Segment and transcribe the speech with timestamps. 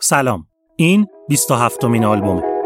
[0.00, 0.46] سلام.
[0.76, 2.57] این 27 مین آلبومه.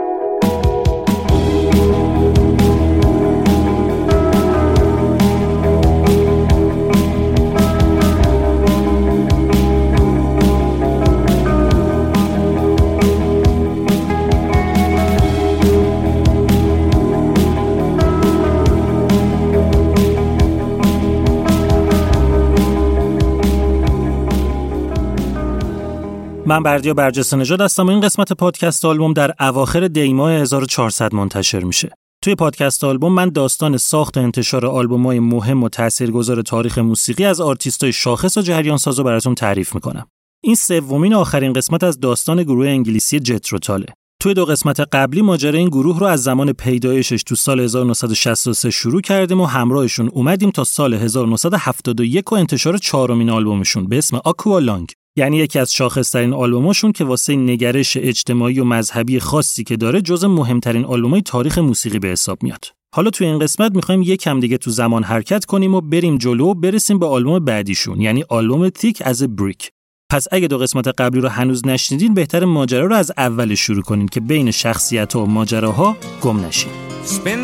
[26.53, 31.64] من بردیا برجسته نژاد هستم و این قسمت پادکست آلبوم در اواخر دیماه 1400 منتشر
[31.64, 31.91] میشه.
[32.22, 37.41] توی پادکست آلبوم من داستان ساخت و انتشار آلبوم‌های مهم و تاثیرگذار تاریخ موسیقی از
[37.41, 40.06] آرتیستای شاخص و جریان ساز رو براتون تعریف می‌کنم.
[40.44, 43.87] این سومین آخرین قسمت از داستان گروه انگلیسی جتروتاله.
[44.21, 49.00] توی دو قسمت قبلی ماجرای این گروه رو از زمان پیدایشش تو سال 1963 شروع
[49.00, 55.37] کردیم و همراهشون اومدیم تا سال 1971 و انتشار چهارمین آلبومشون به اسم Aqualung یعنی
[55.37, 60.84] یکی از شاخصترین آلبوماشون که واسه نگرش اجتماعی و مذهبی خاصی که داره جز مهمترین
[60.84, 62.65] آلبومای تاریخ موسیقی به حساب میاد.
[62.95, 66.47] حالا توی این قسمت می‌خوایم یک کم دیگه تو زمان حرکت کنیم و بریم جلو
[66.47, 69.71] و برسیم به آلبوم بعدیشون یعنی آلبوم تیک از بریک.
[70.11, 74.09] پس اگه دو قسمت قبلی رو هنوز نشنیدین بهتر ماجرا رو از اول شروع کنین
[74.09, 76.71] که بین شخصیت و ماجراها گم نشین.
[77.06, 77.43] Spin.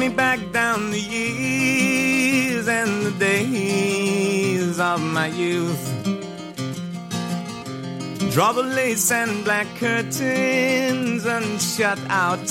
[8.38, 12.46] Draw the lace and black curtains and shut out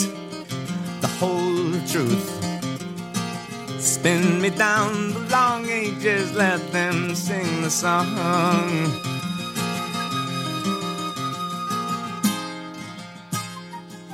[1.04, 2.28] the whole truth.
[3.94, 8.70] Spin me down the long ages, let them sing the song.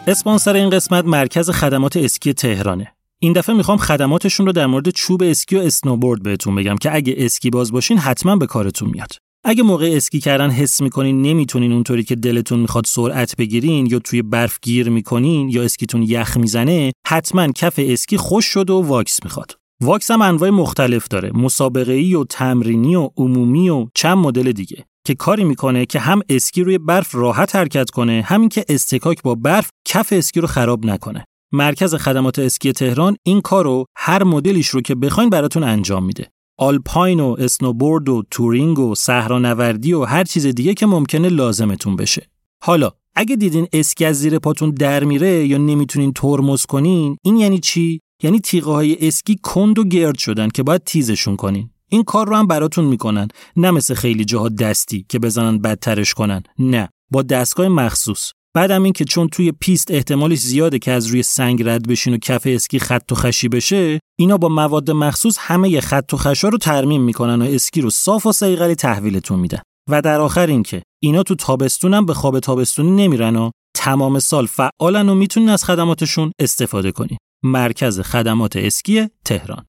[0.08, 2.92] اسپانسر این قسمت مرکز خدمات اسکی تهرانه.
[3.20, 7.16] این دفعه می‌خوام خدماتشون رو در مورد چوب اسکی و اسنوبورد بهتون بگم که اگه
[7.18, 9.23] اسکی باز باشین حتما به کارتون میاد.
[9.46, 14.22] اگه موقع اسکی کردن حس می‌کنین نمی‌تونین اونطوری که دلتون می‌خواد سرعت بگیرین یا توی
[14.22, 19.56] برف گیر می‌کنین یا اسکیتون یخ می‌زنه حتما کف اسکی خوش شد و واکس می‌خواد.
[19.82, 24.86] واکس هم انواع مختلف داره مسابقه ای و تمرینی و عمومی و چند مدل دیگه
[25.08, 29.36] که کاری می‌کنه که هم اسکی روی برف راحت حرکت کنه همین که استکاک با
[29.36, 31.26] برف کف اسکی رو خراب نکنه.
[31.54, 36.28] مرکز خدمات اسکی تهران این کارو هر مدلیش رو که بخواین براتون انجام میده.
[36.58, 42.30] آلپاین و اسنوبورد و تورینگ و صحرانوردی و هر چیز دیگه که ممکنه لازمتون بشه.
[42.64, 47.60] حالا اگه دیدین اسکی از زیر پاتون در میره یا نمی‌تونین ترمز کنین این یعنی
[47.60, 51.70] چی؟ یعنی تیغه های اسکی کند و گرد شدن که باید تیزشون کنین.
[51.90, 56.44] این کار رو هم براتون می‌کنن نه مثل خیلی جاها دستی که بزنن بدترش کنن
[56.60, 61.24] نه با دستگاه مخصوص بعدم این که چون توی پیست احتمالش زیاده که از روی
[61.24, 65.82] سنگ رد بشین و کف اسکی خط و خشی بشه اینا با مواد مخصوص همه
[65.82, 69.62] خط و خشا رو ترمیم می‌کنن و اسکی رو صاف و سیقلی تحویلتون میدن.
[69.90, 74.46] و در آخر این که اینا تو تابستونم به خواب تابستونی نمیرن و تمام سال
[74.46, 77.18] فعالن و می‌تونین از خدماتشون استفاده کنین.
[77.44, 79.66] مرکز خدمات اسکی تهران.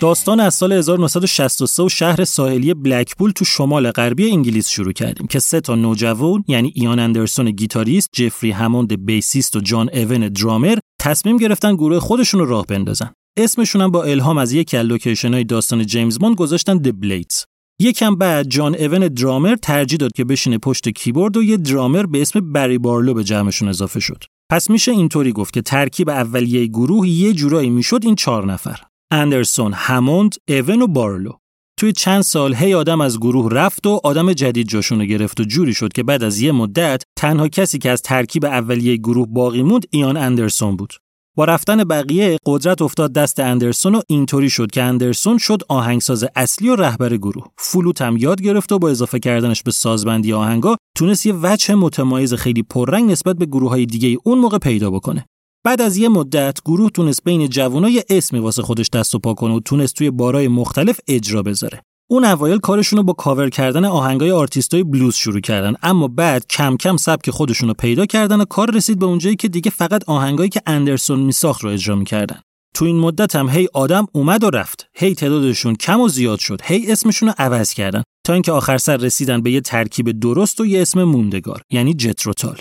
[0.00, 5.38] داستان از سال 1963 و شهر ساحلی بلکپول تو شمال غربی انگلیس شروع کردیم که
[5.38, 11.36] سه تا نوجوان یعنی ایان اندرسون گیتاریست، جفری هموند بیسیست و جان اون درامر تصمیم
[11.36, 13.10] گرفتن گروه خودشون رو راه بندازن.
[13.38, 17.44] اسمشون هم با الهام از یک از های داستان جیمز بوند گذاشتن د بلیدز.
[17.80, 22.22] یکم بعد جان اون درامر ترجیح داد که بشینه پشت کیبورد و یه درامر به
[22.22, 24.24] اسم بری بارلو به جمعشون اضافه شد.
[24.50, 28.87] پس میشه اینطوری گفت که ترکیب اولیه گروه یه جورایی می‌شد این چهار نفر.
[29.10, 31.32] اندرسون، هموند، اون و بارلو.
[31.78, 35.74] توی چند سال هی آدم از گروه رفت و آدم جدید جاشونو گرفت و جوری
[35.74, 39.86] شد که بعد از یه مدت تنها کسی که از ترکیب اولیه گروه باقی موند
[39.90, 40.94] ایان اندرسون بود.
[41.36, 46.68] با رفتن بقیه قدرت افتاد دست اندرسون و اینطوری شد که اندرسون شد آهنگساز اصلی
[46.68, 47.46] و رهبر گروه.
[47.58, 52.34] فلوت هم یاد گرفت و با اضافه کردنش به سازبندی آهنگا تونست یه وجه متمایز
[52.34, 55.26] خیلی پررنگ نسبت به گروه های دیگه اون موقع پیدا بکنه.
[55.64, 59.54] بعد از یه مدت گروه تونست بین جوانای اسمی واسه خودش دست و پا کنه
[59.54, 61.82] و تونست توی بارای مختلف اجرا بذاره.
[62.10, 66.76] اون اوایل کارشون رو با کاور کردن آهنگای آرتیستای بلوز شروع کردن اما بعد کم
[66.76, 70.48] کم سبک خودشون رو پیدا کردن و کار رسید به اونجایی که دیگه فقط آهنگایی
[70.48, 72.40] که اندرسون میساخت رو اجرا می‌کردن
[72.74, 76.60] تو این مدت هم هی آدم اومد و رفت هی تعدادشون کم و زیاد شد
[76.64, 80.66] هی اسمشون رو عوض کردن تا اینکه آخر سر رسیدن به یه ترکیب درست و
[80.66, 82.58] یه اسم موندگار یعنی جتروتال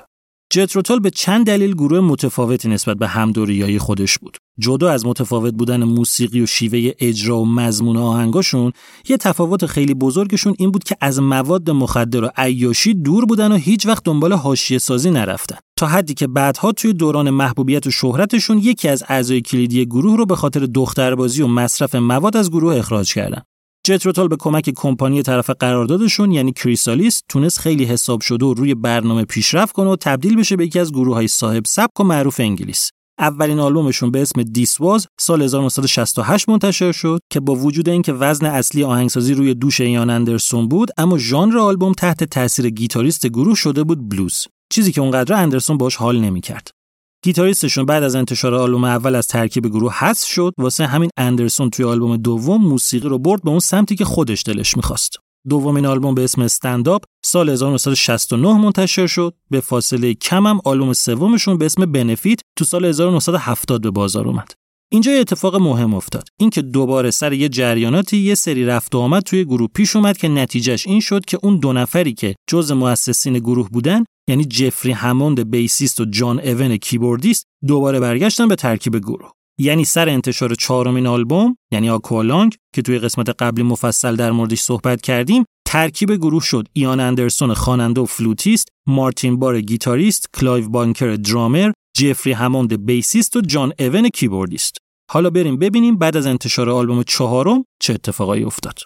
[0.49, 4.37] جتروتال به چند دلیل گروه متفاوتی نسبت به همدوریای خودش بود.
[4.59, 8.71] جدا از متفاوت بودن موسیقی و شیوه اجرا و مضمون آهنگاشون،
[9.09, 13.55] یه تفاوت خیلی بزرگشون این بود که از مواد مخدر و عیاشی دور بودن و
[13.55, 15.57] هیچ وقت دنبال حاشیه سازی نرفتن.
[15.77, 20.25] تا حدی که بعدها توی دوران محبوبیت و شهرتشون یکی از اعضای کلیدی گروه رو
[20.25, 23.41] به خاطر دختربازی و مصرف مواد از گروه اخراج کردن.
[23.87, 29.25] جتروتال به کمک کمپانی طرف قراردادشون یعنی کریسالیس تونست خیلی حساب شده و روی برنامه
[29.25, 32.91] پیشرفت کنه و تبدیل بشه به یکی از گروه های صاحب سبک و معروف انگلیس.
[33.19, 38.83] اولین آلبومشون به اسم دیسواز سال 1968 منتشر شد که با وجود اینکه وزن اصلی
[38.83, 44.09] آهنگسازی روی دوش ایان اندرسون بود اما ژانر آلبوم تحت تاثیر گیتاریست گروه شده بود
[44.09, 46.76] بلوز چیزی که اونقدر اندرسون باش حال نمی‌کرد
[47.23, 51.85] گیتاریستشون بعد از انتشار آلبوم اول از ترکیب گروه حذف شد واسه همین اندرسون توی
[51.85, 55.11] آلبوم دوم موسیقی رو برد به اون سمتی که خودش دلش می‌خواست.
[55.49, 59.33] دومین آلبوم به اسم استنداپ سال 1969 منتشر شد.
[59.49, 64.51] به فاصله کم هم آلبوم سومشون به اسم بنفیت تو سال 1970 به بازار اومد.
[64.91, 66.27] اینجا یه اتفاق مهم افتاد.
[66.39, 70.27] اینکه دوباره سر یه جریاناتی یه سری رفت و آمد توی گروه پیش اومد که
[70.27, 75.51] نتیجهش این شد که اون دو نفری که جز مؤسسین گروه بودن یعنی جفری هموند
[75.51, 79.31] بیسیست و جان اون کیبوردیست دوباره برگشتن به ترکیب گروه.
[79.59, 85.01] یعنی سر انتشار چهارمین آلبوم یعنی آکوالانگ که توی قسمت قبلی مفصل در موردش صحبت
[85.01, 91.71] کردیم ترکیب گروه شد ایان اندرسون خواننده و فلوتیست مارتین بار گیتاریست کلایو بانکر درامر
[91.97, 94.77] جفری هموند بیسیست و جان اون کیبوردیست.
[95.11, 98.79] حالا بریم ببینیم بعد از انتشار آلبوم چهارم چه اتفاقایی افتاد.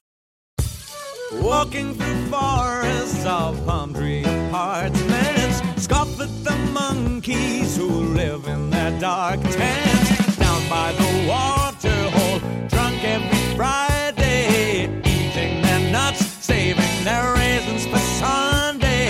[7.31, 7.89] Monkeys who
[8.21, 10.05] live in that dark tent
[10.39, 12.39] down by the water hole,
[12.69, 19.09] drunk every Friday, eating their nuts, saving their raisins for Sunday.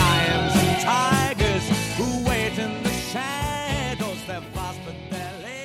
[0.00, 1.64] Lions and tigers
[1.96, 4.94] who wait in the shadows, they're fast but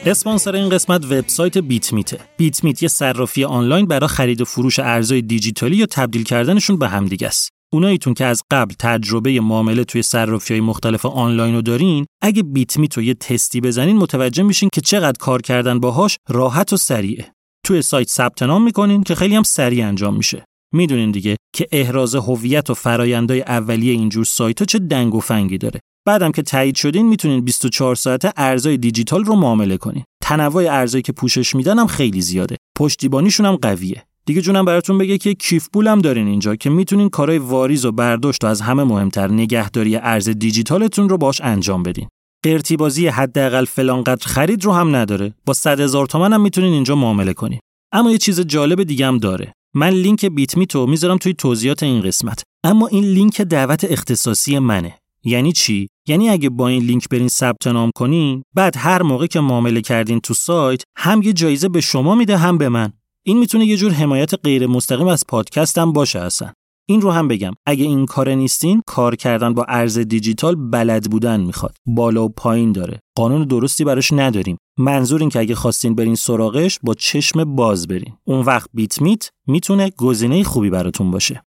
[0.05, 2.19] اسپانسر این قسمت وبسایت بیت میته.
[2.37, 6.87] بیت میت یه صرافی آنلاین برای خرید و فروش ارزهای دیجیتالی یا تبدیل کردنشون به
[6.87, 7.54] همدیگه است.
[7.73, 12.77] اوناییتون که از قبل تجربه معامله توی صرافی های مختلف آنلاین رو دارین اگه بیت
[12.77, 17.31] میت رو تستی بزنین متوجه میشین که چقدر کار کردن باهاش راحت و سریعه.
[17.65, 20.45] توی سایت ثبت نام می‌کنین که خیلی هم سریع انجام میشه.
[20.73, 25.57] می‌دونین دیگه که احراز هویت و فرایندهای اولیه اینجور سایت ها چه دنگ و فنگی
[25.57, 25.79] داره.
[26.07, 30.03] بعدم که تایید شدین می‌تونین 24 ساعته ارزای دیجیتال رو معامله کنین.
[30.23, 32.55] تنوع ارزایی که پوشش میدن هم خیلی زیاده.
[32.77, 34.03] پشتیبانیشون هم قویه.
[34.25, 38.43] دیگه جونم براتون بگه که کیف هم دارین اینجا که می‌تونین کارهای واریز و برداشت
[38.43, 42.07] و از همه مهمتر نگهداری ارز دیجیتالتون رو باش انجام بدین.
[42.43, 45.33] قرتی بازی حداقل فلان قدر خرید رو هم نداره.
[45.45, 47.59] با 100 هزار تومن هم می‌تونین اینجا معامله کنین.
[47.91, 49.53] اما یه چیز جالب دیگه هم داره.
[49.75, 52.43] من لینک بیت میتو می‌ذارم توی توضیحات این قسمت.
[52.63, 54.97] اما این لینک دعوت اختصاصی منه.
[55.23, 59.39] یعنی چی؟ یعنی اگه با این لینک برین ثبت نام کنین بعد هر موقع که
[59.39, 62.93] معامله کردین تو سایت هم یه جایزه به شما میده هم به من
[63.27, 66.51] این می‌تونه یه جور حمایت غیر مستقیم از پادکست هم باشه اصلا.
[66.89, 67.53] این رو هم بگم.
[67.65, 71.75] اگه این کار نیستین کار کردن با ارز دیجیتال بلد بودن می‌خواد.
[71.85, 72.99] بالا و پایین داره.
[73.17, 74.57] قانون درستی براش نداریم.
[74.79, 78.13] منظور این که اگه خواستین برین سراغش با چشم باز برین.
[78.23, 81.43] اون وقت بیت میت می‌تونه گزینه خوبی براتون باشه.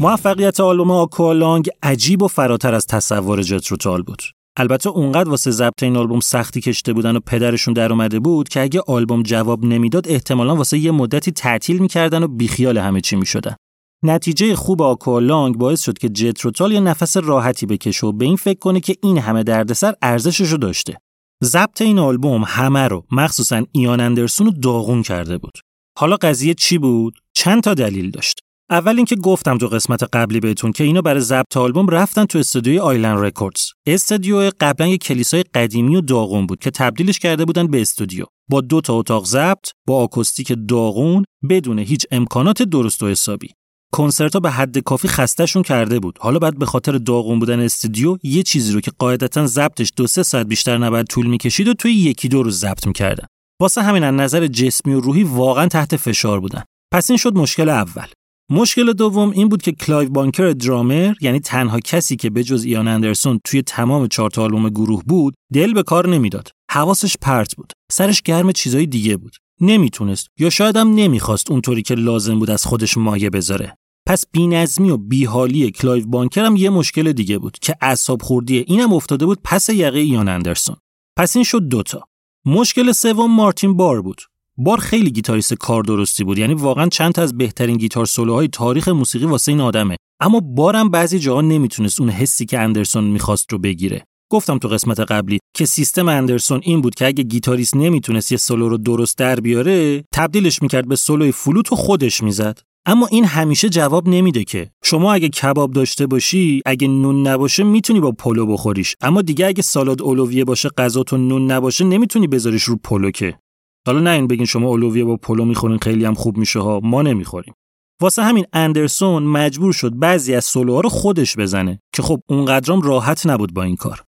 [0.00, 4.22] موفقیت آلبوم آکوالانگ عجیب و فراتر از تصور جتروتال بود.
[4.56, 8.60] البته اونقدر واسه ضبط این آلبوم سختی کشته بودن و پدرشون در اومده بود که
[8.60, 13.56] اگه آلبوم جواب نمی‌داد احتمالا واسه یه مدتی تعطیل می‌کردن و بیخیال همه چی می‌شدن.
[14.04, 18.58] نتیجه خوب آکوالانگ باعث شد که جتروتال یه نفس راحتی بکشه و به این فکر
[18.58, 20.96] کنه که این همه دردسر ارزشش رو داشته.
[21.44, 25.58] ضبط این آلبوم همه رو مخصوصا ایان اندرسون رو داغون کرده بود.
[25.98, 28.40] حالا قضیه چی بود؟ چند تا دلیل داشت.
[28.70, 32.78] اول اینکه گفتم تو قسمت قبلی بهتون که اینا برای ضبط آلبوم رفتن تو استودیوی
[32.78, 33.60] آیلند رکوردز.
[33.86, 38.24] استودیو قبلا یه کلیسای قدیمی و داغون بود که تبدیلش کرده بودن به استودیو.
[38.50, 43.48] با دو تا اتاق ضبط، با آکوستیک داغون، بدون هیچ امکانات درست و حسابی.
[43.92, 46.18] کنسرت به حد کافی خستهشون کرده بود.
[46.20, 50.22] حالا بعد به خاطر داغون بودن استودیو یه چیزی رو که قاعدتا ضبطش دو سه
[50.22, 53.26] ساعت بیشتر نباید طول می‌کشید و توی یکی دو روز ضبط می‌کردن.
[53.60, 56.62] واسه همین از نظر جسمی و روحی واقعا تحت فشار بودن.
[56.92, 58.06] پس این شد مشکل اول.
[58.50, 62.88] مشکل دوم این بود که کلایو بانکر درامر یعنی تنها کسی که به جز ایان
[62.88, 66.50] اندرسون توی تمام چهار آلبوم گروه بود دل به کار نمی‌داد.
[66.70, 67.72] حواسش پرت بود.
[67.92, 69.36] سرش گرم چیزای دیگه بود.
[69.60, 73.74] نمی‌تونست یا شاید هم نمی‌خواست اونطوری که لازم بود از خودش مایه بذاره.
[74.06, 78.92] پس بینظمی و بیحالی کلایو بانکر هم یه مشکل دیگه بود که اعصاب خوردی اینم
[78.92, 80.76] افتاده بود پس یقه ایان اندرسون.
[81.16, 82.02] پس این شد دوتا
[82.46, 84.20] مشکل سوم مارتین بار بود.
[84.60, 86.38] بار خیلی گیتاریست کار درستی بود.
[86.38, 89.96] یعنی واقعا چند تا از بهترین guitar solo های تاریخ موسیقی واسه این آدمه.
[90.20, 94.04] اما بارم بعضی جاها نمی‌تونست اون حسی که اندرسون می‌خواست رو بگیره.
[94.32, 98.68] گفتم تو قسمت قبلی که سیستم اندرسون این بود که اگه گیتاریست نمی‌تونست یه سولو
[98.68, 102.58] رو درست در بیاره تبدیلش می‌کرد به سولوی فلوت و خودش می‌زد.
[102.86, 104.70] اما این همیشه جواب نمیده که.
[104.84, 108.94] شما اگه کباب داشته باشی اگه نون نباشه می‌تونی با پلو بخوریش.
[109.00, 113.38] اما دیگه اگه سالاد اولویه باشه غذات و نون نباشه نمی‌تونی بذاریش رو پلو که.
[113.86, 116.80] حالا نیاین بگین شما اولویه با پلو می‌خورین خیلی هم خوب میشه ها.
[116.82, 117.54] ما نمی‌خوریم.
[118.02, 123.26] واسه همین اندرسون مجبور شد بعضی از سولوها رو خودش بزنه که خب اونقدرام راحت
[123.26, 124.02] نبود با این کار.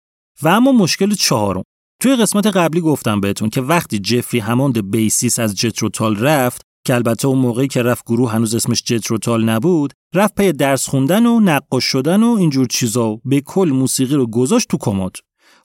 [0.43, 1.63] و اما مشکل چهارم.
[2.01, 7.27] توی قسمت قبلی گفتم بهتون که وقتی جفری هماند bassist از جتروتال رفت که البته
[7.27, 11.83] اون موقعی که رفت گروه هنوز اسمش جتروتال نبود رفت پی درس خوندن و نقاش
[11.83, 15.12] شدن و اینجور چیزا و به کل موسیقی رو گذاشت تو کمد.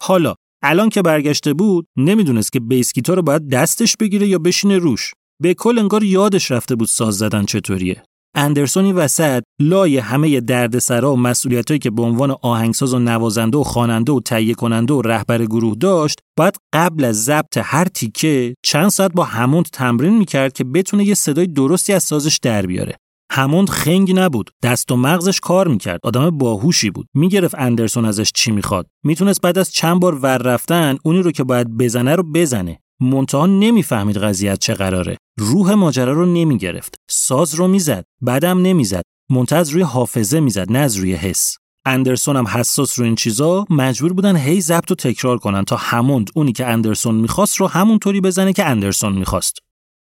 [0.01, 4.79] حالا الان که برگشته بود نمی‌دونست که بیس گیتار رو باید دستش بگیره یا بشینه
[4.79, 5.13] روش.
[5.43, 8.03] به کل انگار یادش رفته بود ساز زدن چطوریه.
[8.35, 13.63] اندرسون این وسط لای همه دردسرا و مسئولیتایی که به عنوان آهنگساز و نوازنده و
[13.63, 18.89] خواننده و تهیه کننده و رهبر گروه داشت باید قبل از ضبط هر تیکه چند
[18.89, 22.97] ساعت با هموند تمرین می‌کرد که بتونه یه صدای درستی از سازش در بیاره.
[23.35, 24.51] هموند خنگ نبود.
[24.63, 26.01] دست و مغزش کار می‌کرد.
[26.03, 27.07] آدم باهوشی بود.
[27.15, 28.87] می‌گرفت اندرسون ازش چی می‌خواد.
[29.05, 32.79] می‌تونست بعد از چند بار ور رفتن اونی رو که باید بزنه رو بزنه.
[33.01, 35.17] منتها نمی‌فهمید قضیت چه قراره.
[35.39, 36.95] روح ماجرا رو نمی‌گرفت.
[37.11, 38.05] ساز رو می‌زد.
[38.21, 39.03] بعدم نمی‌زد.
[39.31, 41.57] منتها روی حافظه می‌زد نه از روی حس.
[41.87, 46.31] اندرسون هم حساس رو این چیزا مجبور بودن هی ضبط و تکرار کنن تا هموند
[46.35, 49.59] اونی که اندرسون می‌خواست رو همونطوری بزنه که اندرسون می‌خواست.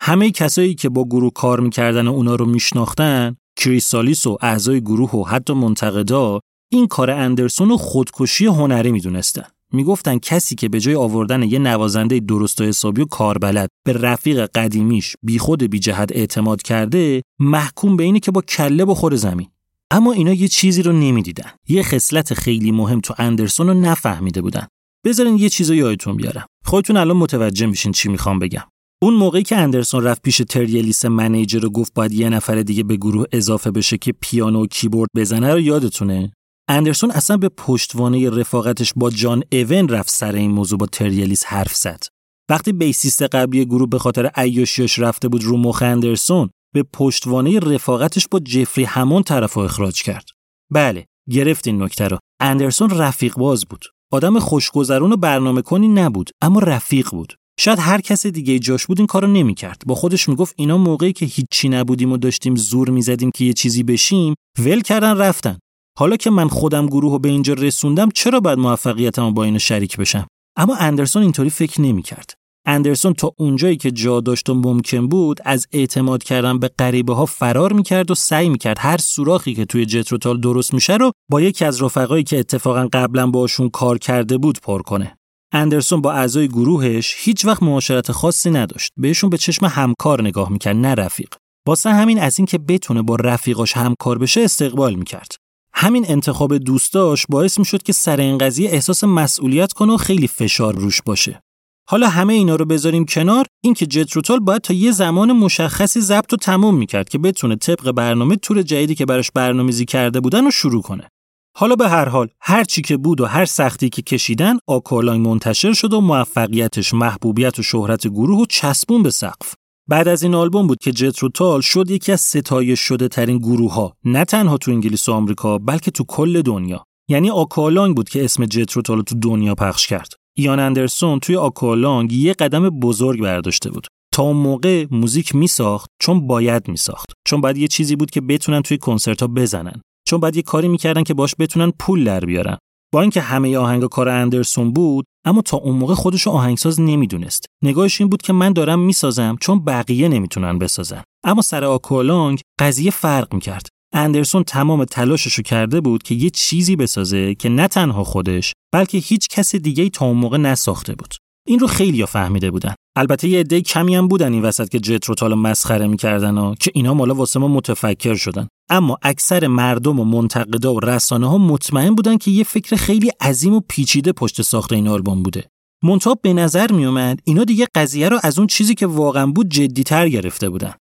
[0.01, 5.11] همه کسایی که با گروه کار می‌کردن و اونا رو میشناختن کریسالیس و اعضای گروه
[5.11, 6.41] و حتی منتقدا
[6.73, 9.45] این کار اندرسون رو خودکشی هنری می‌دونستن.
[9.73, 14.47] می‌گفتن کسی که به جای آوردن یه نوازنده درست و حسابی و کاربلد به رفیق
[14.47, 19.49] قدیمیش بیخود بی جهت اعتماد کرده محکوم به اینه که با کله بخوره زمین.
[19.91, 21.51] اما اینا یه چیزی رو نمی‌دیدن.
[21.69, 24.67] یه خصلت خیلی مهم تو اندرسون رو نفهمیده بودن.
[25.05, 26.47] بذارین یه چیزی یادتون بیارم.
[26.65, 28.63] خودتون الان متوجه میشین چی می‌خوام بگم.
[29.05, 32.83] اون موقعی که اندرسون رفت پیش تری الیس manager و گفت باید یه نفر دیگه
[32.83, 36.33] به گروه اضافه بشه که پیانو و کیبورد بزنه رو یادتونه.
[36.69, 41.45] اندرسون اصلا به پشتوانه رفاقتش با جان ایون رفت سر این موضوع با تری الیس
[41.45, 42.03] حرف زد.
[42.51, 48.29] وقتی bassist قبلی گروه به خاطر عیاشیاش رفته بود رو مخ اندرسون به پشتوانه رفاقتش
[48.31, 50.29] با جفری هموند طرف اخراج کرد.
[50.73, 52.19] بله گرفتین نکته رو.
[52.41, 53.85] اندرسون رفیق باز بود.
[54.13, 57.35] آدم خوشگذرون و برنامه کنی نبود اما رفیق بود.
[57.61, 59.83] شاید هر کس دیگه جاش بود این کارو نمی‌کرد.
[59.87, 63.83] با خودش می‌گفت اینا موقعی که هیچی نبودیم و داشتیم زور می‌زدیم که یه چیزی
[63.83, 65.59] بشیم ول کردن رفتن.
[65.99, 69.97] حالا که من خودم گروه رو به اینجا رسوندم چرا باید موفقیتمو با اینو شریک
[69.97, 72.35] بشم؟ اما اندرسون اینطوری فکر نمی‌کرد.
[72.67, 77.27] اندرسون تا اونجایی که جا داشت و ممکن بود از اعتماد کردن به غریبه ها
[77.27, 81.65] فرار می‌کرد و سعی می‌کرد هر سوراخی که توی جتروتال درست میشه رو با یکی
[81.65, 85.17] از رفقایی که اتفاقا قبلا باشون کار کرده بود پر کنه.
[85.53, 88.93] اندرسون با اعضای گروهش هیچ وقت معاشرت خاصی نداشت.
[88.97, 91.35] بهشون به چشم همکار نگاه می‌کرد نه رفیق.
[91.69, 95.37] واسه همین از اینکه بتونه با رفیقاش همکار بشه استقبال می‌کرد.
[95.75, 100.75] همین انتخاب دوستاش باعث می‌شد که سر این قضیه احساس مسئولیت کنه و خیلی فشار
[100.75, 101.41] روش باشه.
[101.89, 106.37] حالا همه اینا رو بذاریم کنار اینکه جتروتال باید تا یه زمان مشخصی ضبط و
[106.37, 110.83] تموم می‌کرد که بتونه طبق برنامه تور جدیدی که براش برنامه‌ریزی کرده بودن رو شروع
[110.83, 111.09] کنه.
[111.57, 115.73] حالا به هر حال هر چی که بود و هر سختی که کشیدن آکوالانگ منتشر
[115.73, 119.55] شد و موفقیتش محبوبیت و شهرت گروه رو چسبوند به سقف.
[119.89, 123.97] بعد از این آلبوم بود که جتروتال شد یکی از ستایش شده ترین گروه ها
[124.05, 126.85] نه تنها تو انگلیس و آمریکا بلکه تو کل دنیا.
[127.09, 130.13] یعنی آکوالانگ بود که اسم جتروتال تو دنیا پخش کرد.
[130.37, 133.87] ایان اندرسون توی آکوالانگ یه قدم بزرگ برداشته بود.
[134.13, 137.07] تا اون موقع موزیک میساخت چون باید میساخت.
[137.27, 139.81] چون باید یه چیزی بود که بتونن توی کنسرت ها بزنن.
[140.07, 142.59] چون بعد یه کاری می‌کردن که باش بتونن پول در بیارن.
[142.93, 147.47] با اینکه همه آهنگا کار اندرسون بود اما تا اون موقع خودش آهنگساز نمی‌دونست.
[147.63, 151.03] نگاهش این بود که من دارم می‌سازم چون بقیه نمی‌تونن بسازن.
[151.25, 153.67] اما سر آکوالانگ قضیه فرق می‌کرد.
[153.95, 159.29] اندرسون تمام تلاششو کرده بود که یه چیزی بسازه که نه تنها خودش بلکه هیچ
[159.29, 161.15] کس دیگه تا اون موقع نساخته بود.
[161.47, 162.75] این رو خیلی فهمیده بودن.
[162.97, 166.95] البته یه عده کمی هم بودن این وسط که جتروتال مسخره می‌کردن و که اینا
[166.95, 168.49] مالا واسه ما متفکر شدن.
[168.71, 173.55] اما اکثر مردم و منتقدا و رسانه ها مطمئن بودن که یه فکر خیلی عظیم
[173.55, 175.45] و پیچیده پشت ساخت این آلبوم بوده.
[175.83, 180.09] منتها به نظر میومد اینا دیگه قضیه رو از اون چیزی که واقعا بود جدیتر
[180.09, 180.75] گرفته بودن.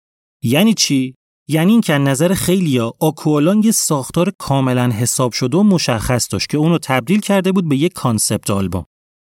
[0.44, 1.16] یعنی چی؟
[1.48, 6.58] یعنی اینکه از نظر خیلیا آکوالانگ یه ساختار کاملا حساب شده و مشخص داشت که
[6.58, 8.86] اونو تبدیل کرده بود به یک concept album.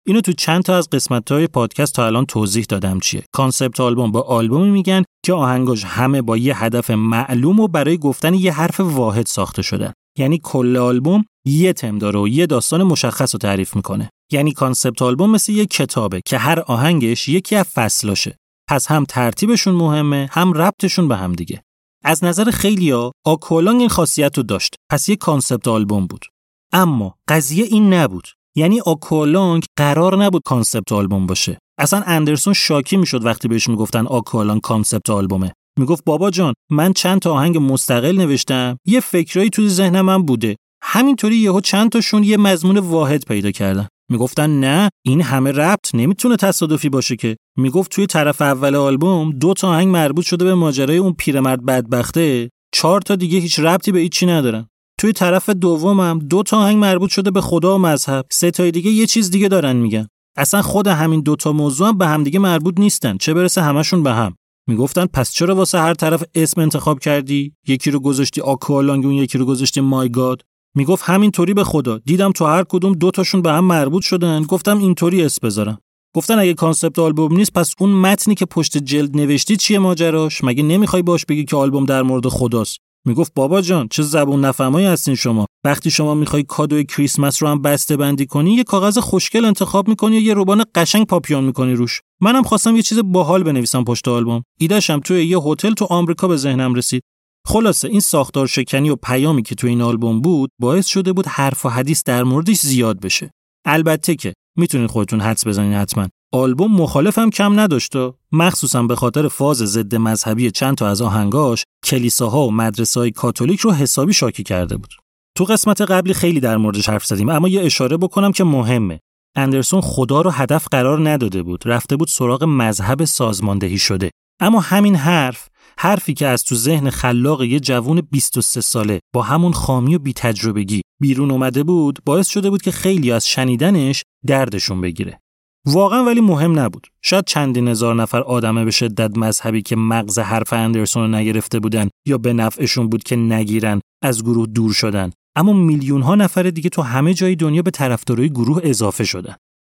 [0.08, 3.24] اینو تو چند تا از قسمت های پادکست تا الان توضیح دادم چیه.
[3.32, 8.34] concept album به آلبومی میگن که آهنگاش همه با یه هدف معلوم و برای گفتن
[8.34, 9.94] یه حرف واحد ساخته شده.
[10.18, 14.10] یعنی کل آلبوم یه تم داره و یه داستان مشخص رو تعریف می‌کنه.
[14.32, 18.38] یعنی concept album مثل یه کتابه که هر آهنگش یکی از فصلاشه.
[18.70, 21.62] پس هم ترتیبشون مهمه هم ربطشون به هم دیگه.
[22.04, 24.76] از نظر خیلیا آکولانگ این خاصیت رو داشت.
[24.92, 26.26] پس یه concept album بود.
[26.74, 28.28] اما قضیه این نبود.
[28.56, 31.58] یعنی آکولانگ قرار نبود concept album باشه.
[31.80, 35.52] اصلا اندرسون شاکی می‌شد وقتی بهش می‌گفتن آکولانگ concept album ه.
[35.80, 40.56] می‌گفت بابا جان من چند تا آهنگ مستقل نوشتم یه فکرایی توی ذهن من بوده.
[40.84, 43.88] همینطوری یهو چند تاشون یه مضمون واحد پیدا کردن.
[44.12, 47.38] می‌گفتن نه این همه ربط نمی‌تونه تصادفی باشه که.
[47.58, 52.50] می‌گفت توی طرف اول آلبوم دو تا آهنگ مربوط شده به ماجرای اون پیرمرد بدبخته
[52.74, 54.68] چهار تا دیگه هیچ ربطی به هیچی ندارن.
[55.02, 58.26] توی طرف دومم دو تا آهنگ مربوط شده به خدا و مذهب.
[58.32, 60.08] سه تای دیگه یه چیز دیگه دارن میگن.
[60.38, 63.18] اصلا خود همین دوتا موضوع هم به هم دیگه مربوط نیستن.
[63.18, 64.36] چه برسه همشون به هم.
[64.68, 69.38] می‌گفتن پس چرا واسه هر طرف اسم انتخاب کردی؟ یکی رو گذاشتی آکوالانگ اون یکی
[69.38, 70.42] رو گذاشتی My God.
[70.76, 71.98] می‌گفت همینطوری به خدا.
[71.98, 74.44] دیدم تو هر کدوم دو تاشون به هم مربوط شدن.
[74.44, 75.78] گفتم اینطوری اسم بذارم.
[76.16, 80.64] گفتن اگه concept album نیست پس اون متنی که پشت جلد نوشتی چیه ماجراش؟ مگه
[80.64, 85.16] نمی‌خوای باش بگی که آلبوم در مورد خداست؟ می‌گفت بابا جان چه زبون نفهمایی هستین
[85.16, 89.88] شما؟ وقتی شما می‌خوای کادوی کریسمس رو هم بسته بندی کنی یه کاغذ خوشگل انتخاب
[89.88, 92.02] می‌کنی و یه روبان قشنگ پاپیون می‌کنی روش.
[92.22, 94.44] منم خواستم یه چیز باحال بنویسم پشت آلبوم.
[94.60, 97.02] ایدهشم توی یه هتل تو آمریکا به ذهنم رسید.
[97.48, 101.66] خلاصه این ساختار شکنی و پیامی که تو این آلبوم بود باعث شده بود حرف
[101.66, 103.32] و حدیث در موردش زیاد بشه.
[103.66, 106.08] البته که می‌تونید خودتون حدس بزنین حتما.
[106.34, 111.64] آلبوم مخالفم کم نداشت و مخصوصا به خاطر فاز ضد مذهبی چند تا از آهنگاش
[111.86, 114.94] کلیساها و مدرسه های کاتولیک رو حسابی شاکی کرده بود.
[115.38, 119.00] تو قسمت قبلی خیلی در موردش حرف زدیم اما یه اشاره بکنم که مهمه.
[119.36, 124.12] اندرسون خدا رو هدف قرار نداده بود رفته بود سراغ مذهب سازماندهی شده.
[124.42, 129.54] اما همین حرف حرفی که از تو ذهن خلاق یه جوون 23 ساله با همون
[129.54, 135.21] خامی و بیتجربگی بیرون اومده بود باعث شده بود که خیلی از شنیدنش دردشون بگیره.
[135.66, 136.88] واقعا ولی مهم نبود.
[137.02, 141.90] شاید چندین هزار نفر آدمه به شدت مذهبی که مغز حرف اندرسون رو نگرفته بودن
[142.08, 145.12] یا به نفعشون بود که نگیرن از گروه دور شدن.
[145.36, 149.36] اما میلیون ها نفر دیگه تو همه جای دنیا به طرفدارای گروه اضافه شدن.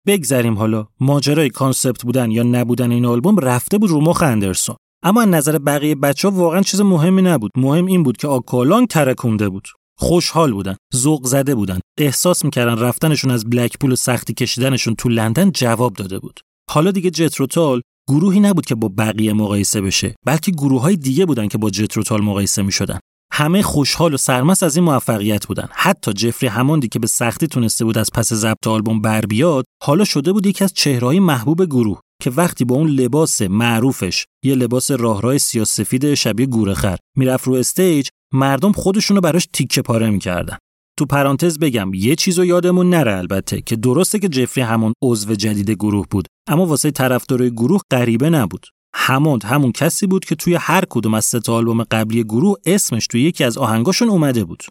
[0.06, 0.86] بگذریم حالا.
[1.00, 4.76] ماجرای concept بودن یا نبودن این آلبوم رفته بود رو مخ اندرسون.
[5.04, 7.50] اما از نظر بقیه بچه ها واقعا چیز مهمی نبود.
[7.56, 9.68] مهم این بود که آکولانگ ترکونده بود.
[10.02, 11.80] خوشحال بودن ذوق زده بودن.
[11.98, 16.40] احساس می‌کردن رفتنشون از بلکپول و سختی کشیدنشون تو لندن جواب داده بود.
[16.70, 21.48] حالا دیگه جتروتال گروهی نبود که با بقیه مقایسه بشه بلکه گروه های دیگه بودن
[21.48, 22.98] که با جتروتال مقایسه می‌شدن.
[23.32, 25.68] همه خوشحال و سرمست از این موفقیت بودن.
[25.72, 30.04] حتی جفری هماندی که به سختی تونسته بود از پس ضبط آلبوم بر بیاد حالا
[30.04, 34.90] شده بود یکی از چهرهای محبوب گروه که وقتی با اون لباس معروفش یه لباس
[34.90, 40.56] راه‌راه سیاه‌سفید شبیه گورخر می‌رفت رو stage مردم خودشونو براش تیکه پاره می‌کردن.
[40.98, 45.70] تو پرانتز بگم یه چیزو یادمون نره البته که درسته که جفری هموند عضو جدید
[45.70, 48.66] گروه بود اما واسه طرفدارای گروه غریبه نبود.
[48.94, 53.22] هموند همون کسی بود که توی هر کدوم از سه آلبوم قبلی گروه اسمش توی
[53.22, 54.62] یکی از آهنگاشون اومده بود.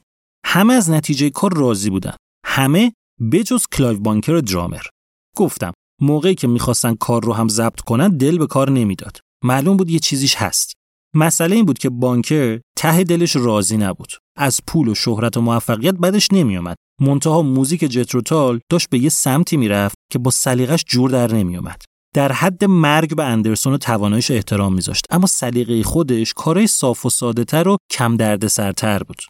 [0.45, 2.15] همه از نتیجه کار راضی بودن.
[2.45, 2.93] همه
[3.31, 4.81] بجز کلایو بانکر درامر.
[5.37, 9.19] گفتم موقعی که می‌خواستن کار رو هم ضبط کنن دل به کار نمی‌داد.
[9.43, 10.73] معلوم بود یه چیزیش هست.
[11.15, 14.11] مسئله این بود که بانکر ته دلش راضی نبود.
[14.37, 19.57] از پول و شهرت و موفقیت بدش نمیومد منتها موزیک جتروتال داشت به یه سمتی
[19.57, 21.81] می‌رفت که با سلیقش جور در نمیومد
[22.15, 25.05] در حد مرگ به اندرسون و توانایش احترام میذاشت.
[25.09, 29.21] اما سلیقه خودش کارهای صاف و ساده تر و کم درد سرتر بود.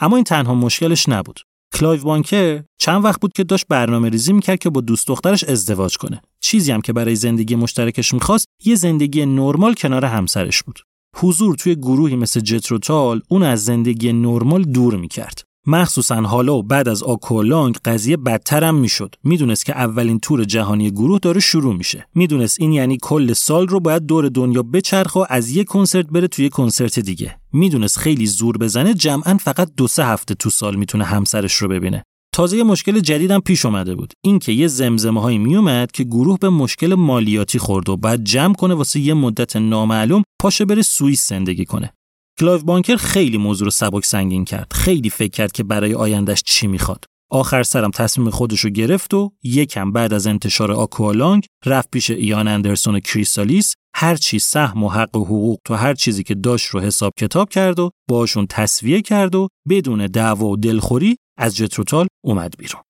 [0.00, 1.40] اما این تنها مشکلش نبود.
[1.74, 5.96] کلایو بانکر چند وقت بود که داشت برنامه ریزی می‌کرد که با دوست دخترش ازدواج
[5.96, 6.20] کنه.
[6.40, 10.78] چیزی هم که برای زندگی مشترکش می‌خواست یه زندگی نرمال کنار همسرش بود.
[11.18, 15.42] حضور توی گروهی مثل جتروتال اون از زندگی نرمال دور می‌کرد.
[15.66, 19.14] مخصوصا حالا و بعد از آکولانگ قضیه بدترم می‌شد.
[19.24, 22.06] می‌دونست که اولین تور جهانی گروه داره شروع میشه.
[22.14, 26.28] می‌دونست این یعنی کل سال رو باید دور دنیا بچرخه و از یک کنسرت بره
[26.28, 27.36] توی کنسرت دیگه.
[27.52, 32.02] می‌دونست خیلی زور بزنه جمعا فقط دو سه هفته تو سال می‌تونه همسرش رو ببینه.
[32.36, 34.12] تازه یه مشکل جدیدم پیش اومده بود.
[34.24, 38.74] اینکه یه زمزمه هایی میومد که گروه به مشکل مالیاتی خورد و بعد جمع کنه
[38.74, 41.92] واسه یه مدت نامعلوم پاشه بره سوئیس زندگی کنه.
[42.40, 44.72] کلایو بانکر خیلی موضوع رو سبک سنگین کرد.
[44.72, 47.04] خیلی فکر کرد که برای آیندهش چی می‌خواد.
[47.30, 52.48] آخر سرم تصمیم خودش رو گرفت و یکم بعد از انتشار آکوالانگ رفت پیش ایان
[52.48, 56.66] اندرسون و کریسالیس هر چی سهم و حق و حقوق تو هر چیزی که داشت
[56.66, 62.06] رو حساب کتاب کرد و باشون تسویه کرد و بدون دعوا و دلخوری از جتروتال
[62.24, 62.82] اومد بیرون.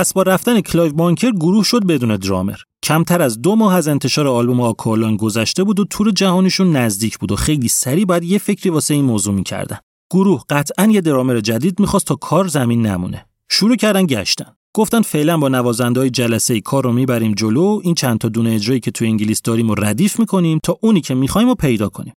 [0.00, 2.56] پس با رفتن کلایو بانکر گروه شد بدون درامر.
[2.82, 7.32] کمتر از دو ماه از انتشار آلبوم آکوالانگ گذشته بود و تور جهانیشون نزدیک بود
[7.32, 9.78] و خیلی سریع باید یه فکری واسه این موضوع می‌کردن.
[10.10, 13.26] گروه قطعا یه درامر جدید می‌خواست تا کار زمین نمونه.
[13.50, 14.52] شروع کردن گشتن.
[14.74, 18.50] گفتن فعلا با نوازنده های جلسه ای کار رو می‌بریم جلو این چند تا دونه
[18.50, 22.14] اجرایی که تو انگلیس داریم و ردیف می‌کنیم تا اونی که می‌خوایم و پیدا کنیم.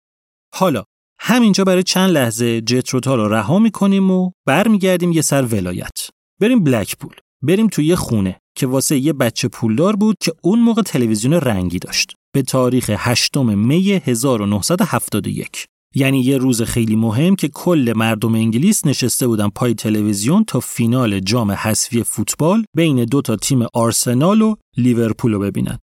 [0.55, 0.83] حالا
[1.19, 5.97] همینجا برای چند لحظه جتروتال رو رها می‌کنیم و برمیگردیم یه سر ولایت.
[6.41, 10.81] بریم بلکپول بریم توی یه خونه که واسه یه بچه پولدار بود که اون موقع
[10.81, 17.93] تلویزیون رنگی داشت به تاریخ 8 می 1971 یعنی یه روز خیلی مهم که کل
[17.95, 23.65] مردم انگلیس نشسته بودن پای تلویزیون تا فینال جام حذفی فوتبال بین دو تا تیم
[23.73, 25.77] آرسنال و لیورپول رو ببینن.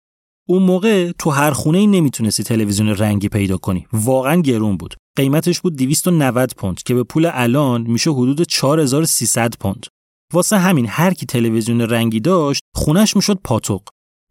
[0.49, 3.87] اون موقع تو هر خونه ای نمی‌تونستی تلویزیون رنگی پیدا کنی.
[3.93, 4.95] واقعا گرون بود.
[5.17, 9.87] قیمتش بود 290 پوند که به پول الان میشه حدود 4300 پوند.
[10.33, 13.83] واسه همین هر کی تلویزیون رنگی داشت خونش می‌شد پاتوق.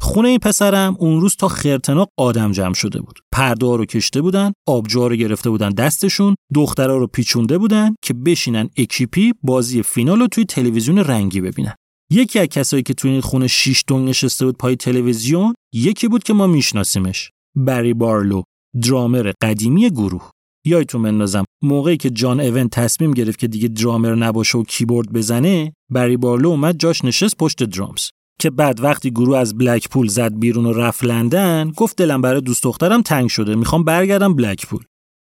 [0.01, 3.19] خونه این پسرم اون روز تا خرتناق آدم جمع شده بود.
[3.31, 8.69] پرده رو کشیده بودن آبجوها رو گرفته بودن دستشون دخترها رو پیچونده بودن که بشینن
[8.77, 11.73] اکیپی بازی فینال رو توی تلویزیون رنگی ببینن.
[12.11, 16.23] یکی از کسایی که توی این خونه شیش دنگ نشسته بود پای تلویزیون یکی بود
[16.23, 17.29] که ما میشناسیمش.
[17.55, 18.41] بری بارلو
[18.83, 20.29] درامر قدیمی گروه.
[20.65, 25.73] یادتون بندازم موقعی که جان اون تصمیم گرفت که دیگه درامر نباشه و کیبورد بزنه
[25.89, 28.09] بری بارلو اومد جاش نشست پشت drums.
[28.39, 32.63] که بعد وقتی گروه از بلکپول زد بیرون و رفت لندن گفت دلم برای دوست
[32.63, 34.83] دخترم تنگ شده می‌خوام برگردم بلکپول.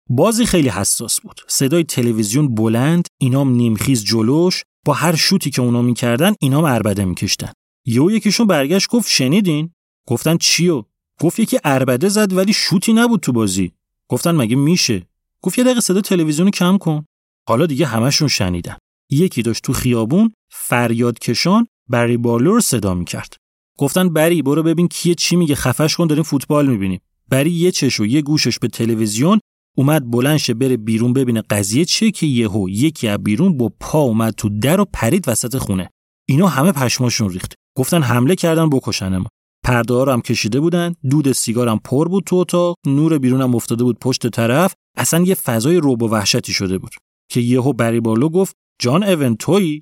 [0.09, 1.41] بازی خیلی حساس بود.
[1.47, 7.51] صدای تلویزیون بلند اینام نیمخیز جلوش با هر شوتی که اونا می‌کردن اینام اربده میکشتن.
[7.85, 9.71] یهو یکیشون برگشت گفت شنیدین؟
[10.07, 10.83] گفتن چیو؟
[11.21, 13.71] گفت یکی اربده زد ولی شوتی نبود تو بازی.
[14.07, 15.06] گفتن مگه میشه؟
[15.41, 17.05] گفت یه دقیقه صدا تلویزیون کم کن.
[17.49, 18.77] حالا دیگه همشون شنیدن.
[19.11, 23.35] یکی داشت تو خیابون فریاد کشان بری بارلو رو صدا می‌کرد.
[23.79, 25.55] گفتن بری برو ببین کیه چی میگه.
[25.55, 26.99] خفش کن داریم فوتبال می‌بینیم.
[27.29, 29.39] بری یه چش و یه گوشش به تلویزیون.
[29.77, 34.33] اومد بلنشه بره بیرون ببینه قضیه چیه که یهو یکی از بیرون با پا اومد
[34.33, 35.89] تو در و پرید وسط خونه.
[36.29, 37.53] اینا همه پشماشون ریخت.
[37.77, 39.27] گفتن حمله کردن بکشن ما.
[39.63, 44.27] پرده هم کشیده بودن دود سیگارم پر بود تو اتاق نور بیرونم افتاده بود پشت
[44.27, 44.73] طرف.
[44.97, 46.91] اصلا یه فضای روب و وحشتی شده بود
[47.31, 49.81] که یهو بری بالو گفت جان اون توی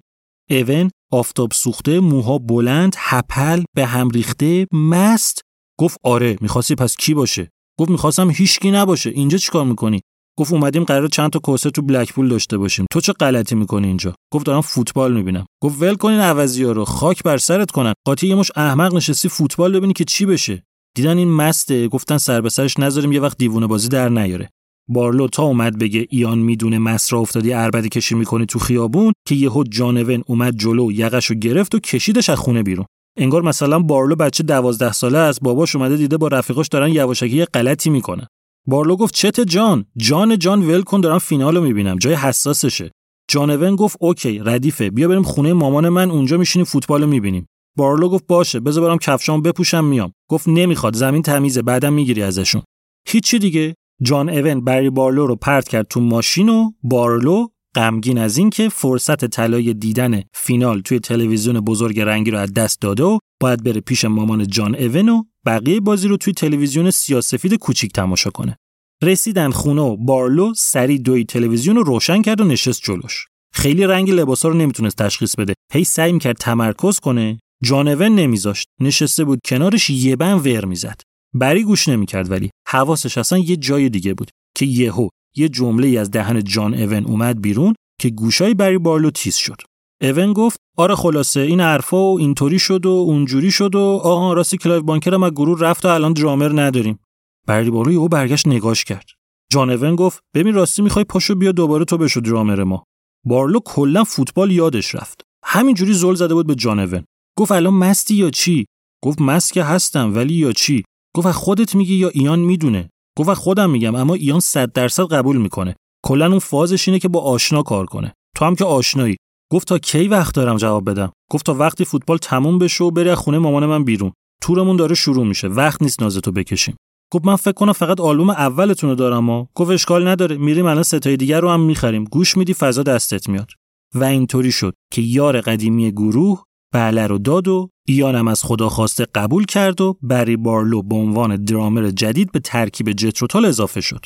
[0.52, 5.42] اون آفتاب سوخته موها بلند هپل به هم ریخته مست.
[5.80, 7.50] گفت آره می‌خواستی پس کی باشه؟
[7.80, 10.02] گفت می‌خواستم هیچکی نباشه اینجا چیکار می‌کنی؟
[10.40, 14.16] گفت اومدیم قرار چند تا کوسه تو بلکپول داشته باشیم تو چه غلطی می‌کنی اینجا؟
[14.34, 15.46] گفت دارم فوتبال می‌بینم.
[15.64, 17.94] گفت ول کنین عوضی ها رو خاک بر سرت کنن.
[18.08, 20.64] قاطی یه مش احمق نشستی فوتبال ببینی که چی بشه.
[20.96, 24.50] دیدن این مسته گفتن سر به سرش نذاریم یه وقت دیوونه بازی در نیاره.
[24.88, 29.64] بارلو تا اومد بگه ایان می‌دونه مسرا افتادی اربده کشی می‌کنی تو خیابون که یهو
[29.64, 32.86] جانون اومد جلو یقشو گرفت و کشیدش از خونه بیرون.
[33.18, 37.90] انگار مثلا بارلو بچه دوازده ساله است باباش اومده دیده با رفیقاش دارن یواشکی غلطی
[37.90, 38.28] می‌کنه.
[38.68, 41.98] بارلو گفت چت جان؟ جان جان ول کن دارم فینالو می‌بینم.
[41.98, 42.92] جای حساسشه.
[43.30, 44.90] جانون گفت اوکی ردیفه.
[44.90, 47.46] بیا بریم خونه مامان من اونجا میشینیم فوتبال می‌بینیم.
[47.78, 50.12] بارلو گفت باشه بذار برم کفشام بپوشم میام.
[50.30, 52.62] گفت نمی‌خواد زمین تمیزه بعدم می‌گیری ازشون.
[53.08, 58.38] هیچی دیگه؟ جان اون بری بارلو رو پرت کرد تو ماشین و بارلو غمگین از
[58.38, 63.64] اینکه فرصت طلای دیدن فینال توی تلویزیون بزرگ رنگی رو از دست داده و باید
[63.64, 68.58] بره پیش مامان جان اون و بقیه بازی رو توی تلویزیون سیاسفید کوچیک تماشا کنه.
[69.04, 73.26] رسیدن خونه و بارلو سری دوی تلویزیون رو روشن کرد و نشست جلوش.
[73.54, 75.54] خیلی رنگ لباسا رو نمی‌تونست تشخیص بده.
[75.74, 77.40] هی سعی می‌کرد تمرکز کنه.
[77.64, 78.68] جانون نمیذاشت.
[78.80, 81.02] نشسته بود کنارش یه بن ور می‌زد.
[81.34, 86.12] بری گوش نمی‌کرد ولی حواسش اصلا یه جای دیگه بود که یهو یه جمله از
[86.12, 89.62] دهن جان اون اومد بیرون که گوشای بری بارلو تیز شد.
[90.02, 94.58] اون گفت آره خلاصه این حرفا و اینطوری شد و اونجوری شد و آها راستی
[94.58, 97.00] کلایو بانکر هم گروه رفت و الان درامر نداریم.
[97.48, 99.06] بری بارلو یهو برگشت نگاش کرد.
[99.52, 102.84] جان اون گفت ببین راستی می‌خوای پاشو بیا دوباره تو بشو درامر ما.
[103.26, 105.22] بارلو کلا فوتبال یادش رفت.
[105.44, 107.04] همینجوری زل زده بود به جان اون.
[107.38, 108.66] گفت الان مستی یا چی؟
[109.04, 110.84] گفت مست که هستم ولی یا چی؟
[111.16, 115.76] گفت خودت میگی یا ایان می‌دونه؟ گفت خودم میگم اما ایان 100 درصد قبول می‌کنه.
[116.06, 118.14] کلا اون فازش اینه که با آشنا کار کنه.
[118.36, 119.18] تو هم که آشنایی.
[119.52, 123.18] گفت تا کی وقت دارم جواب بدم؟ گفت تا وقتی فوتبال تموم بشه و از
[123.18, 124.12] خونه مامان من بیرون.
[124.42, 125.48] تورمون داره شروع میشه.
[125.48, 126.76] وقت نیست نازتو بکشیم.
[127.14, 130.38] گفت من فکر کنم فقط آلبوم اولتون رو دارم و گفت اشکال نداره.
[130.38, 132.04] میریم الان ستای دیگر رو هم می‌خریم.
[132.04, 133.48] گوش میدی فضا دستت میاد.
[133.96, 136.44] و اینطوری شد که یار قدیمی گروه
[136.76, 141.36] بله رو داد و ایانم از خدا خواسته قبول کرد و بری بارلو به عنوان
[141.36, 144.06] درامر جدید به ترکیب جتروتال اضافه شد.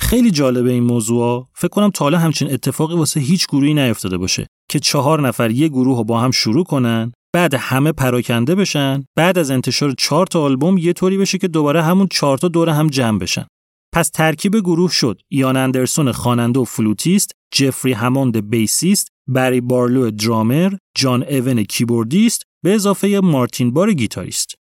[0.00, 1.46] خیلی جالبه این موضوع.
[1.54, 5.68] فکر کنم تا حالا همچین اتفاقی واسه هیچ گروهی نیفتاده باشه که چهار نفر یه
[5.68, 10.42] گروه رو با هم شروع کنن بعد همه پراکنده بشن بعد از انتشار چهار تا
[10.42, 13.46] آلبوم یه طوری بشه که دوباره همون چهار تا دور هم جمع بشن.
[13.94, 15.20] پس ترکیب گروه شد.
[15.28, 22.74] ایان اندرسون خواننده و فلوتیست جفری هموند bassist بری بارلو درامر جان اون keyboardist به
[22.74, 24.54] اضافه مارتین بار گیتاریست.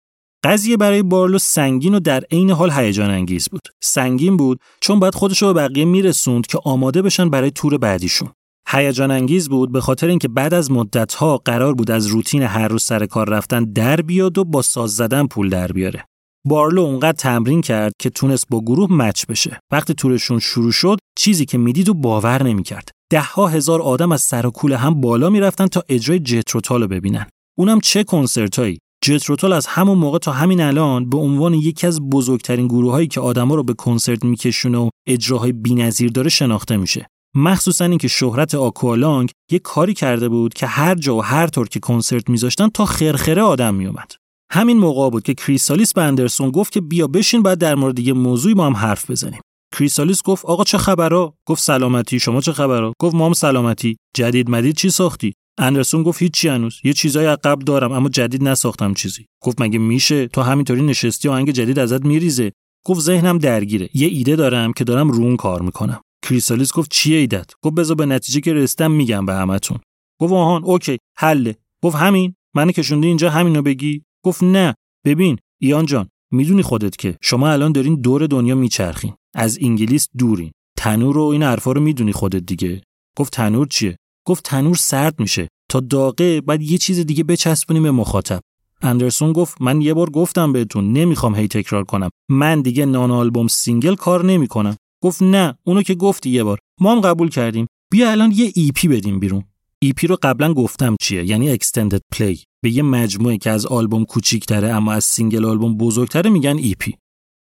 [0.43, 3.67] قضیه برای بارلو سنگین و در عین حال هیجان انگیز بود.
[3.84, 8.30] سنگین بود چون باید خودش رو به بقیه میرسوند که آماده بشن برای تور بعدیشون.
[8.69, 10.69] هیجان انگیز بود به خاطر اینکه بعد از
[11.17, 14.95] ها قرار بود از روتین هر روز سر کار رفتن در بیاد و با ساز
[14.95, 16.06] زدن پول در بیاره.
[16.45, 19.60] بارلو اونقدر تمرین کرد که تونست با گروه مچ بشه.
[19.71, 22.89] وقتی تورشون شروع شد چیزی که می‌دید و باور نمی‌کرد.
[23.12, 27.25] ده ها هزار آدم از سر و هم بالا می‌رفتن تا اجرای جتروتال رو ببینن.
[27.58, 28.77] اونم چه کنسرتایی.
[29.03, 33.19] جتروتال از همون موقع تا همین الان به عنوان یکی از بزرگترین گروه هایی که
[33.19, 37.08] آدما رو به کنسرت میکشونه و اجراهای بی‌نظیر داره شناخته میشه.
[37.36, 41.79] مخصوصا اینکه شهرت آکوالانگ یه کاری کرده بود که هر جا و هر طور که
[41.79, 44.12] کنسرت میذاشتن تا خرخره آدم میومد
[44.51, 48.13] همین موقع بود که کریسالیس به اندرسون گفت که بیا بشین بعد در مورد یه
[48.13, 49.41] موضوعی با هم حرف بزنیم.
[49.75, 52.19] کریسالیس گفت آقا چه خبرا؟ گفت سلامتی.
[52.19, 53.97] شما چه خبرا؟ گفت مام سلامتی.
[54.15, 56.79] جدید مدید چی ساختی؟ اندرسون گفت هیچی هنوز.
[56.84, 59.25] یه چیزای قبل دارم اما جدید نساختم چیزی.
[59.43, 62.51] گفت مگه میشه؟ تو همینطوری نشستی آهنگ جدید ازت میریزه.
[62.86, 63.89] گفت ذهنم درگیره.
[63.93, 66.01] یه ایده دارم که دارم رون کار می‌کنم.
[66.25, 69.79] کریسالیس گفت چیه ایدت گفت بذار به نتیجه که رسیدم میگم به همتون.
[70.21, 71.55] گفت آهان اوکی حله.
[71.84, 77.18] گفت همین؟ من کشوندی اینجا همینو بگی؟ گفت نه ببین ایان جان می‌دونی خودت که
[77.22, 79.14] شما الان دارین دور دنیا میچرخین.
[79.36, 80.52] از انگلیس دورین.
[80.78, 82.82] تنور و این حرفا رو می‌دونی خودت دیگه.
[83.18, 85.48] گفت تنور چیه؟ گفت تنور سرد میشه.
[85.70, 88.42] تا داغه بعد یه چیز دیگه بچسبونیم به مخاطب.
[88.82, 92.10] اندرسون گفت من یه بار گفتم بهتون نمی‌خوام هی تکرار کنم.
[92.30, 94.76] من دیگه non-album single کار نمی‌کنم.
[95.04, 96.60] گفت نه اونو که گفتی یه بار.
[96.82, 97.68] ما هم قبول کردیم.
[97.92, 99.44] بیا الان یه EP بدیم بیرون.
[99.86, 104.69] EP رو قبلا گفتم چیه یعنی extended play به یه مجموعه که از آلبوم کوچیک‌تره
[104.69, 106.93] اما از single album بزرگتره میگن EP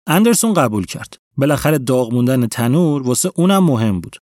[0.07, 4.15] اندرسون قبول کرد بالاخره داغ موندن تنور واسه اونم مهم بود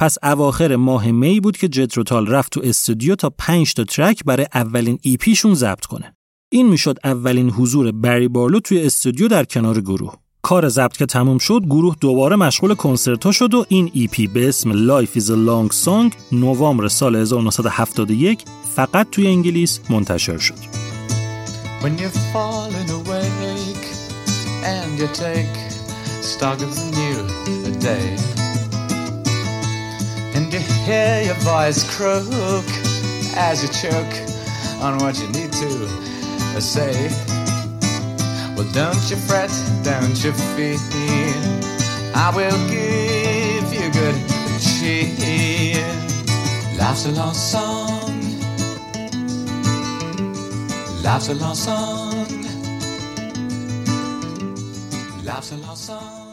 [0.00, 4.46] پس اواخر ماه می بود که جتروتال رفت تو استودیو تا 5 تا track برای
[4.54, 6.16] اولین EP شون ضبط کنه.
[6.52, 10.16] این می‌شد اولین حضور بری بارلو توی استودیو در کنار گروه.
[10.44, 14.26] کار ضبط که تموم شد گروه دوباره مشغول کنسرت ها شد و این ای پی
[14.26, 18.44] به اسم Life is a Long Song نوامبر سال 1971
[18.76, 20.54] فقط توی انگلیس منتشر شد.
[21.82, 21.92] When
[24.64, 25.54] and you take
[26.22, 27.18] stock of the new
[27.88, 28.08] day
[30.34, 32.68] And you hear your voice croak
[33.48, 34.14] as you choke
[34.84, 35.70] on what you need to
[36.60, 37.43] say.
[38.56, 40.78] Well, don't you fret, don't you fear.
[42.24, 43.54] I will give
[43.98, 44.16] good
[44.66, 45.86] cheer.
[46.80, 48.14] Life's a long song.
[51.06, 52.26] Life's a long song.
[55.28, 56.24] Life's a long song.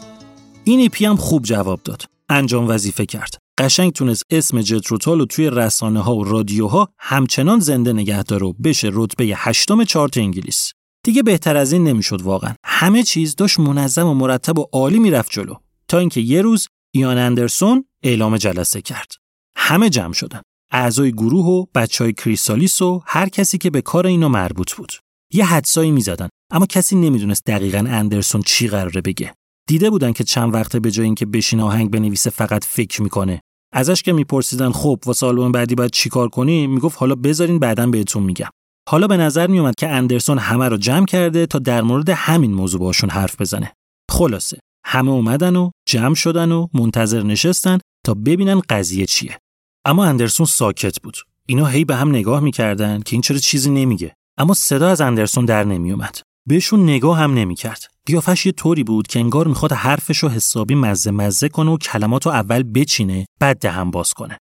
[0.63, 2.03] این ایپی هم خوب جواب داد.
[2.29, 3.38] انجام وظیفه کرد.
[3.57, 8.53] قشنگ تونست اسم جتروتال رو توی رسانه ها و رادیوها همچنان زنده نگه داره و
[8.53, 10.73] بشه رتبه هشتم چارت انگلیس.
[11.03, 12.53] دیگه بهتر از این نمی‌شد واقعا.
[12.65, 15.55] همه چیز داشت منظم و مرتب و عالی می‌رفت جلو.
[15.87, 19.11] تا اینکه یه روز ایان اندرسون اعلام جلسه کرد.
[19.57, 20.41] همه جمع شدن.
[20.71, 24.93] اعضای گروه و بچه های کریستالیس و هر کسی که به کار اینا مربوط بود.
[25.33, 29.33] یه حدسایی می‌زدن اما کسی نمی‌دونست دقیقا اندرسون چی قراره بگه.
[29.67, 33.41] دیده بودن که چند وقته به جای اینکه بشین آهنگ بنویسه فقط فکر می‌کنه.
[33.73, 38.23] ازش که میپرسیدن خب واسه آلبوم بعدی باید چیکار کنیم می‌گفت حالا بذارین بعدا بهتون
[38.23, 38.49] میگم.
[38.91, 42.80] حالا به نظر میومد که اندرسون همه رو جمع کرده تا در مورد همین موضوع
[42.80, 43.73] باشون حرف بزنه.
[44.12, 49.38] خلاصه همه اومدن و جمع شدن و منتظر نشستن تا ببینن قضیه چیه.
[49.86, 51.17] اما اندرسون ساکت بود.
[51.45, 54.13] اینا هی به هم نگاه می‌کردن که این چرا چیزی نمیگه.
[54.38, 56.21] اما صدا از اندرسون در نمیومد.
[56.47, 57.84] بهشون نگاه هم نمی‌کرد.
[58.06, 62.63] قیافش یه طوری بود که انگار می‌خواد حرفشو حسابی مزه مزه کنه و کلماتو اول
[62.63, 64.38] بچینه بعد دهن باز کنه.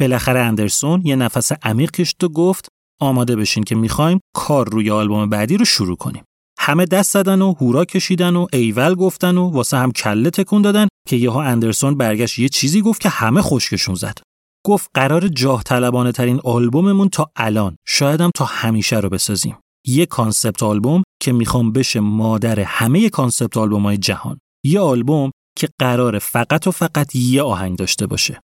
[0.00, 2.68] بالاخره اندرسون یه نفس عمیق کشید و گفت
[3.00, 6.24] آماده بشین که می‌خوایم کار روی آلبوم بعدی رو شروع کنیم.
[6.58, 10.88] همه دست زدن و هورا کشیدن و ایول گفتن و واسه هم کله تکون دادن
[11.08, 14.18] که یهو اندرسون برگشت یه چیزی گفت که همه خشکشون زد.
[14.66, 19.58] گفت قرار جاه طلبانه ترین آلبوممون تا الان شاید هم تا همیشه رو بسازیم.
[19.86, 24.38] یه concept album که می‌خوام بشه مادر همه concept album های جهان.
[24.64, 28.40] یه آلبوم که قرار فقط و فقط یه آهنگ داشته باشه.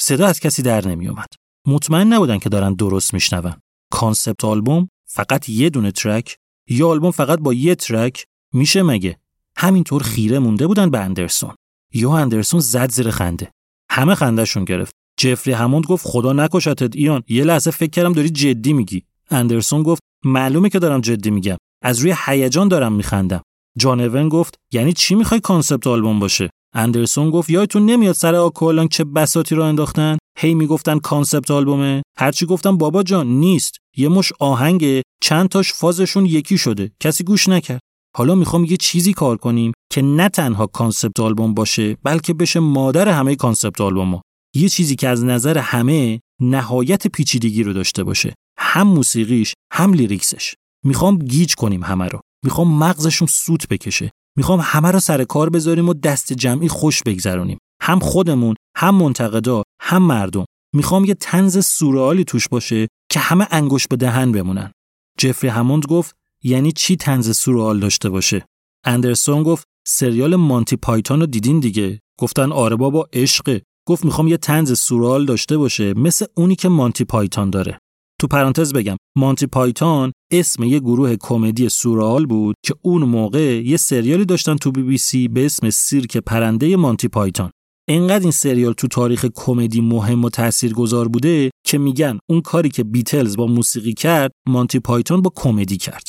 [0.00, 1.28] صدا از کسی در نمیومد.
[1.66, 3.54] مطمئن نبودن که دارن درست میشنون.
[3.90, 6.36] concept album فقط یه دونه track؟
[6.68, 9.18] یه آلبوم فقط با یه track؟ میشه مگه؟
[9.56, 11.54] همینطور خیره مونده بودن به اندرسون.
[11.94, 13.50] یهو اندرسون زد زیر خنده.
[13.90, 14.92] همه خندهشون گرفت.
[15.18, 19.02] جفری هموند گفت خدا نکشتت ایان یه لحظه فکر کردم داری جدی میگی.
[19.30, 21.56] اندرسون گفت معلومه که دارم جدی میگم.
[21.82, 23.42] از روی هیجان دارم میخندم.
[23.78, 28.88] جان اون گفت یعنی چی می‌خوای concept album باشه؟ اندرسون گفت یادتون نمیاد سر آکوالانگ
[28.88, 32.02] چه بساطی رو انداختن؟ هی می‌گفتن concept album ه.
[32.18, 33.76] هرچی گفتم بابا جان نیست.
[33.96, 36.92] یه مشت آهنگ چند تاش فازشون یکی شده.
[37.00, 37.80] کسی گوش نکرد.
[38.16, 43.08] حالا می‌خوام یه چیزی کار کنیم که نه تنها concept album باشه بلکه بشه مادر
[43.08, 44.20] همه concept album
[44.54, 48.34] یه چیزی که از نظر همه نهایت پیچیدگی رو داشته باشه.
[48.58, 50.54] هم موسیقیش هم lyrics ش.
[50.84, 52.20] می‌خوام گیج کنیم همه رو.
[52.44, 54.10] می‌خوام مغزشون سوت بکشه.
[54.36, 57.58] می‌خوام همه رو سر کار بذاریم و دست جمعی خوش بگذرونیم.
[57.86, 60.44] هم خودمون هم منتقدا هم مردم.
[60.74, 64.72] می‌خوام یه طنز سورئالی توش باشه که همه انگشت به دهن بمونن.
[65.18, 68.44] جفری هموند گفت یعنی چی طنز سورئال داشته باشه؟
[68.84, 73.62] اندرسون گفت سریال مانتی پایتون رو دیدین دیگه؟ گفتن آره بابا عشقه.
[73.88, 77.78] گفت می‌خوام یه طنز سورئال داشته باشه مثل اونی که مانتی پایتون داره.
[78.20, 83.76] تو پرانتز بگم مانتی پایتون اسم یه گروه کمدی سورئال بود که اون موقع یه
[83.76, 87.50] سریالی داشتن تو بی بی سی به اسم سیرک پرنده مانتی پایتون.
[87.88, 92.84] انقدر این سریال تو تاریخ کمدی مهم و تاثیرگذار بوده که میگن اون کاری که
[92.84, 96.08] بیتلز با موسیقی کرد مانتی پایتون با کمدی کرد.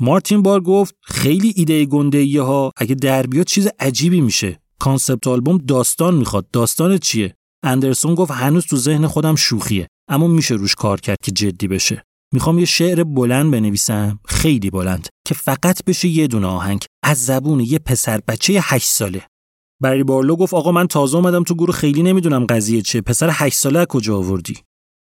[0.00, 4.60] مارتین بار گفت خیلی ایده گنده ها اگه در بیاد چیز عجیبی میشه.
[4.78, 6.50] concept album داستان می‌خواد.
[6.50, 9.88] داستان چیه؟ اندرسون گفت هنوز تو ذهن خودم شوخیه.
[10.08, 12.02] اما میشه روش کار کرد که جدی بشه.
[12.32, 14.18] می‌خوام یه شعر بلند بنویسم.
[14.24, 15.08] خیلی بلند.
[15.26, 16.84] که فقط بشه یه دونه آهنگ.
[17.02, 19.22] از زبون یه پسر بچه 8 ساله.
[19.80, 23.00] بری بارلو گفت آقا من تازه اومدم تو گروه خیلی نمی‌دونم قضیه چیه.
[23.00, 24.56] پسر 8 ساله کجا آوردی؟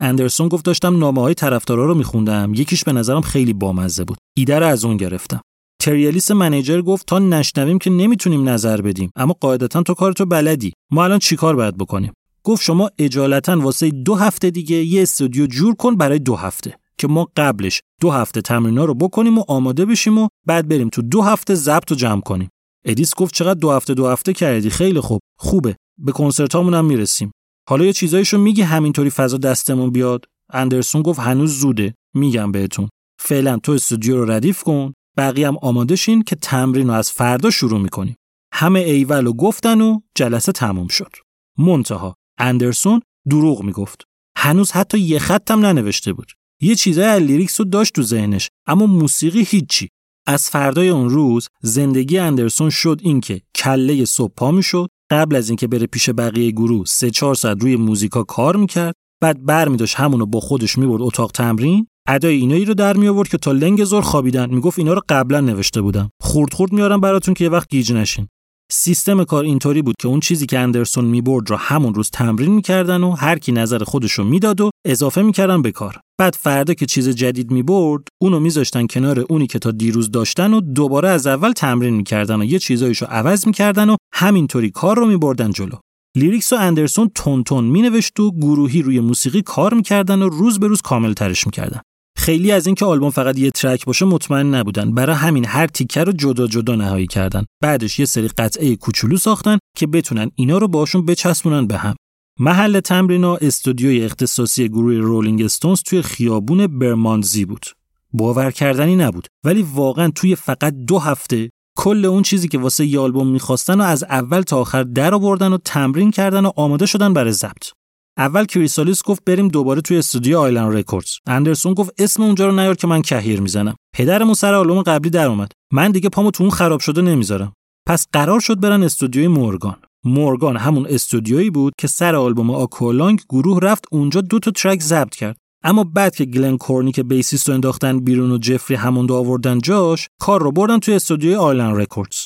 [0.01, 2.53] اندرسون گفت داشتم نامه های طرفدارا رو میخوندم.
[2.55, 4.19] یکیش به نظرم خیلی بامزه بود.
[4.37, 5.41] ایده رو از اون گرفتم.
[5.83, 9.11] تریالیس منیجر گفت تا نشنویم که نمی‌تونیم نظر بدیم.
[9.17, 10.73] اما قاعدتا تو کارتو بلدی.
[10.93, 12.13] ما الان چیکار باید بکنیم؟
[12.45, 16.77] گفت شما اجالتا واسه دو هفته دیگه یه استودیو جور کن برای دو هفته.
[16.99, 21.03] که ما قبلش دو هفته تمرینا رو بکنیم و آماده بشیم و بعد بریم تو
[21.03, 22.49] دو هفته ضبط و جمع کنیم.
[22.85, 24.71] ادیس گفت چقدر دو هفته دو هفته کردی.
[24.71, 25.21] خیلی خوب.
[25.39, 25.77] خوبه.
[25.99, 27.33] به کنسرتامون هم می‌رسیم.
[27.69, 31.95] حالا یه چیزایشو میگی همینطوری فضا دستمون بیاد؟ اندرسون گفت هنوز زوده.
[32.15, 32.89] میگم بهتون.
[33.21, 34.93] فعلا تو استودیو رو ردیف کن.
[35.17, 38.17] بقیه هم آماده شین که تمرین رو از فردا شروع می‌کنیم.
[38.55, 41.13] همه ایول و گفتن و جلسه تموم شد.
[41.59, 44.05] منتها اندرسون دروغ می‌گفت.
[44.39, 46.33] هنوز حتی یه خطم ننوشته بود.
[46.63, 49.89] یه چیزای از lyrics رو داشت تو ذهنش اما موسیقی هیچی.
[50.27, 55.67] از فردای اون روز زندگی اندرسون شد اینکه کله صبح پا می‌شد قبل از اینکه
[55.67, 59.97] بره پیش بقیه گروه سه چهار ساعت روی موزیکا کار می‌کرد بعد بر می داشت
[59.97, 63.85] همونو با خودش می‌برد اتاق تمرین ادای اینایی رو در می آورد که تا لنگ
[63.85, 64.51] ظهر خوابیدن.
[64.51, 66.11] می‌گفت اینا رو قبلا نوشته بودم.
[66.23, 68.29] خورد خورد میارم براتون که یه وقت گیج نشین.
[68.73, 73.03] سیستم کار اینطوری بود که اون چیزی که اندرسون می‌برد رو همون روز تمرین می‌کردن
[73.03, 76.01] و هر کی نظر خودش رو می‌داد و اضافه می‌کردن به کار.
[76.21, 80.61] بعد فردا که چیز جدید می‌برد اونو میذاشتن کنار اونی که تا دیروز داشتن و
[80.61, 85.51] دوباره از اول تمرین می‌کردن و یه چیزایشو عوض می‌کردن و همینطوری کار رو میبردن
[85.51, 85.77] جلو.
[86.17, 90.67] lyrics و اندرسون تند تند مینوشت و گروهی روی موسیقی کار می‌کردن و روز به
[90.67, 91.81] روز کامل ترش می‌کردن.
[92.21, 94.95] خیلی از اینکه آلبوم فقط یه ترک باشه مطمئن نبودن.
[94.95, 97.45] برای همین هر تیکه رو جدا جدا نهایی کردن.
[97.63, 101.95] بعدش یه سری قطعه کوچولو ساختن که بتونن اینا رو باشون بچسبونن به هم.
[102.41, 107.67] محل تمرین و استودیوی اختصاصی گروه Rolling Stones توی خیابون Bermondsey بود.
[108.13, 109.27] باور کردنی نبود.
[109.45, 113.85] ولی واقعا توی فقط دو هفته کل اون چیزی که واسه یه آلبوم می‌خواستن و
[113.85, 117.80] از اول تا آخر در آوردن و تمرین کردن و آماده شدن برای ضبط.
[118.21, 121.11] اول Chrysalis گفت بریم دوباره توی استودیو Island Records.
[121.27, 123.75] اندرسون گفت اسم اونجا رو نیار که من کهیر می‌زنم.
[123.95, 125.53] پدرمون سر آلبوم قبلی در اومد.
[125.73, 127.53] من دیگه پامو تو اون خراب شده نمی‌ذارم.
[127.89, 129.77] پس قرار شد برن استودیوی Morgan.
[130.05, 135.15] Morgan همون استودیویی بود که سر آلبوم Aqualung گروه رفت اونجا دو تا ترک ضبط
[135.15, 135.37] کرد.
[135.65, 140.43] اما بعد که گلن کورنیک bassist رو انداختن بیرون و جفری هموند آوردن جاش کار
[140.43, 142.17] رو بردن توی استودیوی Island Records.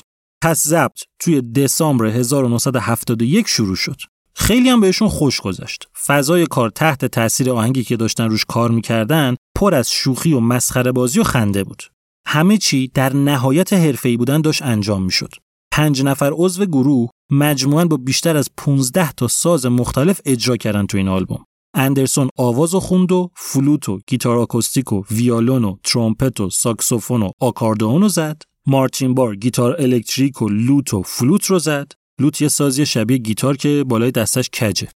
[0.43, 3.97] پس ضبط توی دسامبر 1971 شروع شد.
[4.35, 5.89] خیلی هم بهشون خوش گذشت.
[6.07, 10.93] فضای کار تحت تاثیر آهنگی که داشتن روش کار می‌کردن پر از شوخی و مسخره
[10.93, 11.83] بازی و خنده بود.
[12.27, 15.35] همه چی در نهایت حرفه‌ای بودن داشت انجام می‌شد.
[15.73, 20.97] پنج نفر عضو گروه مجموعاً با بیشتر از 15 تا ساز مختلف اجرا کردن تو
[20.99, 21.45] این آلبوم.
[21.75, 27.23] اندرسون آواز و خوند و فلوت و گیتار آکوستیک و ویالون و ترومپت و ساکسوفون
[27.23, 28.43] و آکاردئون رو زد.
[28.67, 31.93] مارتین بار گیتار الکتریک و لوت و فلوت رو زد.
[32.21, 34.89] لوت یه سازی شبیه گیتار که بالای دستش کجه.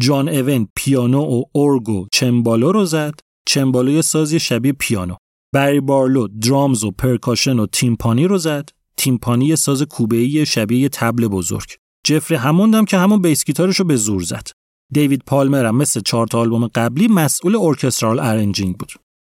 [0.00, 3.14] جان اون پیانو و ارگ و چمبالو رو زد.
[3.48, 5.14] چمبالو یه سازی شبیه پیانو.
[5.54, 8.68] بری بارلو drums و percussion و تیمپانی رو زد.
[8.96, 11.68] تیمپانی یه ساز کوبه‌ای شبیه یه تبل بزرگ.
[12.06, 14.48] جفری هموندم که همون bass guitar ش رو به زور زد.
[14.92, 18.92] دیوید پالمر هم مثل چهار تا آلبوم قبلی مسئول orchestral arranging بود.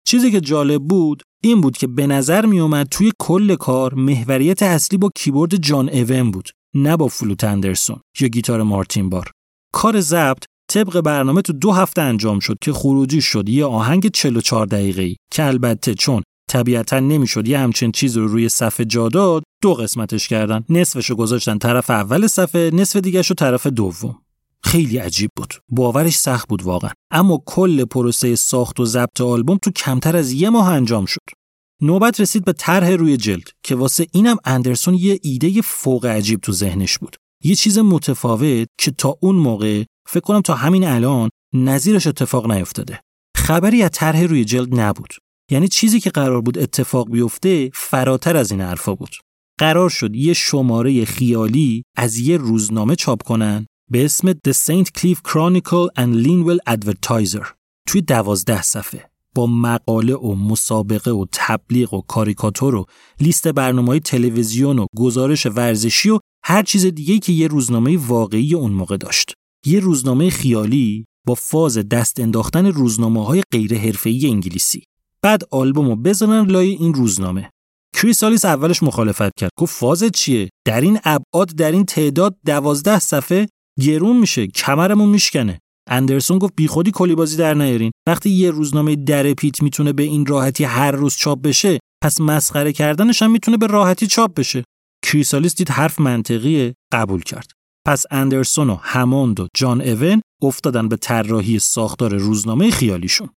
[0.08, 4.64] چیزی که جالب بود این بود که به نظر می اومد توی کل کار محوریت
[4.64, 6.50] اصلی با کیبورد جان اون بود.
[6.76, 9.32] نه با فلوت اندرسون یا گیتار مارتین بار.
[9.74, 13.50] کار ضبط طبق برنامه تو دو هفته انجام شد که خروجی شد.
[13.50, 18.50] یه آهنگ 44 دقیقه ای که البته چون طبیعتا نمی‌شد یه همچین چیز رو روی
[18.50, 20.64] صفحه جا داد دو قسمتش کردن.
[20.70, 24.18] نصفشو گذاشتن طرف اول صفحه نصف دیگهشو طرف دوم.
[24.64, 25.54] خیلی عجیب بود.
[25.70, 26.92] باورش سخت بود واقعا.
[27.12, 31.39] اما کل پروسه ساخت و ضبط آلبوم تو کمتر از یه ماه انجام شد.
[31.82, 36.52] نوبت رسید به طرح روی جلد که واسه اینم اندرسون یه ایده فوق عجیب تو
[36.52, 37.16] ذهنش بود.
[37.44, 43.00] یه چیز متفاوت که تا اون موقع فکر کنم تا همین الان نظیرش اتفاق نیفتاده.
[43.38, 45.14] خبری از طرح روی جلد نبود.
[45.52, 49.16] یعنی چیزی که قرار بود اتفاق بیفته فراتر از این حرفا بود.
[49.60, 54.88] قرار شد یه شماره خیالی از یه روزنامه چاپ کنن به اسم The St.
[55.00, 57.46] Cleve Chronicle and Linwell Advertiser
[57.88, 59.09] توی دوازده صفحه.
[59.36, 62.86] با مقاله و مسابقه و تبلیغ و کاریکاتور و
[63.20, 68.72] لیست برنامه تلویزیون و گزارش ورزشی و هر چیز دیگه که یه روزنامه واقعی اون
[68.72, 69.34] موقع داشت.
[69.66, 74.84] یه روزنامه خیالی با فاز دست انداختن روزنامه های غیر حرفه‌ای انگلیسی.
[75.22, 77.50] بعد آلبومو بزنن لای این روزنامه.
[77.96, 79.52] کریسالیس اولش مخالفت کرد.
[79.58, 83.48] گفت فاز چیه؟ در این ابعاد در این تعداد دوازده صفحه
[83.80, 84.48] گرون میشه.
[84.48, 85.60] کمرمون میشکنه.
[85.90, 87.92] اندرسون گفت بیخودی کلی بازی در نیارین.
[88.08, 92.74] وقتی یه روزنامه در پیت می‌تونه به این راحتی هر روز چاپ بشه پس مسخره
[92.74, 94.64] کردنش هم می‌تونه به راحتی چاپ بشه.
[95.06, 97.52] کریسالیس دید حرف منطقیه قبول کرد.
[97.86, 103.30] پس اندرسون و هموند و جان اون افتادن به طراحی ساختار روزنامه خیالیشون.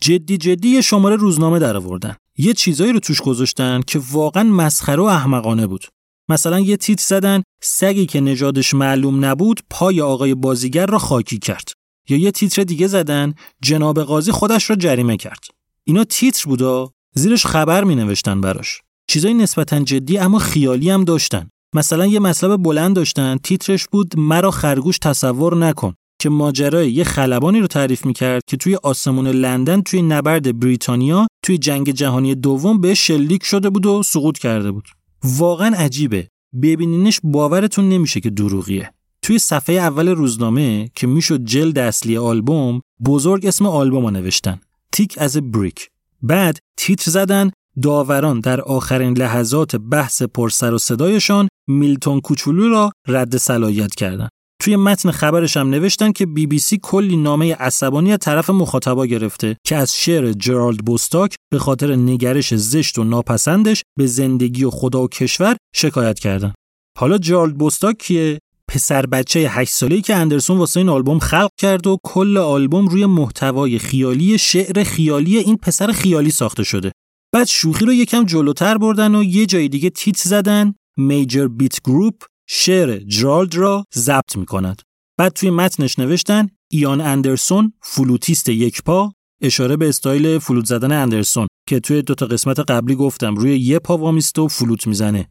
[0.00, 5.02] جدی جدی یه شماره روزنامه در آوردن یه چیزایی رو توش گذاشتن که واقعا مسخره
[5.02, 5.86] و احمقانه بود.
[6.30, 11.72] مثلا یه تیت زدن سگی که نژادش معلوم نبود پای آقای بازیگر را خاکی کرد.
[12.10, 15.44] یا یه تیتر دیگه زدن جناب قاضی خودش را جریمه کرد.
[15.84, 18.80] اینا تیتر بودا زیرش خبر می نوشتن براش.
[19.06, 21.50] چیزای نسبتا جدی اما خیالی هم داشتن.
[21.74, 27.60] مثلا یه مطلب بلند داشتن تیترش بود مرا خرگوش تصور نکن که ماجرای یه خلبانی
[27.60, 32.94] رو تعریف می‌کرد که توی آسمون لندن توی نبرد بریتانیا توی جنگ جهانی دوم به
[32.94, 34.88] شلیک شده بود و سقوط کرده بود.
[35.24, 36.28] واقعا عجیبه.
[36.62, 38.92] ببینینش باورتون نمیشه که دروغیه.
[39.30, 44.60] توی صفحه اول روزنامه که می‌شد جلد اصلی آلبوم بزرگ اسم آلبوم رو نوشتن
[44.92, 45.88] تیک از بریک
[46.22, 47.50] بعد تیتر زدن
[47.82, 54.28] داوران در آخرین لحظات بحث پرسر و صدایشان میلتون کوچولو را رد صلاحیت کردند.
[54.60, 59.06] توی متن خبرش هم نوشتن که بی بی سی کلی نامه عصبانی از طرف مخاطبا
[59.06, 64.70] گرفته که از شعر جرالد بوستاک به خاطر نگرش زشت و ناپسندش به زندگی و
[64.70, 66.52] خدا و کشور شکایت کردن.
[66.98, 68.38] حالا جارلد بوستاک کیه
[68.70, 73.06] پسر بچه 8 ساله‌ای که اندرسون واسه این آلبوم خلق کرد و کل آلبوم روی
[73.06, 76.92] محتوای خیالی شعر خیالی این پسر خیالی ساخته شده.
[77.34, 82.14] بعد شوخی رو یکم جلوتر بردن و یه جای دیگه تیتر زدن major beat group
[82.48, 84.82] شعر جرالد را ضبط می‌کند.
[85.18, 89.12] بعد توی متنش نوشتن ایان اندرسون فلوتیست یک پا
[89.42, 93.78] اشاره به استایل فلوت زدن اندرسون که توی دو تا قسمت قبلی گفتم روی یه
[93.78, 95.28] پا وامیسته و فلوت می‌زنه.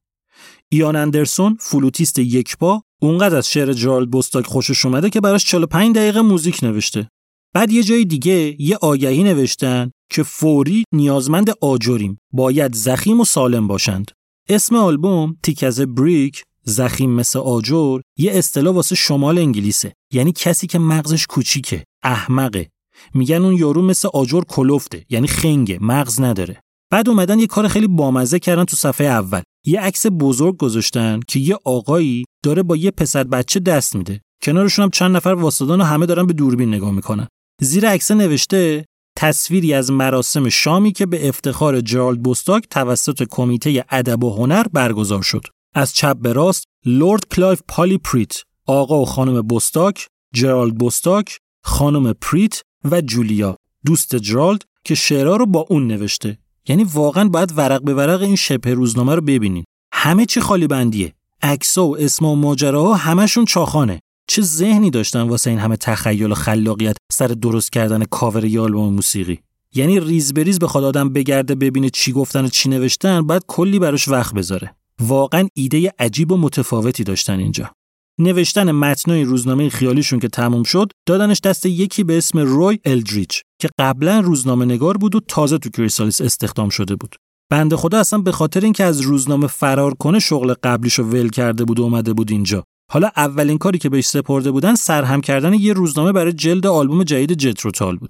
[0.69, 5.95] ایان اندرسون فلوتیست یک پا اونقدر از شعر جرالد بوستاک خوشش اومده که براش 45
[5.95, 7.09] دقیقه موزیک نوشته.
[7.53, 13.67] بعد یه جای دیگه یه آگهی نوشتن که فوری نیازمند آجریم باید زخیم و سالم
[13.67, 14.11] باشند.
[14.49, 19.93] اسم آلبوم تیک از بریک زخیم مثل آجر یه اصطلاح واسه شمال انگلیسه.
[20.13, 22.69] یعنی کسی که مغزش کوچیکه احمقه.
[23.13, 26.61] میگن اون یارو مثل آجر کلفته یعنی خنگه مغز نداره.
[26.91, 29.41] بعد اومدن یه کار خیلی بامزه کردن تو صفحه اول.
[29.65, 34.21] یه عکس بزرگ گذاشتن که یه آقایی داره با یه پسر بچه دست میده.
[34.41, 37.27] کنارشون هم چند نفر واسطان و همه دارن به دوربین نگاه می‌کنن.
[37.61, 38.85] زیر عکس نوشته
[39.17, 45.21] تصویری از مراسم شامی که به افتخار جرالد بوستاک توسط کمیته ادب و هنر برگزار
[45.21, 45.41] شد.
[45.75, 52.13] از چپ به راست لورد کلایف پالی پریت آقا و خانم بوستاک جرالد بوستاک خانم
[52.13, 53.55] پریت و جولیا.
[53.85, 56.37] دوست جرالد که شعرها رو با اون نوشته.
[56.69, 59.63] یعنی واقعا باید ورق به ورق این شبه روزنامه رو ببینین.
[59.93, 63.99] همه چی خالی بندیه عکسا و اسم و ماجراها همشون چاخانه.
[64.27, 68.93] چه ذهنی داشتن واسه این همه تخیل و خلاقیت سر درست کردن کاور یا آلبوم
[68.93, 69.39] موسیقی؟
[69.75, 73.79] یعنی ریز به ریز بخواد آدم بگرده ببینه چی گفتن و چی نوشتن بعد کلی
[73.79, 74.75] براش وقت بذاره.
[74.99, 77.71] واقعا ایده عجیب و متفاوتی داشتن اینجا.
[78.19, 83.43] نوشتن متنای روزنامه خیالیشون که تموم شد دادنش دست یکی به اسم روی الدریچ.
[83.59, 87.15] که قبلا روزنامه نگار بود و تازه تو Chrysalis استخدام شده بود
[87.51, 91.79] بنده خدا اصلا به خاطر اینکه از روزنامه فرار کنه شغل قبلیشو ول کرده بود
[91.79, 96.11] و اومده بود اینجا حالا اولین کاری که بهش سپرده بودن سرهم کردن یه روزنامه
[96.11, 98.09] برای جلد آلبوم جدید جتروتال بود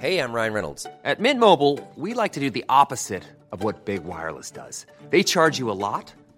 [0.00, 0.86] Hey, I'm Ryan Reynolds.
[1.10, 1.74] At Mint Mobile,
[2.04, 4.86] we like to do the opposite of what Big Wireless does.
[5.10, 6.06] They charge you a lot,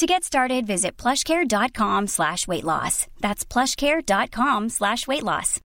[0.00, 3.06] To get started, visit plushcare.com slash weight loss.
[3.24, 5.60] That's plushcare.com slash weight loss.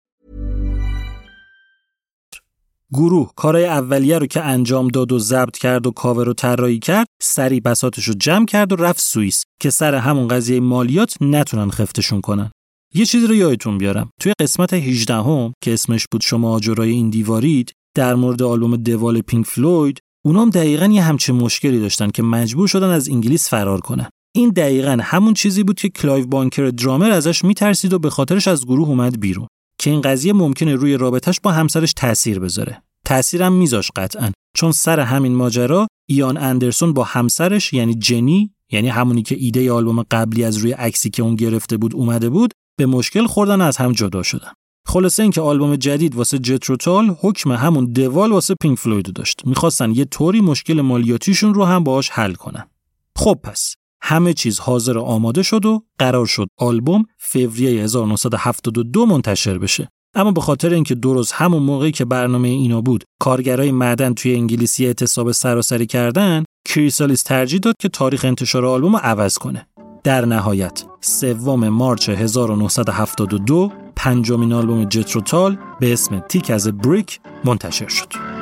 [2.93, 7.07] گروه کارای اولیه رو که انجام داد و ضبط کرد و کاور رو طراحی کرد
[7.21, 12.21] سری بساتش رو جمع کرد و رفت سوئیس که سر همون قضیه مالیات نتونن خفتشون
[12.21, 12.51] کنن
[12.93, 17.09] یه چیزی رو یادتون بیارم توی قسمت 18 هم که اسمش بود شما آجرای این
[17.09, 22.67] دیوارید در مورد آلبوم دوال پینک فلوید اونام دقیقا یه همچین مشکلی داشتن که مجبور
[22.67, 27.45] شدن از انگلیس فرار کنن این دقیقا همون چیزی بود که کلایو بانکر درامر ازش
[27.45, 31.51] میترسید و به خاطرش از گروه اومد بیرون که این قضیه ممکنه روی رابطش با
[31.51, 32.81] همسرش تاثیر بذاره.
[33.05, 39.21] تاثیرم میذاش قطعا چون سر همین ماجرا ایان اندرسون با همسرش یعنی جنی یعنی همونی
[39.21, 43.27] که ایده آلبوم قبلی از روی عکسی که اون گرفته بود اومده بود به مشکل
[43.27, 44.51] خوردن از هم جدا شدن.
[44.87, 49.41] خلاصه اینکه آلبوم جدید واسه Jethro Tull حکم همون The Wall واسه Pink Floyd داشت.
[49.45, 52.67] می‌خواستن یه طوری مشکل مالیاتیشون رو هم باهاش حل کنن.
[53.15, 59.57] خب پس همه چیز حاضر و آماده شد و قرار شد آلبوم فوریه 1972 منتشر
[59.57, 64.35] بشه اما به خاطر اینکه درست همون موقعی که برنامه اینا بود کارگرای معدن توی
[64.35, 69.67] انگلیسی اعتصاب سراسری کردن کریسالیس ترجیح داد که تاریخ انتشار آلبوم رو عوض کنه
[70.03, 78.40] در نهایت سوم مارچ 1972 پنجمین آلبوم جتروتال به اسم تیک از بریک منتشر شد.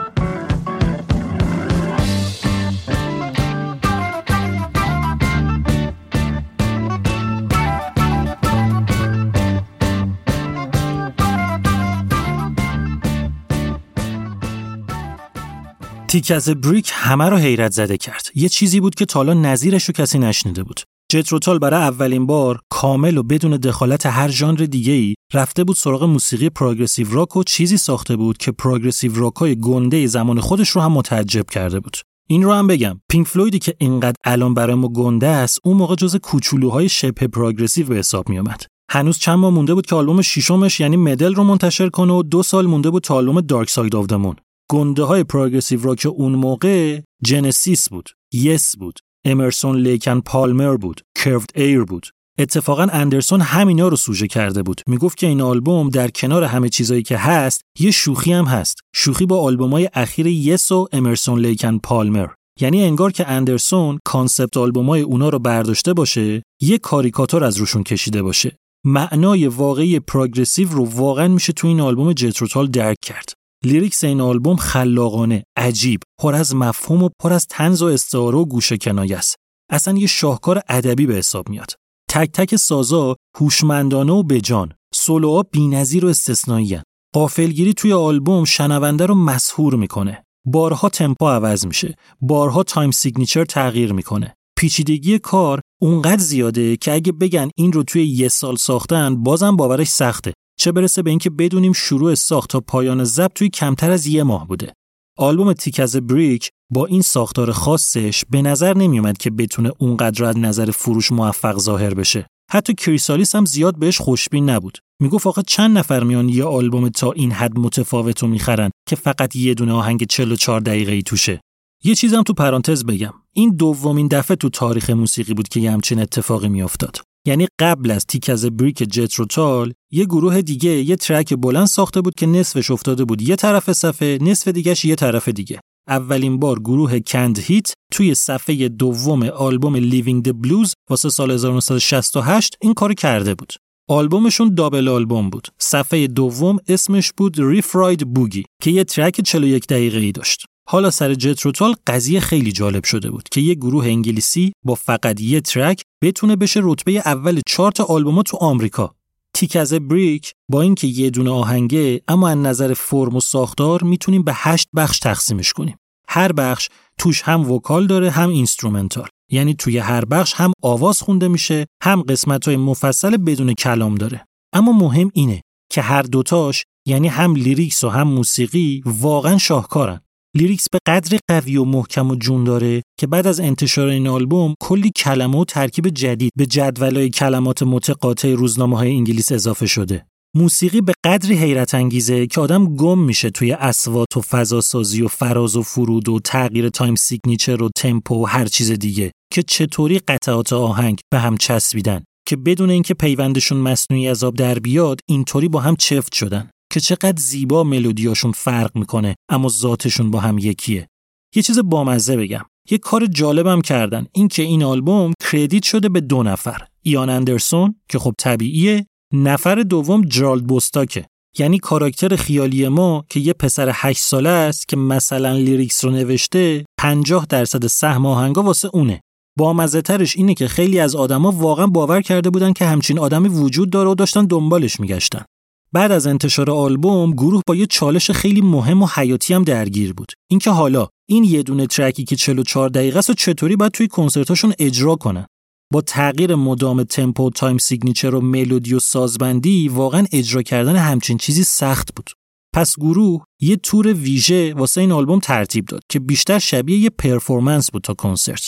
[16.09, 18.27] Thick as a Brick همه رو حیرت زده کرد.
[18.35, 20.81] یه چیزی بود که تا حالا نظیرش رو کسی نشنیده بود.
[21.11, 25.75] Jethro Tull برای اولین بار کامل و بدون دخالت هر ژانر دیگه ای رفته بود
[25.75, 30.69] سراغ موسیقی progressive rock و چیزی ساخته بود که progressive rock های گنده زمان خودش
[30.69, 31.97] رو هم متعجب کرده بود.
[32.29, 35.77] این رو هم بگم Pink Floyd ی که اینقدر الان برای ما گنده است اون
[35.77, 39.95] موقع جز کوچولوهای شبه progressive به حساب می اومد هنوز چند ماه مونده بود که
[39.95, 43.69] آلبوم ششمش یعنی Meddle رو منتشر کنه و دو سال مونده بود تا آلبوم Dark
[43.69, 44.35] Side of the Moon
[44.71, 51.49] گنده های progressive rock اون موقع Genesis بود Yes بود Emerson, Lake & Palmer بود Curved
[51.55, 52.07] Air بود.
[52.39, 54.81] اتفاقا اندرسون همینا رو سوژه کرده بود.
[54.87, 58.79] می‌گفت که این آلبوم در کنار همه چیزایی که هست یه شوخی هم هست.
[58.95, 62.27] شوخی با آلبومای اخیر Yes و Emerson, Lake & Palmer.
[62.61, 68.21] یعنی انگار که اندرسون concept آلبومای اونا رو برداشته باشه یه کاریکاتور از روشون کشیده
[68.21, 68.55] باشه.
[68.85, 73.38] معنای واقعی progressive رو واقعا میشه تو این آلبوم Jethro Tull درک کرد.
[73.63, 78.45] lyrics این آلبوم خلاقانه، عجیب، پر از مفهوم و پر از طنز و استعاره و
[78.45, 79.35] گوشه کنایه است.
[79.71, 81.71] اصلا یه شاهکار ادبی به حساب میاد.
[82.09, 86.79] تک تک سازا هوشمندانه و بجا، سولوها بی‌نظیر و استثنایی
[87.13, 90.23] غافلگیری توی آلبوم شنونده رو مسحور می‌کنه.
[90.45, 94.35] بارها تمپو عوض میشه، بارها time signature تغییر می‌کنه.
[94.57, 99.87] پیچیدگی کار اونقدر زیاده که اگه بگن این رو توی یه سال ساختن بازم باورش
[99.87, 104.23] سخته چه برسه به اینکه بدونیم شروع ساخت تا پایان ضبط توی کمتر از یه
[104.23, 104.73] ماه بوده.
[105.17, 110.37] آلبوم تیک از بریک با این ساختار خاصش به نظر نمیومد که بتونه اونقدر از
[110.37, 112.27] نظر فروش موفق ظاهر بشه.
[112.51, 114.77] حتی کریسالیس هم زیاد بهش خوشبین نبود.
[115.01, 119.35] می‌گفت فقط چند نفر میان یه آلبوم تا این حد متفاوت رو می‌خرن که فقط
[119.35, 121.41] یه دونه آهنگ 44 دقیقه ای توشه.
[121.83, 123.13] یه چیزم تو پرانتز بگم.
[123.33, 127.08] این دومین دفعه تو تاریخ موسیقی بود که یه همچین اتفاقی میافتاد.
[127.29, 132.15] یعنی قبل از تیک از بریک جتروتال یه گروه دیگه یه ترک بلند ساخته بود
[132.15, 135.59] که نصفش افتاده بود یه طرف صفحه نصف دیگهش یه طرف دیگه.
[135.87, 142.57] اولین بار گروه Canned Heat توی صفحه دوم آلبوم Living the Blues واسه سال 1968
[142.61, 143.53] این کار کرده بود.
[143.89, 145.47] آلبومشون double album بود.
[145.59, 150.45] صفحه دوم اسمش بود Refried Boogie که یه track 41 دقیقه ای داشت.
[150.71, 155.21] حالا سر Jethro Tull قضیه خیلی جالب شده بود که یه گروه انگلیسی با فقط
[155.21, 158.95] یه track بتونه بشه رتبه اول چارت آلبوما تو آمریکا.
[159.33, 163.83] Thick as a Brick با اینکه یه دونه آهنگه اما از نظر فرم و ساختار
[163.83, 165.77] می‌تونیم به هشت بخش تقسیمش کنیم.
[166.07, 169.07] هر بخش توش هم vocal داره هم instrumental.
[169.31, 174.25] یعنی توی هر بخش هم آواز خونده میشه هم قسمت های مفصل بدون کلام داره.
[174.53, 175.41] اما مهم اینه
[175.71, 180.01] که هر دوتاش یعنی هم lyrics و هم موسیقی واقعا شاهکارن.
[180.35, 184.53] lyrics به قدری قوی و محکم و جون داره که بعد از انتشار این آلبوم
[184.59, 190.05] کلی کلمه و ترکیب جدید به جدولای کلمات متقاطع روزنامه های انگلیس اضافه شده.
[190.35, 195.55] موسیقی به قدری حیرت انگیزه که آدم گم میشه توی اصوات و فضاسازی و فراز
[195.55, 200.53] و فرود و تغییر time signature و تمپو و هر چیز دیگه که چطوری قطعات
[200.53, 205.75] آهنگ به هم چسبیدن که بدون اینکه پیوندشون مصنوعی از در بیاد اینطوری با هم
[205.75, 210.87] چفت شدن که چقدر زیبا ملودیاشون فرق می‌کنه اما ذاتشون با هم یکیه.
[211.35, 212.45] یه چیز بامزه بگم.
[212.71, 214.05] یه کار جالبم کردن.
[214.11, 216.65] اینکه این آلبوم credit شده به دو نفر.
[216.81, 221.05] ایان اندرسون که خب طبیعیه نفر دوم جرالد بوستاکه.
[221.39, 226.65] یعنی کاراکتر خیالی ما که یه پسر 8 ساله است که مثلا lyrics رو نوشته
[226.79, 229.01] 50 درصد سهم آهنگا واسه اونه.
[229.37, 233.89] جالب‌ترش اینه که خیلی از آدما واقعا باور کرده بودن که همچین آدمی وجود داره
[233.89, 235.25] و داشتن دنبالش میگشتن.
[235.73, 240.11] بعد از انتشار آلبوم گروه با یه چالش خیلی مهم و حیاتی هم درگیر بود.
[240.29, 243.87] اینکه حالا این یه دونه track ی که 44 دقیقه است و چطوری باید توی
[243.87, 245.25] کنسرتاشون اجرا کنن؟
[245.73, 251.43] با تغییر مدام tempo time signature و ملودی و سازبندی واقعا اجرا کردن همچین چیزی
[251.43, 252.09] سخت بود.
[252.55, 257.71] پس گروه یه تور ویژه واسه این آلبوم ترتیب داد که بیشتر شبیه یه performance
[257.71, 258.41] بود تا کنسرت.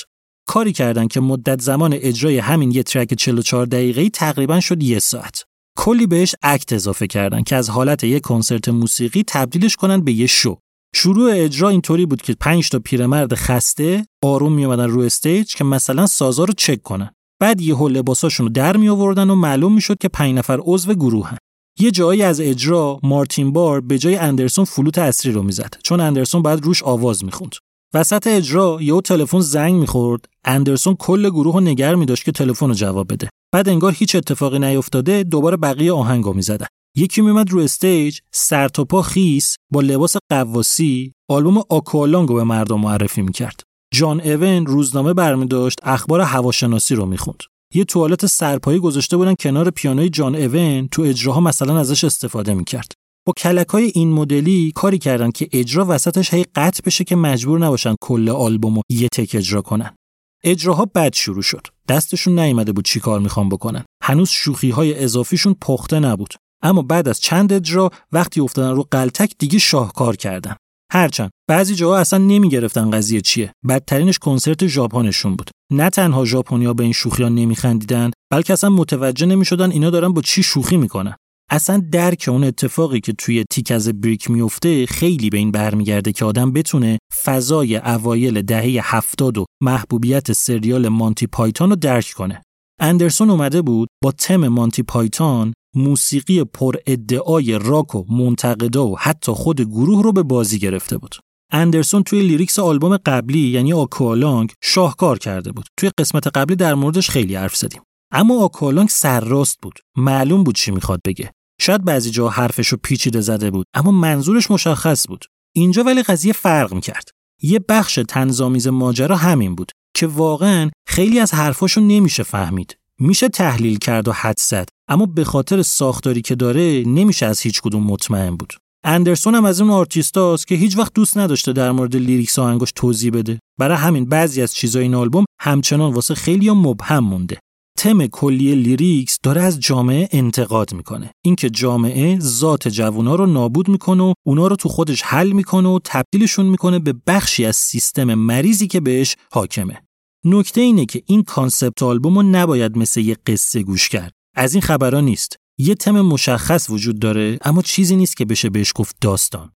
[0.48, 5.44] کاری کردن که مدت زمان اجرای همین یه track 44 دقیقه‌ای تقریبا شد یه ساعت.
[5.78, 10.28] کلی بهش act اضافه کردن که از حالت یک کنسرت موسیقی تبدیلش کنن به یه
[10.28, 10.58] شو.
[10.96, 15.64] شروع اجرا اینطوری بود که 5 تا پیرمرد خسته آروم می اومدن رو stage که
[15.64, 17.12] مثلا سازا رو چک کنن.
[17.40, 21.38] بعد یهو لباساشون رو در می آوردن و معلوم می‌شد که 5 نفر عضو گروهن.
[21.80, 26.42] یه جایی از اجرا مارتین بار به جای اندرسون فلوت اصلی رو می‌زد چون اندرسون
[26.42, 27.56] بعد روش آواز می‌خوند.
[27.94, 30.26] وسط اجرا یهو تلفن زنگ می‌خورد.
[30.46, 33.30] اندرسون کل گروه رو نگه میداشت که تلفن رو جواب بده.
[33.54, 36.66] بعد انگار هیچ اتفاقی نیفتاده دوباره بقیه آهنگو می‌زدن.
[36.98, 42.80] یکی میومد رو استیج سر تا پا خیس با لباس قواسی آلبوم آکوالانگو به مردم
[42.80, 43.62] معرفی می‌کرد.
[43.94, 47.44] جان اون روزنامه برمی داشت اخبار هواشناسی رو می‌خوند.
[47.74, 52.92] یه توالت سرپایی گذاشته بودن کنار پیانوی جان اون تو اجراها مثلا ازش استفاده می‌کرد.
[53.28, 57.60] با کلک های این مدلی کاری کردن که اجرا وسطش هی قطع بشه که مجبور
[57.60, 59.96] نباشن کل آلبوم رو یه تک اجرا کنن.
[60.44, 61.68] اجراها بد شروع شد.
[61.88, 63.84] دستشون نیامده بود چیکار می‌خوام بکنن.
[64.04, 66.34] هنوز شوخی های اضافیشون پخته نبود.
[66.64, 70.56] اما بعد از چند اجرا وقتی افتادن رو قلتک دیگه شاهکار کردن.
[70.92, 73.54] هرچند بعضی جاها اصلا نمی‌گرفتن قضیه چیه.
[73.70, 75.50] بدترینش کنسرت ژاپنشون بود.
[75.72, 80.44] نه تنها ژاپنیا به این شوخی‌ها نمیخندیدن بلکه اصلا متوجه نمی‌شدن اینا دارن با چی
[80.44, 81.16] شوخی می‌کنن.
[81.54, 86.26] اصلا درک اون اتفاقی که توی تیک از بریک میفته خیلی به این برمیگرده که
[86.26, 92.42] آدم بتونه فضای اوایل دهه هفتاد و محبوبیت سریال مانتی پایتون رو درک کنه.
[92.80, 99.32] اندرسون اومده بود با تم Monty Python موسیقی پر ادعای راک و منتقدا و حتی
[99.32, 101.16] خود گروه رو به بازی گرفته بود.
[101.52, 105.66] اندرسون توی lyrics آلبوم قبلی یعنی Aqualung شاهکار کرده بود.
[105.80, 107.82] توی قسمت قبلی در موردش خیلی حرف زدیم.
[108.14, 109.80] اما Aqualung سرراست بود.
[109.98, 111.32] معلوم بود چی می‌خواد بگه.
[111.62, 115.26] شاید بعضی جا حرفشو پیچیده زده بود اما منظورش مشخص بود.
[115.56, 117.10] اینجا ولی قضیه فرق می‌کرد.
[117.42, 122.78] یه بخش طنزآمیز ماجرا همین بود که واقعا خیلی از حرفاشو نمیشه فهمید.
[123.00, 127.62] میشه تحلیل کرد و حدس زد اما به خاطر ساختاری که داره نمیشه از هیچ
[127.62, 128.54] کدوم مطمئن بود.
[128.84, 133.12] اندرسون هم از اون آرتیستاست که هیچ وقت دوست نداشته در مورد lyrics آهنگاش توضیح
[133.12, 133.40] بده.
[133.60, 137.38] برای همین بعضی از چیزای این آلبوم همچنان واسه خیلی مبهم مونده.
[137.82, 141.12] تم کلی lyrics داره از جامعه انتقاد می‌کنه.
[141.26, 145.80] اینکه جامعه ذات جوونا رو نابود می‌کنه و اونا رو تو خودش حل می‌کنه و
[145.84, 149.82] تبدیلشون می‌کنه به بخشی از سیستم مریضی که بهش حاکمه.
[150.26, 154.12] نکته اینه که این concept آلبوم رو نباید مثل یه قصه گوش کرد.
[154.36, 155.36] از این خبرها نیست.
[155.60, 159.52] یه تم مشخص وجود داره اما چیزی نیست که بشه بهش گفت داستان.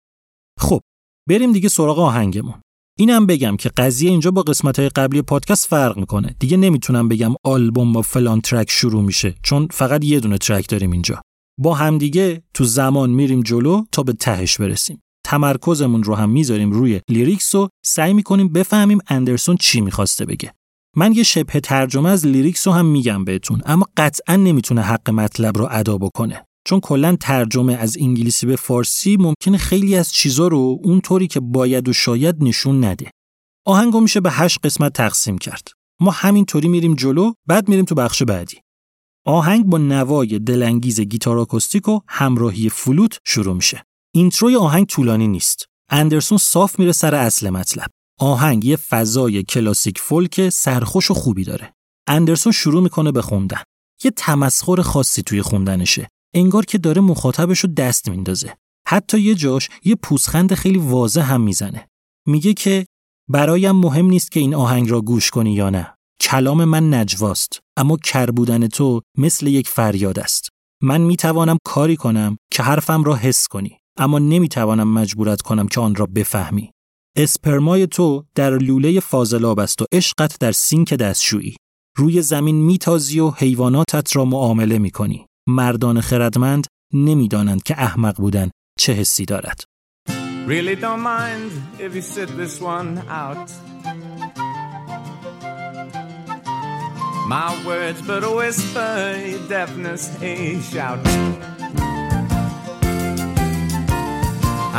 [0.60, 0.80] خب
[1.28, 2.60] بریم دیگه سراغ آهنگمون.
[2.98, 6.36] اینم بگم که قضیه اینجا با قسمت های قبلی پادکست فرق می‌کنه.
[6.38, 10.90] دیگه نمی‌تونم بگم آلبوم با فلان track شروع میشه چون فقط یه دونه track داریم
[10.90, 11.22] اینجا.
[11.58, 15.02] با همدیگه تو زمان میریم جلو تا به تهش برسیم.
[15.24, 20.52] تمرکزمون رو هم می‌ذاریم روی lyrics و سعی می‌کنیم بفهمیم اندرسون چی می‌خواسته بگه.
[20.96, 25.58] من یه شبه ترجمه از lyrics رو هم میگم بهتون اما قطعا نمی‌تونه حق مطلب
[25.58, 26.46] رو ادا بکنه.
[26.64, 31.88] چون کلا ترجمه از انگلیسی به فارسی ممکنه خیلی از چیزا رو اونطوری که باید
[31.88, 33.10] و شاید نشون نده.
[33.66, 35.68] آهنگو میشه به هشت قسمت تقسیم کرد.
[36.00, 38.56] ما همینطوری میریم جلو بعد میریم تو بخش بعدی.
[39.26, 43.84] آهنگ با نوای دلانگیز گیتار آکوستیک و همراهی فلوت شروع میشه.
[44.14, 45.66] intro ی آهنگ طولانی نیست.
[45.90, 47.90] اندرسون صاف میره سر اصل مطلب.
[48.20, 51.72] آهنگ یه فضای کلاسیک فولک سرخوش و خوبی داره.
[52.06, 53.62] اندرسون شروع می‌کنه به خوندن.
[54.04, 56.08] یه تمسخر خاصی توی خوندنشه.
[56.34, 58.56] انگار که داره مخاطبش رو دست میندازه.
[58.88, 61.88] حتی یه جاش یه پوزخند خیلی واضح هم می‌زنه.
[62.26, 62.86] میگه که
[63.30, 65.94] برایم مهم نیست که این آهنگ را گوش کنی یا نه.
[66.20, 70.48] کلام من نجواست اما کر بودن تو مثل یک فریاد است.
[70.82, 75.94] من می‌توانم کاری کنم که حرفم را حس کنی اما نمی‌توانم مجبورت کنم که آن
[75.94, 76.70] را بفهمی.
[77.16, 81.56] اسپرمای تو در لوله فاضلاب است و عشقت در سینک دستشویی.
[81.96, 85.26] روی زمین میتازی و حیواناتت را معامله می‌کنی.
[85.48, 89.64] مردان خردمند نمی‌دانند که احمق بودن چه حسی دارد.
[90.46, 93.48] Really don't mind if you sit this one out.
[97.28, 98.92] My words but a whisper,
[99.32, 101.00] your deafness a shout.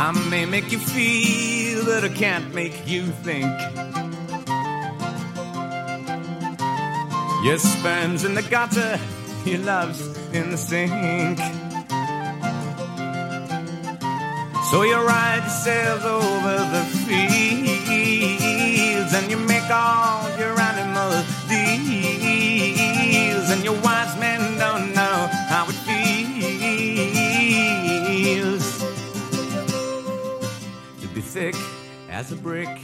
[0.06, 3.54] I may make you feel, but I can't make you think.
[7.46, 8.92] Your sperm's in the gutter,
[9.50, 10.02] your love's
[10.40, 11.38] in sink.
[14.70, 21.10] So you ride yourselves over the fields and you make all your animal
[21.52, 25.16] deals, and your wise men don't know
[25.52, 26.14] how it feels
[31.00, 31.56] to be thick
[32.18, 32.74] as a brick.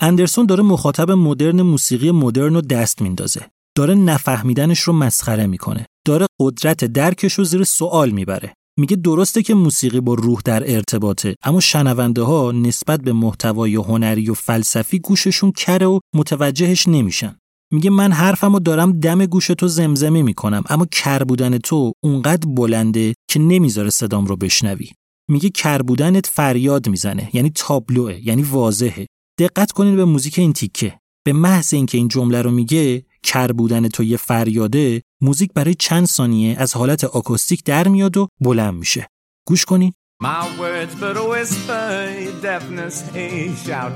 [0.00, 3.50] اندرسون داره مخاطب مدرن موسیقی مدرن رو دست میندازه.
[3.76, 5.86] داره نفهمیدنش رو مسخره می‌کنه.
[6.06, 8.54] داره قدرت درکش رو زیر سوال می‌بره.
[8.78, 14.30] میگه درسته که موسیقی با روح در ارتباطه اما شنونده ها نسبت به محتوای هنری
[14.30, 17.38] و فلسفی گوششون کره و متوجهش نمیشن.
[17.72, 23.14] میگه من حرفمو دارم دم گوش تو زمزمه می‌کنم اما کر بودن تو اونقدر بلنده
[23.30, 24.90] که نمی‌ذاره صدام رو بشنوی.
[25.30, 29.06] میگه کر بودنت فریاد می‌زنه یعنی تابلوه یعنی واضحه.
[29.40, 30.98] دقت کنید به موزیک این تیکه.
[31.26, 36.06] به محض اینکه این جمله رو میگه کر بودن تو یه فریاده موزیک برای چند
[36.06, 39.08] ثانیه از حالت آکوستیک در میاد و بلند میشه
[39.46, 41.86] گوش کنین My words but a whisper,
[42.24, 43.28] your deafness a
[43.64, 43.92] shout.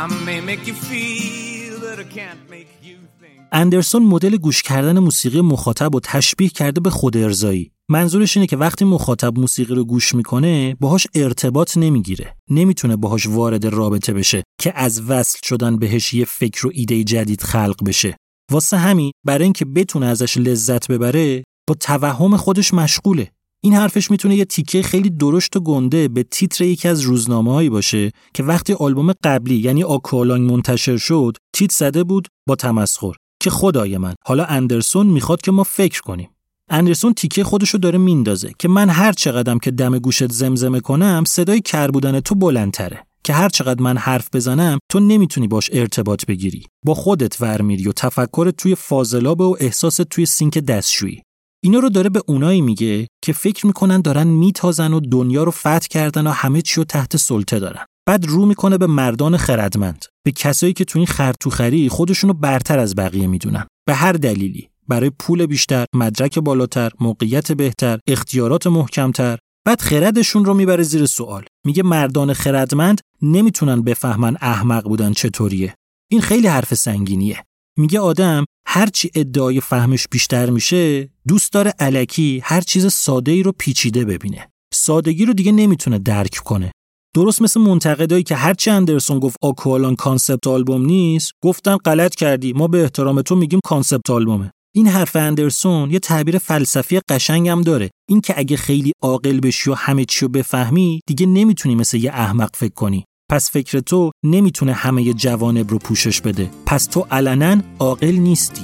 [0.00, 3.48] I may make you feel, but I can't make you think.
[3.52, 7.72] اندرسون مدل گوش کردن موسیقی مخاطب رو تشبیه کرده به خود ارزایی.
[7.92, 12.36] منظورش اینه که وقتی مخاطب موسیقی رو گوش می‌کنه باهاش ارتباط نمی‌گیره.
[12.50, 17.42] نمی‌تونه باهاش وارد رابطه بشه که از وصل شدن بهش یه فکر و ایده جدید
[17.42, 18.16] خلق بشه.
[18.50, 23.30] واسه همین برای اینکه بتونه ازش لذت ببره با توهم خودش مشغوله.
[23.60, 28.10] این حرفش می‌تونه یه تیکه خیلی درشت و گنده به تیتر یکی از روزنامه باشه
[28.34, 33.12] که وقتی آلبوم قبلی یعنی آکوالانگ منتشر شد تیتر زده بود با تمسخر.
[33.40, 36.28] که خدای من حالا اندرسون می‌خواد که ما فکر کنیم.
[36.74, 41.60] اندرسون تیکه خودشو داره میندازه که من هر چقدرم که دم گوشت زمزمه کنم صدای
[41.60, 46.66] کر بودن تو بلندتره که هر چقدر من حرف بزنم تو نمی‌تونی باش ارتباط بگیری.
[46.84, 51.22] با خودت ور میری و تفکرت توی فاضلاب و احساست توی سینک دستشویی.
[51.64, 55.86] اینا رو داره به اونایی میگه که فکر می‌کنن دارن میتازن و دنیا رو فتح
[55.90, 57.84] کردن و همه چی رو تحت سلطه دارن.
[58.06, 62.94] بعد رو می‌کنه به مردان خردمند به کسایی که تو این خرطوخری خودشونو برتر از
[62.94, 63.66] بقیه می‌دونن.
[63.86, 64.68] به هر دلیلی.
[64.88, 69.38] برای پول بیشتر، مدرک بالاتر، موقعیت بهتر، اختیارات محکمتر.
[69.66, 71.44] بعد خردشون رو می‌بره زیر سوال.
[71.66, 75.74] میگه مردان خردمند نمی‌تونن بفهمن احمق بودن چطوریه.
[76.10, 77.44] این خیلی حرف سنگینیه.
[77.78, 83.52] میگه آدم هرچی ادعای فهمش بیشتر میشه دوست داره الکی هر چیز ساده ای رو
[83.52, 84.48] پیچیده ببینه.
[84.74, 86.72] سادگی رو دیگه نمی‌تونه درک کنه.
[87.14, 92.68] درست مثل منتقدایی که هرچی اندرسون گفت Aqualung concept album نیست گفتن غلط کردی ما
[92.68, 94.50] به احترام تو میگیم concept album ه.
[94.74, 97.90] این حرف اندرسون یه تعبیر فلسفی قشنگم داره.
[98.08, 102.10] این که اگه خیلی عاقل بشی و همه چی رو بفهمی دیگه نمی‌تونی مثل یه
[102.12, 103.04] احمق فکر کنی.
[103.30, 106.50] پس فکر تو نمی‌تونه همه جوانب رو پوشش بده.
[106.66, 108.62] پس تو علنا عاقل نیستی.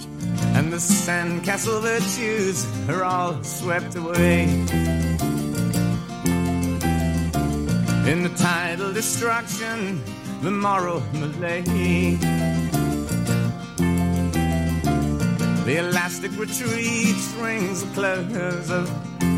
[15.69, 18.87] The elastic retreat strings the close of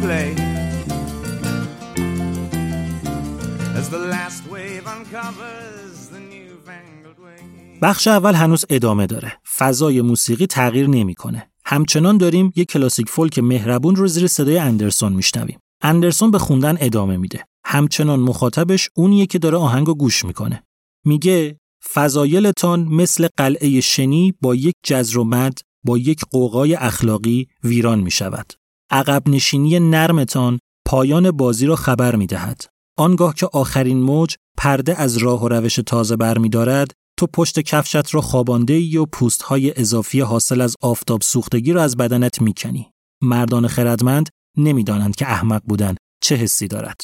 [0.02, 0.28] play.
[3.78, 7.78] As the last wave uncovers the newfangled way.
[7.82, 9.32] بخش اول هنوز ادامه داره.
[9.56, 11.50] فضای موسیقی تغییر نمی‌کنه.
[11.64, 15.58] همچنان داریم یک کلاسیک فولک مهربون رو زیر صدای اندرسون میشنویم.
[15.82, 17.44] اندرسون به خوندن ادامه میده.
[17.64, 20.62] همچنان مخاطبش اونیه که داره آهنگو گوش می‌کنه.
[21.04, 21.56] میگه
[21.92, 28.10] فضایلتان مثل قلعه شنی با یک جزر و مد با یک قوقای اخلاقی ویران می
[28.10, 28.52] شود.
[28.90, 32.64] عقب نشینی نرمتان پایان بازی را خبر می دهد.
[32.98, 37.60] آنگاه که آخرین موج پرده از راه و روش تازه بر می دارد، تو پشت
[37.60, 42.42] کفشت را خوابانده ای و پوست های اضافی حاصل از آفتاب سوختگی را از بدنت
[42.42, 42.90] می کنی.
[43.22, 47.00] مردان خردمند نمی‌دانند که احمق بودن چه حسی دارد.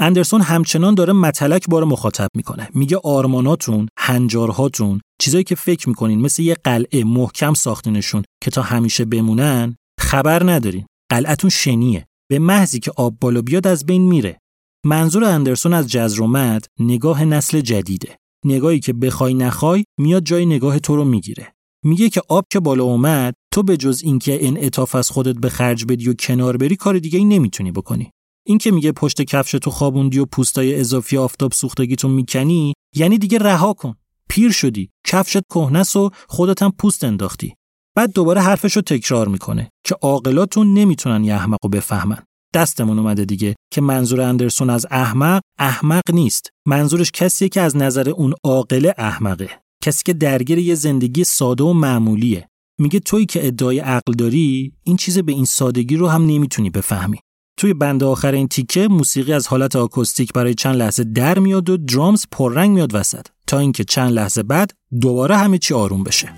[0.00, 2.68] اندرسون همچنان داره متلک بار مخاطب می‌کنه.
[2.74, 9.04] میگه آرماناتون هنجارهاتون چیزایی که فکر می‌کنین مثل یه قلعه محکم ساختینشون که تا همیشه
[9.04, 10.86] بمونن خبر ندارین.
[11.10, 12.06] قلعتون شنیه.
[12.30, 14.38] به محضی که آب بالا بیاد از بین میره.
[14.86, 18.16] منظور اندرسون از جزرومت نگاه نسل جدیده.
[18.44, 21.52] نگاهی که بخوای نخوای میاد جای نگاه تو رو می‌گیره.
[21.84, 25.84] میگه که آب که بالا اومد تو به جز اینکه انعطاف از خودت به خرج
[25.84, 28.10] بدی و کنار بری کار دیگه ای نمی‌تونی بکنی.
[28.48, 33.38] این که میگه پشت کفش تو خوابوندی و پوستای اضافی آفتاب سوختگیتون می‌کنی یعنی دیگه
[33.38, 33.94] رها کن.
[34.28, 34.90] پیر شدی.
[35.06, 37.54] کفشت کهنس و خودت هم پوست انداختی.
[37.96, 42.18] بعد دوباره حرفش رو تکرار می‌کنه که عاقلاتون نمی‌تونن یه احمق رو بفهمن.
[42.54, 46.50] دستمون اومده دیگه که منظور اندرسون از احمق احمق نیست.
[46.66, 49.50] منظورش کسیه که از نظر اون عاقل احمقه.
[49.84, 52.48] کسی که درگیر یه زندگی ساده و معمولیه.
[52.80, 57.18] میگه تویی که ادعای عقل داری این چیز به این سادگی رو هم نمی‌تونی بفهمی.
[57.58, 61.76] توی بند آخر این تیکه موسیقی از حالت آکوستیک برای چند لحظه در میاد و
[61.76, 63.26] درامز پررنگ میاد وسط.
[63.46, 66.32] تا اینکه چند لحظه بعد دوباره همه چی آروم بشه.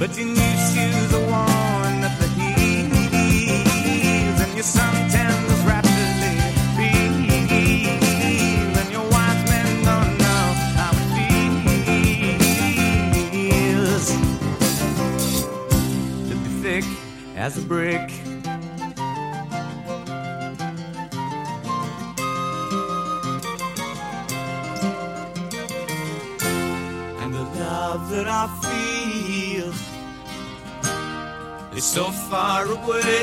[0.00, 0.16] But
[17.78, 18.27] your new
[27.88, 29.68] love that I feel
[31.78, 33.20] is so far away.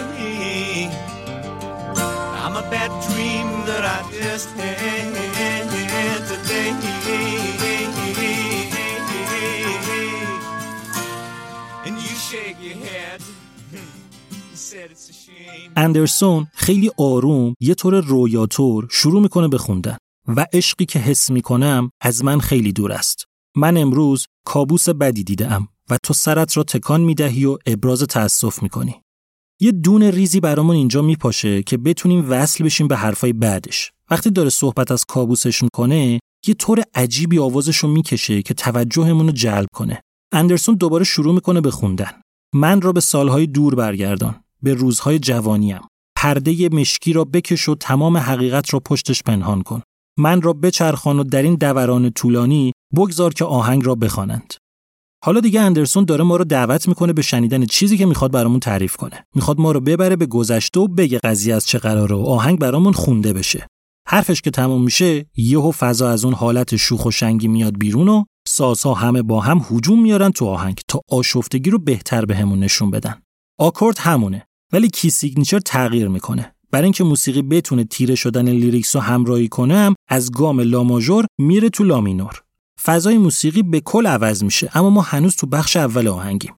[2.44, 6.70] I'm a bad dream that I just had today.
[11.86, 13.22] And you shake your head.
[15.76, 19.98] اندرسون خیلی آروم یه طور رویاتور شروع می‌کنه به خوندن
[20.28, 25.68] و عشقی که حس می‌کنم از من خیلی دور است من امروز کابوس بدی دیدم
[25.90, 29.02] و تو سرت را تکان می‌دهی و ابراز تأسف می‌کنی.
[29.62, 33.92] یه دون ریزی برامون اینجا میپاشه که بتونیم وصل بشیم به حرفای بعدش.
[34.12, 39.32] وقتی داره صحبت از کابوسش می‌کنه یه طور عجیبی آوازش رو می‌کشه که توجهمون رو
[39.32, 40.02] جلب کنه.
[40.32, 42.12] اندرسون دوباره شروع می‌کنه به خوندن.
[42.56, 44.36] من را به سالهای دور برگردان.
[44.64, 45.80] به روزهای جوانیم.
[46.18, 49.82] پرده مشکی را بکش و تمام حقیقت را پشتش پنهان کن.
[50.20, 54.54] من را بچرخان و در این دوران طولانی بگذار که آهنگ را بخوانند.
[55.26, 58.96] حالا دیگه اندرسون داره ما رو دعوت می‌کنه به شنیدن چیزی که می‌خواد برامون تعریف
[58.96, 59.26] کنه.
[59.36, 62.94] می‌خواد ما رو ببره به گذشته و بگه قضیه از چه قراره و آهنگ برامون
[62.94, 63.68] خونده بشه.
[64.08, 68.24] حرفش که تموم میشه یهو فضا از اون حالت شوخ و شنگی میاد بیرون و
[68.48, 72.92] سازها همه با هم هجوم میارن تو آهنگ تا آشفتگی رو بهتر بهمون به نشون
[72.92, 73.22] بدن.
[73.60, 76.56] آکورد همونه ولی key signature تغییر می‌کنه.
[76.72, 81.26] برای اینکه موسیقی بتونه تیره شدن lyrics رو همراهی کنه هم از گام لا ماژور
[81.40, 82.42] میره تو لا مینور.
[82.84, 86.54] فضای موسیقی به کل عوض میشه اما ما هنوز تو بخش اول آهنگیم.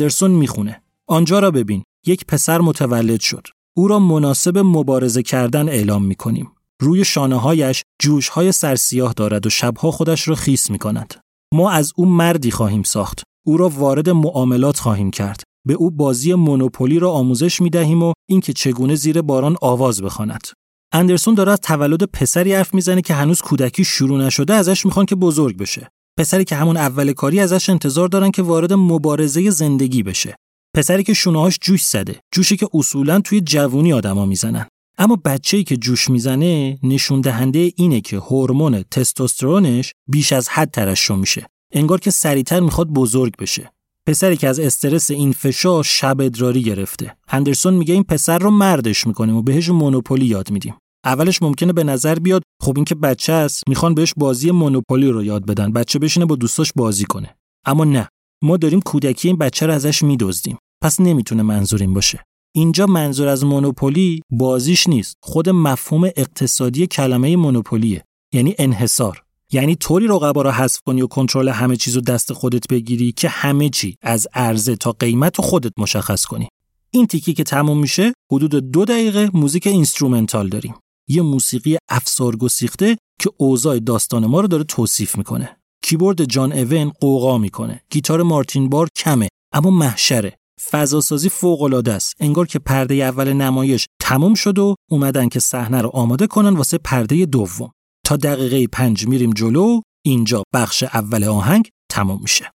[0.00, 3.46] اندرسون می‌خونه آنجا را ببین یک پسر متولد شد
[3.76, 6.50] او را مناسب مبارزه کردن اعلام می‌کنیم
[6.82, 11.14] روی شانه هایش جوش های سرسیاه دارد و شبها خودش را خیس می کند.
[11.54, 13.22] ما از او مردی خواهیم ساخت.
[13.46, 15.42] او را وارد معاملات خواهیم کرد.
[15.66, 20.46] به او بازی مونوپولی را آموزش می دهیم و اینکه چگونه زیر باران آواز بخواند.
[20.92, 25.14] اندرسون داره از تولد پسری حرف می‌زنه که هنوز کودکی شروع نشده ازش می‌خوان که
[25.14, 25.88] بزرگ بشه.
[26.18, 30.36] پسری که همون اول کاری ازش انتظار دارن که وارد مبارزه زندگی بشه.
[30.76, 34.66] پسری که شونه‌هاش جوش زده، جوشی که اصولا توی جوونی آدما می‌زنن.
[34.98, 41.14] اما بچه‌ای که جوش می‌زنه نشون دهنده اینه که هورمون تستوسترونش بیش از حد ترشح
[41.14, 41.46] میشه.
[41.72, 43.70] انگار که سریعتر می‌خواد بزرگ بشه.
[44.06, 47.16] پسری که از استرس این فشار شب ادراری گرفته.
[47.28, 50.74] اندرسون میگه این پسر رو مردش می‌کنیم و بهش مونوپولی یاد میدیم.
[51.04, 55.24] اولش ممکنه به نظر بیاد خب این که بچه است می‌خوان بهش بازی مونوپولی رو
[55.24, 57.36] یاد بدن بچه بشینه با دوستاش بازی کنه.
[57.66, 58.08] اما نه
[58.42, 60.58] ما داریم کودکی این بچه رو ازش میدزدیم.
[60.82, 62.24] پس نمی‌تونه منظور این باشه.
[62.54, 65.16] اینجا منظور از Monopoly بازیش نیست.
[65.22, 69.22] خود مفهوم اقتصادی کلمه monopoly ه یعنی انحصار.
[69.52, 73.28] یعنی طوری رقبا رو حذف کنی و کنترل همه چیز رو دست خودت بگیری که
[73.28, 76.48] همه چی از عرضه تا قیمت رو خودت مشخص کنی.
[76.90, 80.74] این تیکه‌ای که تموم میشه حدود دو دقیقه موزیک instrumental داریم.
[81.10, 85.56] یه موسیقی افسار گسیخته که اوضاع داستان ما رو داره توصیف می‌کنه.
[85.82, 87.80] کیبورد جان اون قوقا می‌کنه.
[87.90, 90.36] گیتار مارتین بار کمه اما محشره.
[90.70, 92.14] فضاسازی فوق العاده است.
[92.20, 96.78] انگار که پرده اول نمایش تموم شد و اومدن که صحنه رو آماده کنن واسه
[96.78, 97.70] پرده دوم.
[98.06, 102.50] تا دقیقه پنج میریم جلو اینجا بخش اول آهنگ تموم میشه.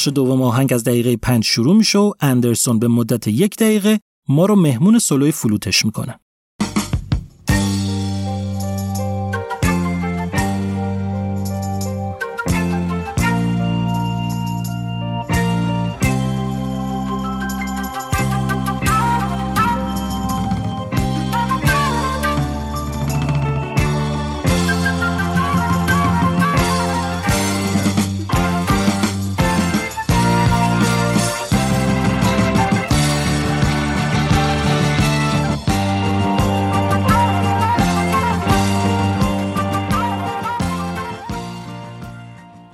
[0.00, 4.46] بخش دوم آهنگ از دقیقه پنج شروع میشه و اندرسون به مدت یک دقیقه ما
[4.46, 6.20] رو مهمون سولوی فلوتش می‌کنه.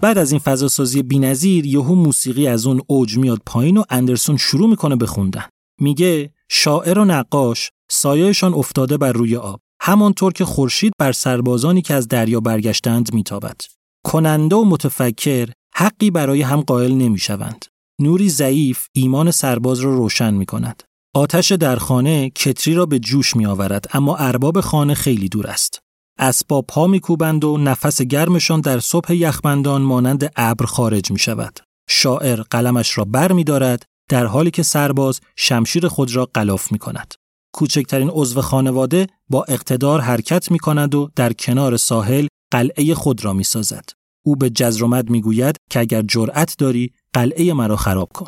[0.07, 4.71] بعد از این فضاسازی بی‌نظیر یهو موسیقی از اون اوج میاد پایین و اندرسون شروع
[4.71, 5.45] می‌کنه به خوندن
[5.81, 11.95] میگه شاعر و نقاش سایهشان افتاده بر روی آب همانطور که خورشید بر سربازانی که
[11.95, 13.61] از دریا برگشتند میتابد
[14.05, 17.65] کننده و متفکر حقی برای هم قائل نمی‌شوند
[18.01, 20.83] نوری ضعیف ایمان سرباز را رو روشن می کند.
[21.15, 25.86] آتش در خانه کتری را به جوش می آورد اما ارباب خانه خیلی دور است.
[26.19, 31.61] اسباب پا میکوبند و نفس گرمشان در صبح یخبندان مانند ابر خارج می شود.
[31.89, 36.79] شاعر قلمش را بر می دارد در حالی که سرباز شمشیر خود را قلاف می
[36.79, 37.15] کند.
[37.53, 43.33] کوچکترین عضو خانواده با اقتدار حرکت می کند و در کنار ساحل قلعه خود را
[43.33, 43.85] می سازد.
[44.25, 48.27] او به جزرومد می گوید که اگر جرأت داری قلعه مرا خراب کن.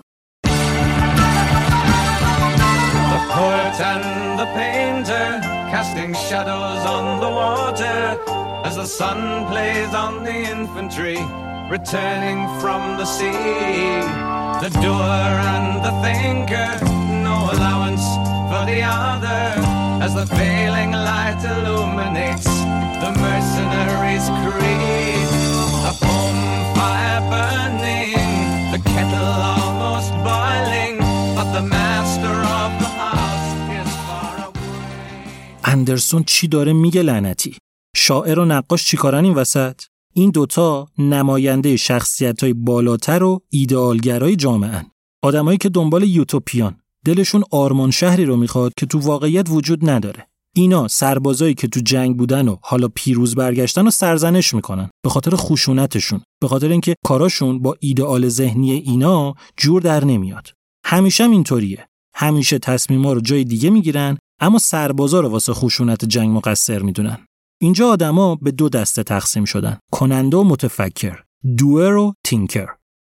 [6.44, 6.87] the
[8.99, 11.17] sun plays on the infantry
[11.75, 14.01] returning from the sea.
[14.63, 16.71] The doer and the thinker,
[17.27, 18.05] no allowance
[18.49, 19.43] for the other
[20.05, 22.49] as the failing light illuminates
[23.03, 25.29] the mercenaries' creed.
[25.91, 26.43] A home
[26.77, 28.13] fire burning,
[28.73, 30.95] the kettle almost boiling,
[31.37, 35.61] but the master of the house is far away.
[35.63, 37.57] اندرسون چی داره میگه لعنتی
[37.98, 39.82] شاعر و نقاش چیکارن این وسط؟
[40.14, 44.86] این دوتا نماینده شخصیت های بالاتر و ایدئالگرای جامعه
[45.22, 46.76] آدمایی که دنبال یوتوپیان.
[47.04, 50.26] دلشون آرمان شهری رو می‌خواد که تو واقعیت وجود نداره.
[50.56, 54.90] اینا سربازایی که تو جنگ بودن و حالا پیروز برگشتن و سرزنش می‌کنن.
[55.02, 56.20] به خاطر خشونتشون.
[56.40, 60.52] به خاطر اینکه کاراشون با ایدئال ذهنی اینا جور در نمیاد.
[60.84, 61.88] همیشه هم اینطوریه.
[62.14, 67.27] همیشه تصمیما رو جای دیگه می‌گیرن اما سربازا رو واسه خشونت جنگ مقصر می‌دونن.
[67.60, 69.78] اینجا آدما به دو دسته تقسیم شدن.
[69.92, 71.22] کننده و متفکر.
[71.58, 72.66] دوئر و تینکر.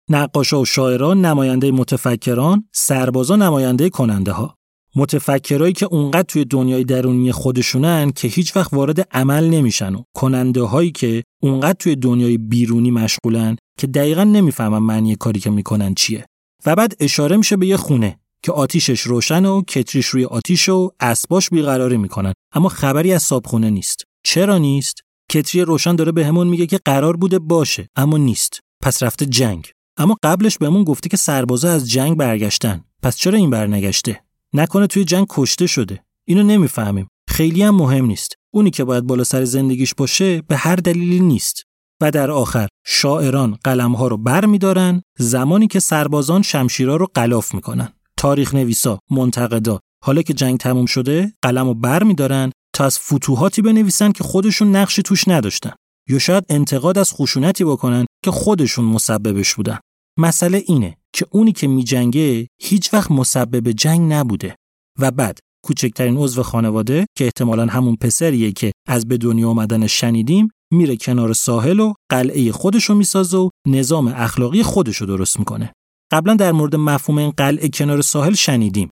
[0.10, 4.56] نقاشا و شاعران نماینده متفکران سربازا نماینده کننده ها
[4.96, 10.62] متفکرایی که اونقدر توی دنیای درونی خودشونن که هیچ وقت وارد عمل نمیشن و کننده
[10.62, 16.26] هایی که اونقدر توی دنیای بیرونی مشغولن که دقیقا نمی‌فهمن معنی کاری که می‌کنن چیه.
[16.66, 20.92] و بعد اشاره میشه به یه خونه که آتیشش روشن و کتریش روی آتیش و
[21.00, 22.34] اسباش بیقراری می‌کنن.
[22.54, 24.04] اما خبری از صابخونه نیست.
[24.24, 25.02] چرا نیست؟
[25.32, 28.60] کتری روشن داره به همون میگه که قرار بوده باشه اما نیست.
[28.84, 29.72] پس رفته جنگ.
[29.98, 32.84] اما قبلش بهمون گفته که سربازا از جنگ برگشتن.
[33.04, 36.04] پس چرا این برنگشته نکنه توی جنگ کشته شده.
[36.28, 37.08] اینو نمی‌فهمیم.
[37.30, 38.36] خیلی هم مهم نیست.
[38.54, 41.64] اونی که باید بالا سر زندگیش باشه به هر دلیلی نیست.
[42.02, 47.94] و در آخر شاعران قلمها رو بر میدارن زمانی که سربازان شمشیرا رو قلاف می‌کنن.
[48.18, 53.62] تاریخ نویسا منتقدا حالا که جنگ تموم شده قلم رو بر میدارن تا از فتوحاتی
[53.62, 55.72] بنویسن که خودشون نقشی توش نداشتن.
[56.10, 59.80] یا شاید انتقاد از خشونتی بکنن که خودشون مسببش بودن.
[60.20, 64.56] مسئله اینه که اونی که میجنگه هیچ وقت مسبب جنگ نبوده.
[65.00, 70.50] و بعد کوچکترین عضو خانواده که احتمالا همون پسریه که از به دنیا آمدن شنیدیم
[70.74, 75.74] میره کنار ساحل و قلعه خودشو می‌سازه و نظام اخلاقی خودشو درست می‌کنه.
[76.12, 78.90] قبلا در مورد مفهوم این قلعه کنار ساحل شنیدیم.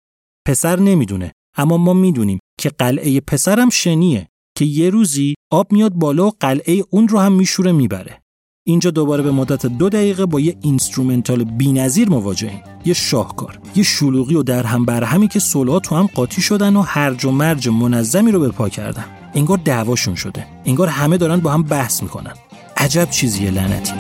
[0.46, 4.28] پسر نمی‌دونه اما ما می‌دونیم که قلعه پسرم شنیه
[4.58, 8.20] که یه روزی آب میاد بالا و قلعه اون رو هم میشوره می‌بره.
[8.66, 12.62] اینجا دوباره به مدت دو دقیقه با یه instrumental بی‌نظیر مواجهیم.
[12.84, 16.82] یه شاهکار یه شلوغی و در هم برهمی که صلحا تو هم قاطی شدن و
[16.82, 19.04] هرج و مرج منظمی رو به پا کردن.
[19.34, 20.46] انگار دعواشون شده.
[20.64, 22.34] انگار همه دارن با هم بحث می‌کنن.
[22.76, 23.92] عجب چیزیه لعنتی.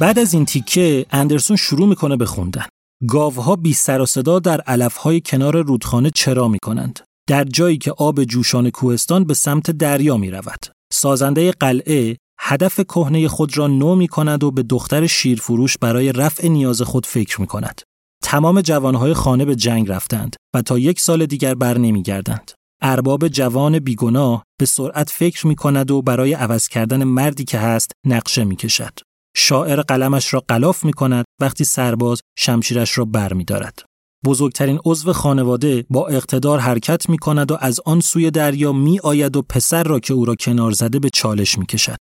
[0.00, 2.64] بعد از این تیکه اندرسون شروع می‌کنه به خوندن.
[3.08, 7.00] گاوها بی سر و صدا در علفهای کنار رودخانه چرا می‌کنند.
[7.28, 10.66] در جایی که آب جوشان کوهستان به سمت دریا می رود.
[10.92, 16.48] سازنده قلعه هدف کهنه خود را نو می کند و به دختر شیرفروش برای رفع
[16.48, 17.80] نیاز خود فکر می کند.
[18.22, 22.50] تمام جوانهای خانه به جنگ رفتند و تا یک سال دیگر بر نمی گردند.
[22.82, 27.92] ارباب جوان بیگناه به سرعت فکر می کند و برای عوض کردن مردی که هست
[28.06, 29.09] نقشه می کشد.
[29.36, 33.82] شاعر قلمش را قلاف می کند وقتی سرباز شمشیرش را بر می دارد.
[34.24, 39.36] بزرگترین عضو خانواده با اقتدار حرکت می کند و از آن سوی دریا می آید
[39.36, 41.98] و پسر را که او را کنار زده به چالش می کشد.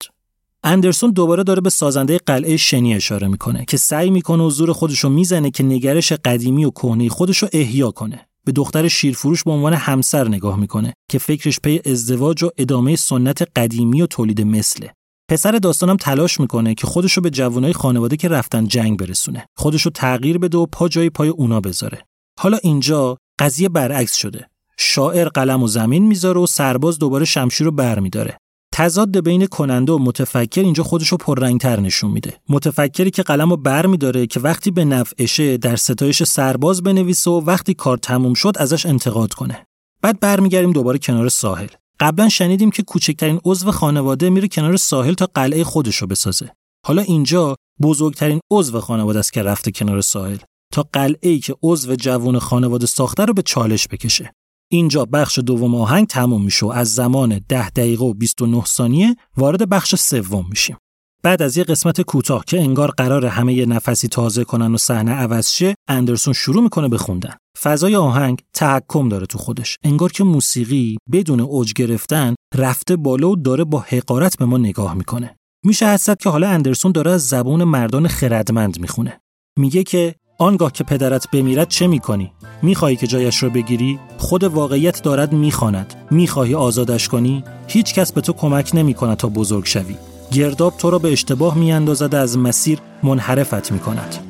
[0.64, 4.98] اندرسون دوباره داره به سازنده قلعه شنی اشاره می‌کنه که سعی می‌کنه و زور خودش
[4.98, 8.28] رو می‌زنه که نگرش قدیمی و کهنه خودش رو احیا کنه.
[8.44, 13.42] به دختر شیرفروش به عنوان همسر نگاه می‌کنه که فکرش پی ازدواج و ادامه سنت
[13.56, 14.94] قدیمی و تولید مثله.
[15.28, 19.46] پسر داستانم تلاش می‌کنه که خودشو به جوانای خانواده که رفتن جنگ برسونه.
[19.56, 22.02] خودشو تغییر بده و پا جای پای اونا بذاره.
[22.40, 24.48] حالا اینجا قضیه برعکس شده.
[24.78, 28.36] شاعر قلم و زمین می‌ذاره و سرباز دوباره شمشیر رو برمیداره
[28.74, 32.34] تضاد بین کننده و متفکر اینجا خودش رو پررنگتر نشون میده.
[32.48, 37.40] متفکری که قلم رو بر میداره که وقتی به نفعشه در ستایش سرباز بنویسه و
[37.40, 39.66] وقتی کار تموم شد ازش انتقاد کنه.
[40.02, 41.68] بعد برمیگردیم دوباره کنار ساحل.
[42.00, 46.50] قبلا شنیدیم که کوچکترین عضو خانواده میره کنار ساحل تا قلعه خودش رو بسازه.
[46.86, 50.38] حالا اینجا بزرگترین عضو خانواده است که رفته کنار ساحل.
[50.72, 54.32] تا قلعه ای که عضو جوون خانواده ساخته رو به چالش بکشه.
[54.72, 59.68] اینجا بخش دوم آهنگ تموم میشه و از زمان 10 دقیقه و 29 ثانیه وارد
[59.68, 60.76] بخش سوم میشیم.
[61.22, 65.12] بعد از یه قسمت کوتاه که انگار قرار همه یه نفسی تازه کنن و صحنه
[65.12, 67.34] عوض شه، اندرسون شروع می‌کنه به خوندن.
[67.62, 69.78] فضای آهنگ تحکم داره تو خودش.
[69.84, 74.94] انگار که موسیقی بدون اوج گرفتن رفته بالا و داره با حقارت به ما نگاه
[74.94, 75.36] می‌کنه.
[75.64, 79.20] میشه حدست که حالا اندرسون داره از زبون مردان خردمند می‌خونه.
[79.58, 82.32] میگه که آنگاه که پدرت بمیرد چه می‌کنی؟
[82.62, 85.94] می‌خواهی که جایش را بگیری؟ خود واقعیت دارد می‌خواند.
[86.10, 89.96] می‌خواهی آزادش کنی؟ هیچ کس به تو کمک نمی کند تا بزرگ شوی.
[90.32, 94.27] گرداب تو را به اشتباه میاندازد از مسیر منحرفت می‌کند.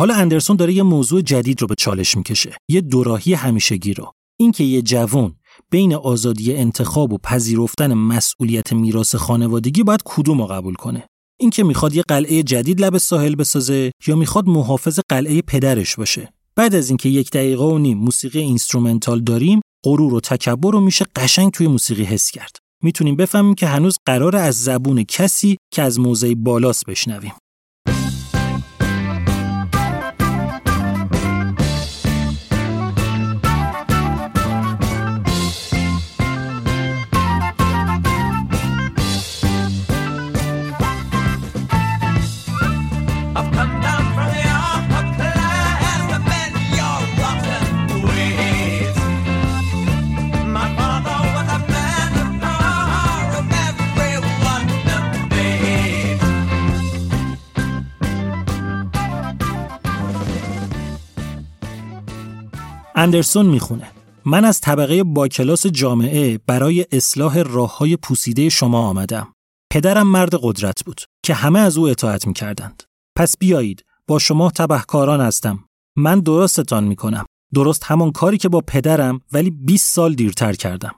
[0.00, 2.56] حالا اندرسون داره یه موضوع جدید رو به چالش می‌کشه.
[2.68, 4.12] یه دوراهی همیشگی رو.
[4.38, 5.34] اینکه یه جوون
[5.70, 11.06] بین آزادی انتخاب و پذیرفتن مسئولیت میراث خانوادگی باید کدوم رو قبول کنه.
[11.40, 16.32] اینکه می‌خواد یه قلعه جدید لب ساحل بسازه یا می‌خواد محافظ قلعه پدرش باشه.
[16.56, 21.06] بعد از اینکه یک دقیقه و نیم موسیقی instrumental داریم، غرور و تکبر رو میشه
[21.16, 22.56] قشنگ توی موسیقی حس کرد.
[22.82, 27.32] می‌تونیم بفهمیم که هنوز قراره از زبون کسی که از موضع بالاست بشنویم.
[63.00, 63.90] اندرسون می‌خونه
[64.24, 69.32] من از طبقه با کلاس جامعه برای اصلاح راه های پوسیده شما آمدم.
[69.72, 72.82] پدرم مرد قدرت بود که همه از او اطاعت می‌کردند.
[73.16, 75.64] پس بیایید با شما تبهکاران هستم.
[75.96, 77.24] من درستتان می‌کنم.
[77.54, 80.94] درست همان کاری که با پدرم ولی 20 سال دیرتر کردم.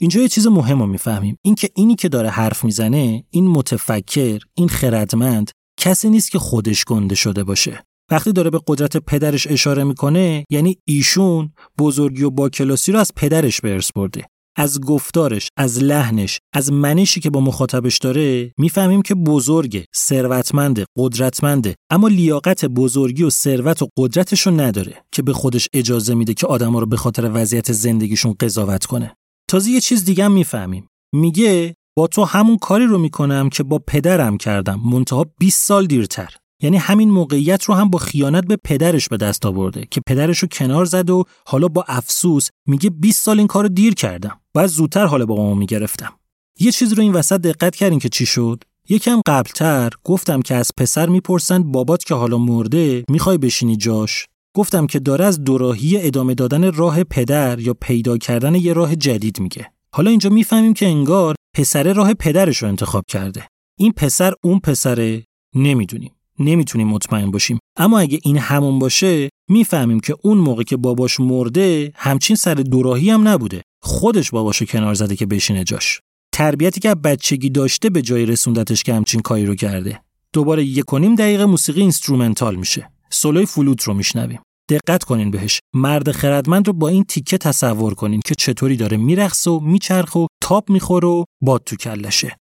[0.00, 4.68] اینجا یه چیز مهم رو می‌فهمیم اینکه اینی که داره حرف می‌زنه این متفکر این
[4.68, 5.50] خردمند
[5.80, 10.76] کسی نیست که خودش گنده شده باشه وقتی داره به قدرت پدرش اشاره می‌کنه یعنی
[10.84, 14.24] ایشون بزرگی و با کلاسی رو از پدرش به ارث برده.
[14.58, 21.74] از گفتارش از لحنش از منشی که با مخاطبش داره می‌فهمیم که بزرگ ثروتمنده قدرتمنده
[21.90, 26.46] اما لیاقت بزرگی و ثروت و قدرتش رو نداره که به خودش اجازه میده که
[26.46, 29.14] آدما رو به خاطر وضعیت زندگیشون قضاوت کنه.
[29.50, 30.88] تازه یه چیز دیگه هم می‌فهمیم.
[31.14, 34.80] میگه با تو همون کاری رو می‌کنم که با پدرم کردم.
[34.84, 36.36] منتها 20 سال دیرتر.
[36.62, 40.48] یعنی همین موقعیت رو هم با خیانت به پدرش به دست آورده که پدرش رو
[40.48, 44.40] کنار زد و حالا با افسوس میگه 20 سال این کارو دیر کردم.
[44.54, 46.12] باید زودتر حال بابامو می‌گرفتم.
[46.60, 50.70] یه چیز رو این وسط دقت کردین که چی شد؟ یکم قبلتر گفتم که از
[50.76, 56.34] پسر می‌پرسن بابات که حالا مرده می‌خوای بشینی جاش؟ گفتم که داره از دوراهی ادامه
[56.34, 59.72] دادن راه پدر یا پیدا کردن یه راه جدید میگه.
[59.92, 63.48] حالا اینجا می‌فهمیم که انگار پسر راه پدرش رو انتخاب کرده.
[63.78, 65.24] این پسر اون پسره
[65.54, 66.15] نمی‌دونیم.
[66.38, 67.58] نمی‌تونیم مطمئن باشیم.
[67.76, 73.10] اما اگه این همون باشه می‌فهمیم که اون موقع که باباش مرده همچین سر دوراهی
[73.10, 73.62] هم نبوده.
[73.82, 76.00] خودش باباشو کنار زده که بشینه جاش.
[76.32, 80.00] تربیتی که بچگی داشته به جایی رسوندتش که همچین کاری رو کرده.
[80.32, 82.90] دوباره یک و نیم دقیقه موسیقی instrumental میشه.
[83.10, 84.40] سولوی فلوت رو میشنویم.
[84.68, 85.60] دقت کنین بهش.
[85.74, 90.26] مرد خردمند رو با این تیکه تصور کنین که چطوری داره میرقصه و میچرخه و
[90.42, 92.36] تاب می‌خوره و باد تو کلشه.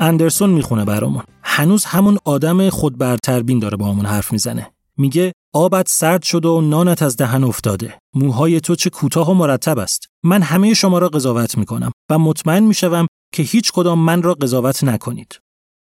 [0.00, 1.22] اندرسون می‌خونه برامون.
[1.42, 4.72] هنوز همون آدم خود برتربین داره با همون حرف می‌زنه.
[4.96, 7.98] میگه آبت سرد شد و نانت از دهن افتاده.
[8.14, 10.06] موهای تو چه کوتاه و مرتب است.
[10.24, 14.84] من همه شما را قضاوت می‌کنم و مطمئن می‌شوم که هیچ کدام من را قضاوت
[14.84, 15.40] نکنید.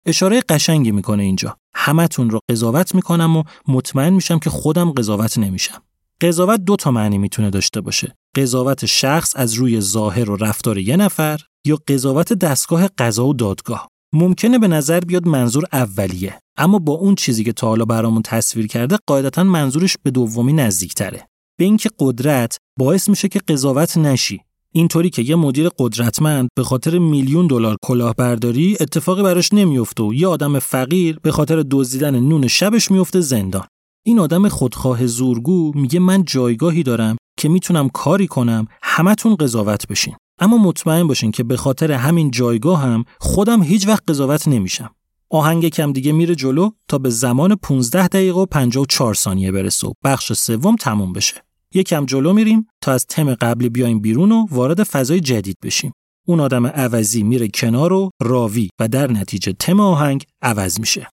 [0.05, 1.57] اشاره قشنگی می‌کنه اینجا.
[1.75, 5.81] همتون رو قضاوت می‌کنم و مطمئن میشم که خودم قضاوت نمیشم.
[6.21, 8.15] قضاوت دو تا معنی می‌تونه داشته باشه.
[8.35, 13.87] قضاوت شخص از روی ظاهر و رفتار یه نفر یا قضاوت دستگاه قضا و دادگاه.
[14.15, 16.39] ممکنه به نظر بیاد منظور اولیه.
[16.57, 21.27] اما با اون چیزی که تا حالا برامون تصویر کرده قاعدتا منظورش به دومی نزدیکتره.
[21.59, 24.41] به اینکه قدرت باعث میشه که قضاوت نشی.
[24.71, 30.27] اینطوری که یه مدیر قدرتمند به خاطر میلیون دلار کلاهبرداری اتفاقی براش نمیفته و یه
[30.27, 33.67] آدم فقیر به خاطر دزدیدن نون شبش میفته زندان.
[34.05, 40.15] این آدم خودخواه زورگو میگه من جایگاهی دارم که می‌تونم کاری کنم همتون قضاوت بشین.
[40.39, 44.95] اما مطمئن باشین که به خاطر همین جایگاه هم خودم هیچ وقت قضاوت نمیشم.
[45.29, 49.93] آهنگ کم دیگه میره جلو تا به زمان 15 دقیقه و 54 ثانیه برسه و
[50.03, 51.45] بخش سوم تموم بشه.
[51.73, 55.91] یکم جلو میریم تا از تم قبلی بیایم بیرون و وارد فضای جدید بشیم.
[56.27, 61.07] اون آدم عوضی میره کنار و راوی و در نتیجه تم آهنگ عوض میشه.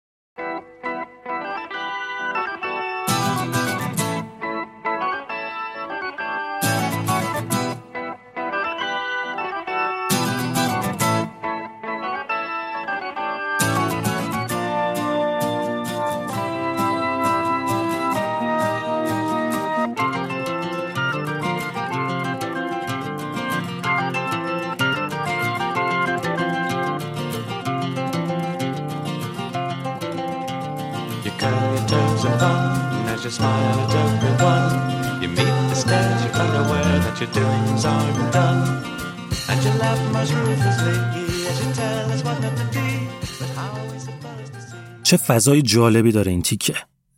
[45.09, 46.74] چه فضای جالبی داره این تیکه.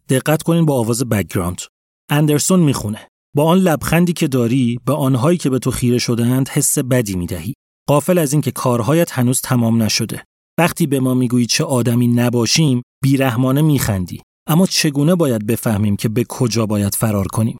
[0.08, 1.62] دقت کنین با آواز background
[2.10, 3.08] اندرسون می‌خونه.
[3.36, 7.54] با آن لبخندی که داری به آنهایی که به تو خیره شدهاند حس بدی می‌دهی.
[7.88, 10.24] غافل از اینکه کارهایت هنوز تمام نشده.
[10.58, 14.22] وقتی به ما می‌گویی چه آدمی نباشیم بیرحمانه میخندی.
[14.46, 17.58] اما چگونه باید بفهمیم که به کجا باید فرار کنیم؟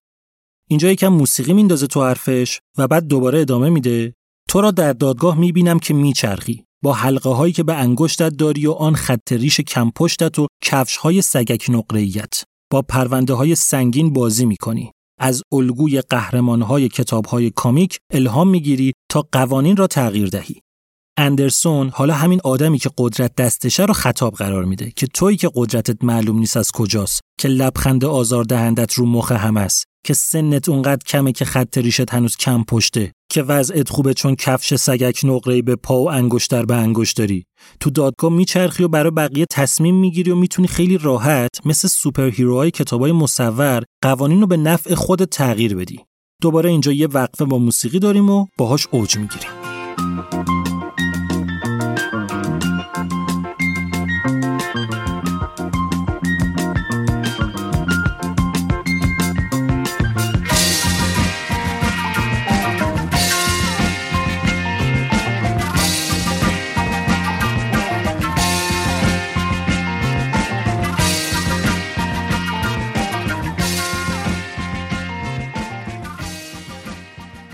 [0.69, 4.15] اینجا یکم موسیقی میندازه تو حرفش و بعد دوباره ادامه میده
[4.49, 6.65] تو را در دادگاه می‌بینم که میچرخی.
[6.83, 10.97] با حلقه هایی که به انگشتت داری و آن خط ریش کم پشتت و کفش
[10.97, 12.43] های سگک نقره‌ایت.
[12.73, 14.93] با پرونده های سنگین بازی می‌کنی.
[15.19, 20.61] از الگوی قهرمان های کتاب های کامیک الهام می‌گیری تا قوانین را تغییر دهی.
[21.21, 26.05] اندرسون حالا همین آدمی که قدرت دستشه رو خطاب قرار میده که تویی که قدرتت
[26.05, 31.33] معلوم نیست از کجاست که لبخند آزاردهندت رو مخ هم است که سنت اونقدر کمه
[31.33, 36.01] که خط ریشت هنوز کم پشته که وضعت خوبه چون کفش سگک نقره‌ای به پا
[36.01, 37.45] و انگشتر به انگشتری
[37.81, 42.71] تو دادگاه میچرخی و برای بقیه تصمیم می‌گیری و می‌تونی خیلی راحت مثل سوپر هیروهای
[42.71, 46.01] کتابای مصور قوانین رو به نفع خود تغییر بدی.
[46.43, 49.51] دوباره اینجا یه وقفه با موسیقی داریم و باهاش اوج می‌گیریم.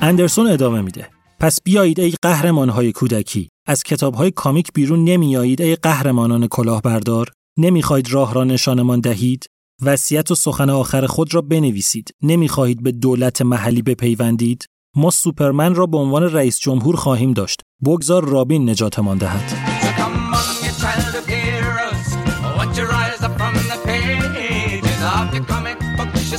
[0.07, 1.09] اندرسون ادامه میده.
[1.41, 7.33] پس بیایید ای قهرمانهای کودکی از کتابهای کامیک بیرون نمیایید ای قهرمانان کلاهبردار.
[7.59, 9.47] نمی‌خواهید راه را نشانمان دهید.
[9.83, 12.11] وصیت و سخن آخر خود را بنویسید.
[12.23, 14.67] نمی‌خواهید به دولت محلی بپیوندید.
[14.97, 17.63] ما سوپرمن را به عنوان رئیس جمهور خواهیم داشت.
[17.85, 19.53] بگذار رابین نجاتمان دهد.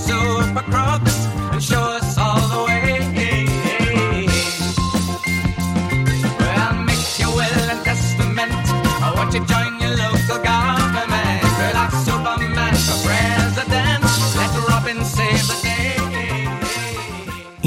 [0.07, 1.26] So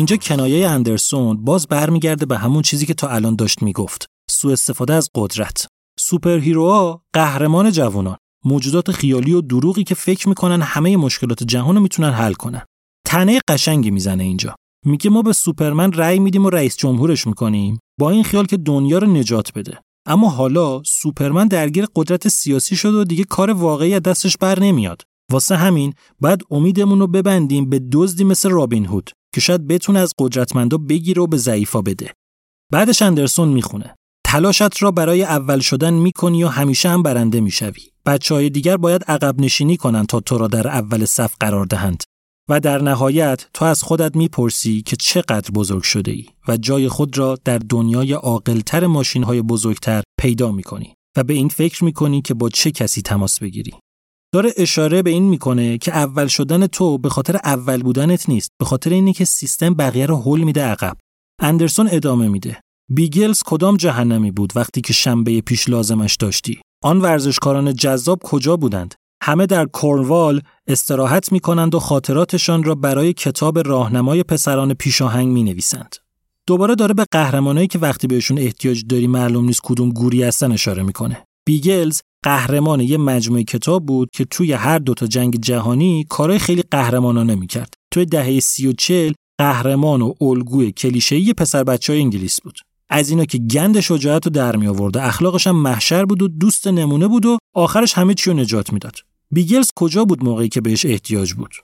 [0.00, 4.94] اینجا کنایه اندرسون باز برمیگرده به همون چیزی که تا الان داشت می‌گفت سوء استفاده
[4.94, 5.66] از قدرت.
[5.98, 8.16] سوپر هیروها قهرمان جوانان.
[8.44, 12.62] موجودات خیالی و دروغی که فکر می‌کنن همه مشکلات جهان رو می‌تونن حل کنن.
[13.06, 14.54] تنه قشنگی می‌زنه اینجا.
[14.86, 17.78] میگه ما به سوپرمن رأی میدیم و رئیس جمهورش می‌کنیم.
[17.98, 19.78] با این خیال که دنیا رو نجات بده.
[20.06, 25.02] اما حالا سوپرمن درگیر قدرت سیاسی شده و دیگه کار واقعی از دستش بر نمیاد.
[25.32, 29.10] واسه همین بعد امیدمون رو ببندیم به دزدی مثل رابین هود.
[29.34, 32.12] که شاید بتونه از قدرتمندا بگیره و به ضعیفا بده
[32.72, 33.94] بعدش اندرسون می‌خونه
[34.26, 37.82] تلاشت را برای اول شدن می‌کنی و همیشه هم برنده می‌شوی.
[38.06, 42.02] بچه های دیگر باید عقب نشینی کنند تا تو را در اول صف قرار دهند.
[42.48, 47.18] و در نهایت تو از خودت می‌پرسی که چقدر بزرگ شده ای و جای خود
[47.18, 52.34] را در دنیای عاقلتر ماشین های بزرگتر پیدا می‌کنی و به این فکر می‌کنی که
[52.34, 53.74] با چه کسی تماس بگیری.
[54.32, 58.64] داره اشاره به این می‌کنه که اول شدن تو به خاطر اول بودنت نیست به
[58.64, 60.96] خاطر اینه که سیستم بقیه رو هول میده عقب
[61.42, 67.74] اندرسون ادامه میده بیگلز کدام جهنمی بود وقتی که شنبه پیش لازمش داشتی آن ورزشکاران
[67.74, 74.22] جذاب کجا بودند همه در کورنوال استراحت می کنند و خاطراتشان را برای کتاب راهنمای
[74.22, 75.96] پسران پیشاهنگ می نویسند.
[76.46, 80.82] دوباره داره به قهرمانایی که وقتی بهشون احتیاج داری معلوم نیست کدوم گوری هستن اشاره
[80.82, 81.24] می‌کنه.
[81.46, 87.34] بیگلز قهرمان یه مجموعه کتاب بود که توی هر دوتا جنگ جهانی کارهای خیلی قهرمانانه
[87.34, 87.74] می‌کرد.
[87.90, 92.58] توی دهه سی و چل قهرمان و الگوی کلیشه‌ای پسر بچه های انگلیس بود.
[92.88, 96.66] از اینا که گند شجاعت رو در می آورد اخلاقش هم محشر بود و دوست
[96.66, 98.96] نمونه بود و آخرش همه چی رو نجات می‌داد.
[99.30, 101.54] بیگلز کجا بود موقعی که بهش احتیاج بود؟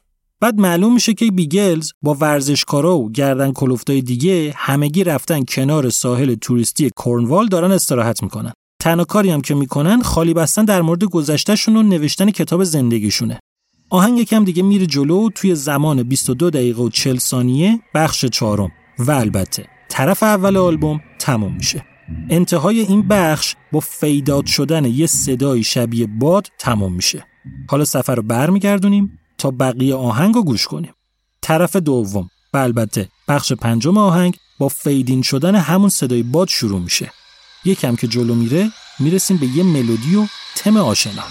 [0.40, 6.35] بعد معلوم میشه که بیگلز با ورزشکارا و گردن کلفتای دیگه همگی رفتن کنار ساحل
[6.35, 8.53] توریستی کورنوال دارن استراحت می‌کنن.
[8.87, 13.39] تنها کاری هم که می‌کنن خالی بستن در مورد گذشتهشون و نوشتن کتاب زندگیشونه.
[13.91, 19.11] آهنگ یکم دیگه میره جلو توی زمان 22 دقیقه و 40 ثانیه بخش چهارم و
[19.11, 21.85] البته طرف اول آلبوم تموم میشه.
[22.31, 27.27] انتهای این بخش با فیداد شدن یه صدای شبیه باد تموم میشه.
[27.69, 30.93] حالا سفر رو برمیگردونیم تا بقیه آهنگ رو گوش کنیم.
[31.43, 37.11] طرف دوم و البته بخش پنجم آهنگ با فیدین شدن همون صدای باد شروع میشه.
[37.67, 40.27] یکم که جلو میره می‌رسیم به یه ملودی و
[40.57, 41.23] تم آشنا.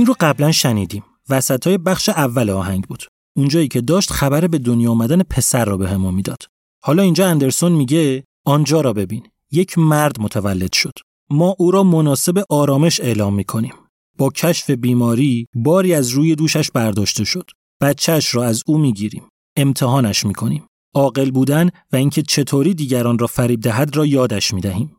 [0.00, 1.04] این رو قبلا شنیدیم.
[1.28, 3.04] وسط های بخش اول آهنگ بود.
[3.36, 6.42] اونجایی که داشت خبر به دنیا آمدن پسر را به همون می‌داد.
[6.82, 9.26] حالا اینجا اندرسون میگه آنجا را ببین.
[9.50, 10.92] یک مرد متولد شد.
[11.30, 13.74] ما او را مناسب آرامش اعلام می‌کنیم.
[14.18, 17.50] با کشف بیماری باری از روی دوشش برداشته شد.
[17.80, 19.28] بچهش را از او می‌گیریم.
[19.56, 20.66] امتحانش می‌کنیم.
[20.94, 24.96] عاقل بودن و اینکه چطوری دیگران را فریب دهد را یادش می‌دهیم.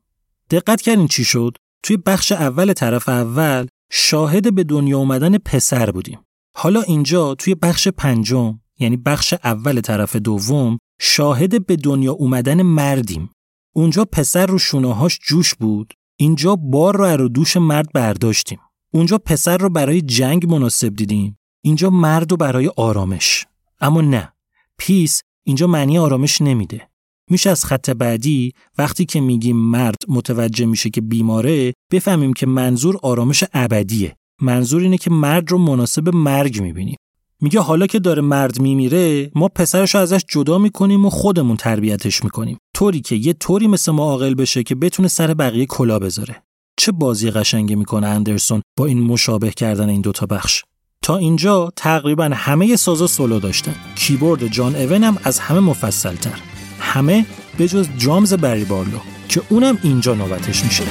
[0.52, 6.20] دقت کردین چی شد؟ توی بخش اول طرف اول شاهد به دنیا اومدن پسر بودیم.
[6.56, 13.30] حالا اینجا توی بخش پنجم یعنی بخش اول طرف دوم شاهد به دنیا اومدن مردیم.
[13.76, 15.94] اونجا پسر رو شونه‌هاش جوش بود.
[16.18, 18.60] اینجا بار رو رو دوش مرد برداشتیم.
[18.94, 21.40] اونجا پسر رو برای جنگ مناسب دیدیم.
[21.62, 23.46] اینجا مرد رو برای آرامش.
[23.80, 24.34] اما نه.
[24.78, 26.91] پیس اینجا معنی آرامش نمیده.
[27.30, 33.00] میشه از خط بعدی وقتی که میگیم مرد متوجه میشه که بیماره بفهمیم که منظور
[33.04, 34.16] آرامش ابدیه.
[34.42, 36.98] منظور اینه که مرد رو مناسب مرگ می‌بینیم.
[37.42, 42.24] میگه حالا که داره مرد میمیره ما پسرش رو ازش جدا می‌کنیم و خودمون تربیتش
[42.24, 42.58] می‌کنیم.
[42.76, 46.44] طوری که یه طوری مثل ما عاقل بشه که بتونه سر بقیه کلا بذاره.
[46.78, 50.64] چه بازی قشنگی می‌کنه اندرسون با این مشابه کردن این دوتا بخش.
[51.04, 53.76] تا اینجا تقریبا همه سازا سولو داشتن.
[53.96, 56.51] کیبورد جان اون هم از همه مفصلتر.
[56.92, 57.26] همه
[57.58, 59.00] به جز درامز بری بارلو
[59.30, 60.84] که اونم اینجا نوبتش میشه.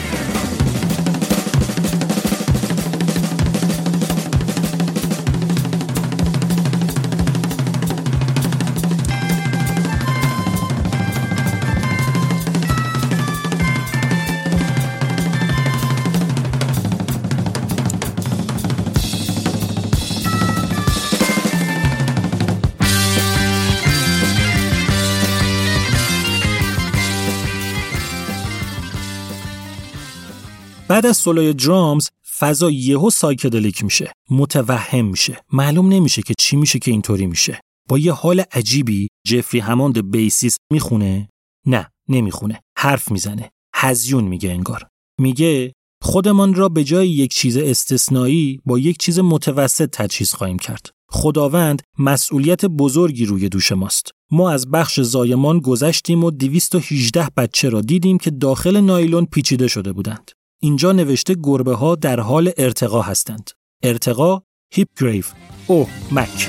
[31.00, 32.08] بعد از solo ی drums
[32.38, 35.42] فضا یهو psychedelic میشه متوهم میشه.
[35.52, 37.60] معلوم نمیشه که چی میشه که اینطوری میشه.
[37.88, 41.28] با یه حال عجیبی جفری هماند بیسیس می‌خونه؟
[41.66, 42.60] نه نمی‌خونه.
[42.78, 43.50] حرف می‌زنه.
[43.74, 44.86] هذیون میگه انگار.
[45.20, 45.72] میگه
[46.02, 50.90] خودمان را به جای یک چیز استثنایی با یک چیز متوسط تجهیز خواهیم کرد.
[51.10, 54.10] خداوند مسئولیت بزرگی روی دوش ماست.
[54.30, 59.92] ما از بخش زایمان گذشتیم و 218 بچه را دیدیم که داخل نایلون پیچیده شده
[59.92, 60.30] بودند.
[60.62, 63.50] اینجا نوشته گربه ها در حال ارتقا هستند.
[63.82, 64.42] ارتقا
[64.72, 65.24] هیپ گریو
[65.66, 66.48] او مک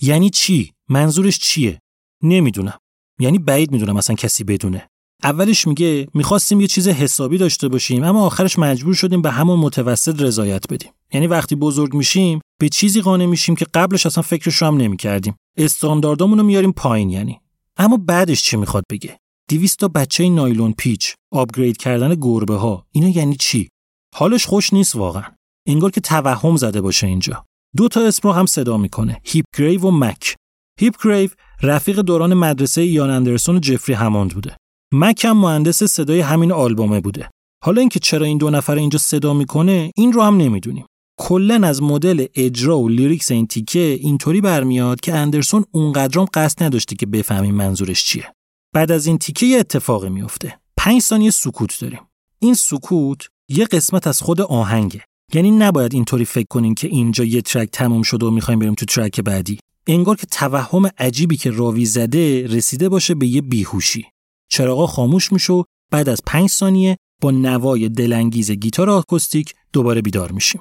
[0.00, 1.80] یعنی چی؟ منظورش چیه؟
[2.22, 2.78] نمی‌دونم.
[3.20, 4.88] یعنی بعید می‌دونم اصلا کسی بدونه.
[5.22, 10.22] اولش میگه می‌خواستیم یه چیز حسابی داشته باشیم اما آخرش مجبور شدیم به همون متوسط
[10.22, 10.92] رضایت بدیم.
[11.12, 15.36] یعنی وقتی بزرگ میشیم به چیزی قانع میشیم که قبلش اصلا فکرش رو هم نمی‌کردیم.
[15.56, 17.40] استانداردامون رو میاریم پایین یعنی.
[17.76, 19.18] اما بعدش چی می‌خواد بگه؟
[19.50, 23.68] 200 تا بچه نایلون پیچ، آپگرید کردن گربه ها، اینا یعنی چی؟
[24.14, 25.24] حالش خوش نیست واقعا.
[25.66, 27.44] انگار که توهم زده باشه اینجا.
[27.78, 30.34] دو تا اسم رو هم صدا می‌کنه هیپ گریو و مک
[30.80, 31.30] هیپ گریو
[31.62, 34.56] رفیق دوران مدرسه یان اندرسون و جفری هماند بوده.
[34.92, 37.30] مک هم مهندس صدای همین آلبومه بوده.
[37.64, 40.86] حالا اینکه چرا این دو نفر اینجا صدا می‌کنه این رو هم نمی‌دونیم.
[41.20, 46.96] کلا از مدل اجرا و lyrics این تیکه اینطوری برمیاد که اندرسون اونقدرام قصد نداشته
[46.96, 48.32] که بفهمیم منظورش چیه.
[48.74, 52.00] بعد از این تیکه یه اتفاقی میفته پنج ثانیه سکوت داریم.
[52.38, 55.04] این سکوت یه قسمت از خود آهنگه.
[55.32, 58.86] یعنی نباید اینطوری فکر کنین که اینجا یه ترک تموم شده و می‌خوایم بریم تو
[58.86, 59.58] ترک بعدی.
[59.86, 64.06] انگار که توهم عجیبی که راوی زده رسیده باشه به یه بیهوشی.
[64.50, 70.60] چراغا خاموش میشه بعد از پنج ثانیه با نوای دلانگیز گیتار آکوستیک دوباره بیدار میشیم.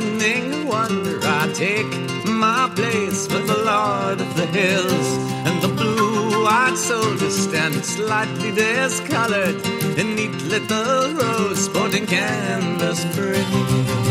[0.00, 1.92] Morning wonder I take
[2.44, 5.08] my place with the Lord of the Hills
[5.46, 9.58] and the blue-eyed soldiers stand slightly discolored
[10.00, 14.04] in neat little rows sporting canvas frills.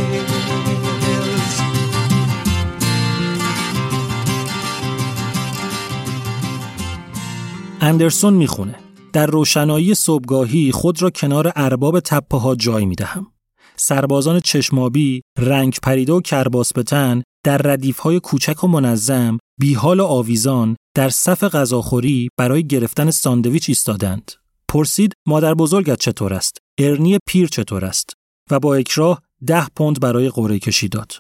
[7.82, 8.76] اندرسون می‌خونه
[9.14, 13.33] در روشنایی صبحگاهی خود را کنار ارباب تپه ها جای می‌دهم.
[13.76, 20.06] سربازان چشم آبی، رنگ پریده و کرباس بتن در ردیفهای کوچک و منظم، بیحال و
[20.06, 24.32] آویزان در صف غذاخوری برای گرفتن ساندویچ ایستادند.
[24.68, 28.14] پرسید مادر بزرگت چطور است؟ ارنی پیر چطور است؟
[28.52, 31.12] و با اکراه ده پوند برای قرعه کشی داد.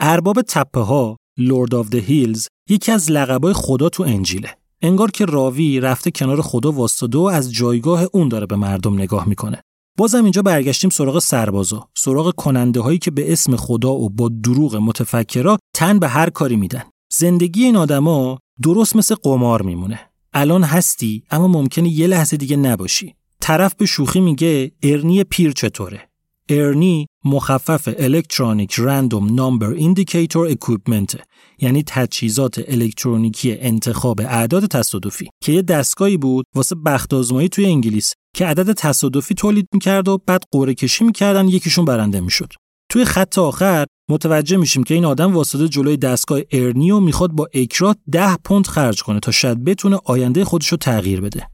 [0.00, 4.56] ارباب تپه ها، Lord of the Hills، یکی از لقبای خدا تو انجیله.
[4.82, 9.28] انگار که راوی رفته کنار خدا واسطه و از جایگاه اون داره به مردم نگاه
[9.28, 9.62] می‌کنه.
[9.98, 14.76] بازم اینجا برگشتیم سراغ سربازا سراغ کننده هایی که به اسم خدا و با دروغ
[14.76, 16.82] متفکرا تن به هر کاری میدن.
[17.12, 20.00] زندگی این آدما درست مثل قمار میمونه.
[20.32, 23.14] الان هستی اما ممکنه یه لحظه دیگه نباشی.
[23.40, 26.10] طرف به شوخی میگه ارنی پیر چطوره؟
[26.48, 31.16] ارنی مخفف Electronic Random Number Indicator Equipment
[31.58, 38.14] یعنی تجهیزات الکترونیکی انتخاب اعداد تصادفی که یه دستگاهی بود واسه بخت آزمایی توی انگلیس.
[38.34, 42.52] که عدد تصادفی تولید می‌کرد و بعد قرعه کشی می‌کردن یکیشون برنده می‌شد.
[42.90, 47.98] توی خط آخر متوجه میشیم که این آدم واسطه جلوی دستگاه ارنیو می‌خواد با اکرات
[48.12, 51.46] ده پوند خرج کنه تا شاید بتونه آینده خودش رو تغییر بده.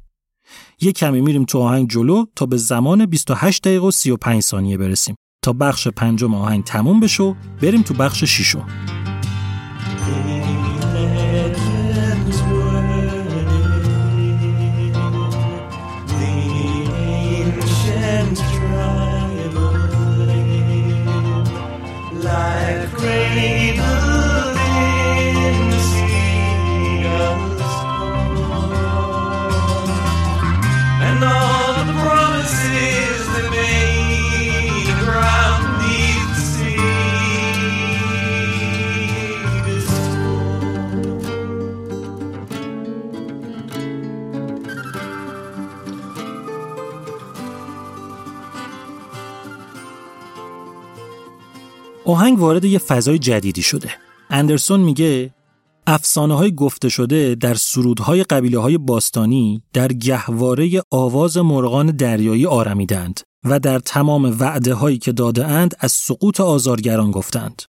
[0.80, 5.16] یه کمی میریم تو آهنگ جلو تا به زمان 28 دقیقه و 35 ثانیه برسیم.
[5.44, 8.66] تا بخش پنجم آهنگ تموم بشه بریم تو بخش ششم.
[52.06, 53.90] آهنگ وارد یه فضای جدیدی شده.
[54.30, 55.34] اندرسون میگه
[55.86, 63.20] افسانه های گفته شده در سرودهای قبیله های باستانی در گهواره آواز مرغان دریایی آرمیدند
[63.44, 67.62] و در تمام وعده هایی که داده اند از سقوط آزارگران گفتند.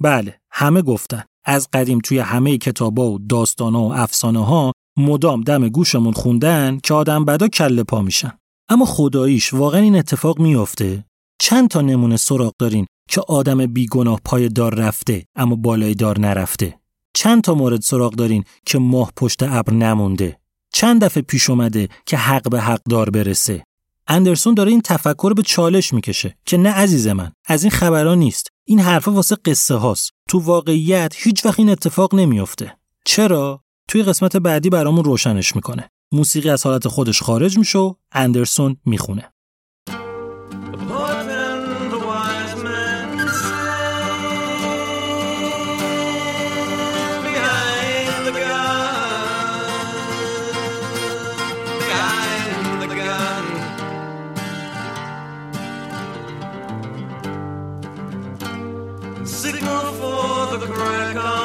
[0.00, 1.26] بله، همه گفتند.
[1.44, 6.94] از قدیم توی همه کتابا و داستانا و افسانه ها مدام دم گوشمون خوندن که
[6.94, 8.32] آدم بدا کله پا میشن
[8.68, 11.04] اما خداییش واقعا این اتفاق میافته
[11.40, 16.78] چند تا نمونه سراغ دارین که آدم بیگناه پای دار رفته اما بالای دار نرفته.
[17.14, 20.38] چند تا مورد سراغ دارین که ماه پشت ابر نمونده؟
[20.72, 23.64] چند دفعه پیش اومده که حق به حق دار برسه؟
[24.08, 28.48] اندرسون داره این تفکر به چالش می‌کشه که نه عزیز من از این خبران نیست.
[28.64, 30.10] این حرفا واسه قصه هاست.
[30.28, 32.76] تو واقعیت هیچ وقت این اتفاق نمیافته.
[33.04, 35.90] چرا؟ توی قسمت بعدی برامون روشنش می‌کنه.
[36.12, 39.32] موسیقی از حالت خودش خارج میشه اندرسون می‌خونه.
[60.66, 61.41] The crack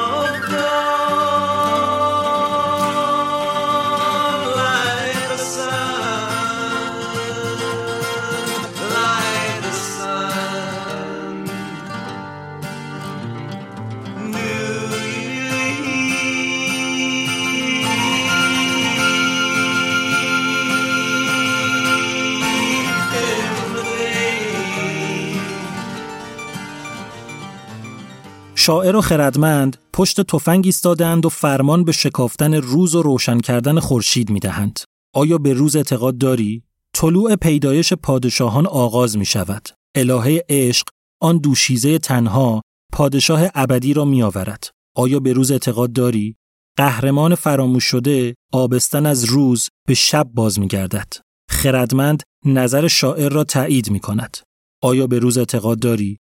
[28.68, 34.30] شاعر و خردمند پشت تفنگ ایستادند و فرمان به شکافتن روز و روشن کردن خورشید
[34.30, 34.80] می‌دهند.
[35.14, 36.62] آیا به روز اعتقاد داری؟
[36.94, 39.68] طلوع پیدایش پادشاهان آغاز می شود.
[39.94, 40.86] الهه عشق
[41.20, 42.62] آن دوشیزه تنها
[42.92, 44.70] پادشاه ابدی را می آورد.
[44.96, 46.36] آیا به روز اعتقاد داری؟
[46.76, 51.12] قهرمان فراموش شده آبستن از روز به شب باز می گردد.
[51.50, 54.36] خردمند نظر شاعر را تایید می کند.
[54.82, 56.18] آیا به روز اعتقاد داری؟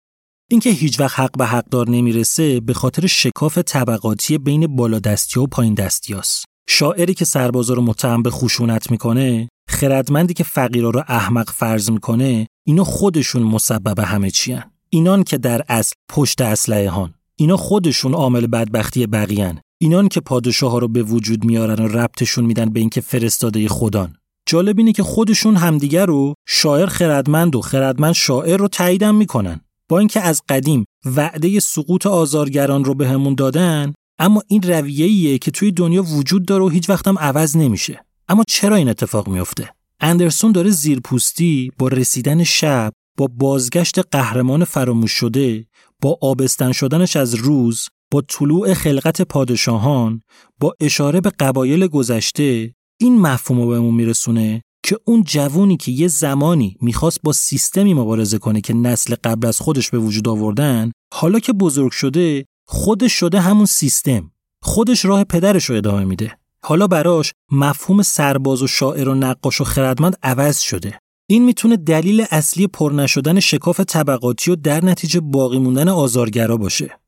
[0.52, 5.46] اینکه هیچ وقت حق به حقدار نمی‌رسه به خاطر شکاف طبقاتی بین بالا دستی و
[5.46, 6.44] پایین دستی است.
[6.68, 12.46] شاعری که سربازا رو متهم به خشونت می‌کنه، خردمندی که فقیرا رو احمق فرض می‌کنه،
[12.66, 14.62] اینا خودشون مسبب همه چیان.
[14.90, 17.14] اینان که در اصل پشت اسلحه هان.
[17.36, 19.60] اینا خودشون عامل بدبختی بقیان.
[19.80, 24.14] اینان که پادشاه ها رو به وجود میارن و ربطشون میدن به اینکه فرستاده خدان.
[24.48, 29.60] جالب اینه که خودشون همدیگر رو شاعر خردمند و خردمند شاعر رو تاییدم می‌کنن.
[29.90, 30.84] با اینکه از قدیم
[31.16, 36.64] وعده سقوط آزارگران رو بهمون به دادن اما این رویه‌ایه که توی دنیا وجود داره
[36.64, 38.04] و هیچ وقت هم عوض نمیشه.
[38.28, 45.12] اما چرا این اتفاق میفته اندرسون داره زیرپوستی با رسیدن شب با بازگشت قهرمان فراموش
[45.12, 45.66] شده
[46.02, 50.20] با آبستن شدنش از روز با طلوع خلقت پادشاهان
[50.60, 56.08] با اشاره به قبایل گذشته این مفهوم رو بهمون میرسونه که اون جوونی که یه
[56.08, 61.38] زمانی می‌خواست با سیستمی مبارزه کنه که نسل قبل از خودش به وجود آوردن حالا
[61.38, 64.30] که بزرگ شده خودش شده همون سیستم.
[64.62, 66.38] خودش راه پدرش رو ادامه میده.
[66.64, 70.98] حالا براش مفهوم سرباز و شاعر و نقاش و خردمند عوض شده.
[71.28, 77.00] این می‌تونه دلیل اصلی پر نشدن شکاف طبقاتی و در نتیجه باقی موندن آزارگرا باشه.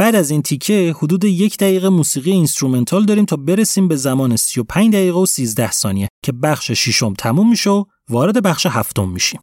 [0.00, 4.92] بعد از این تیکه حدود یک دقیقه موسیقی اینسترومنتال داریم تا برسیم به زمان 35
[4.92, 9.40] دقیقه و 13 ثانیه که بخش ششم تموم میشه و وارد بخش هفتم میشیم.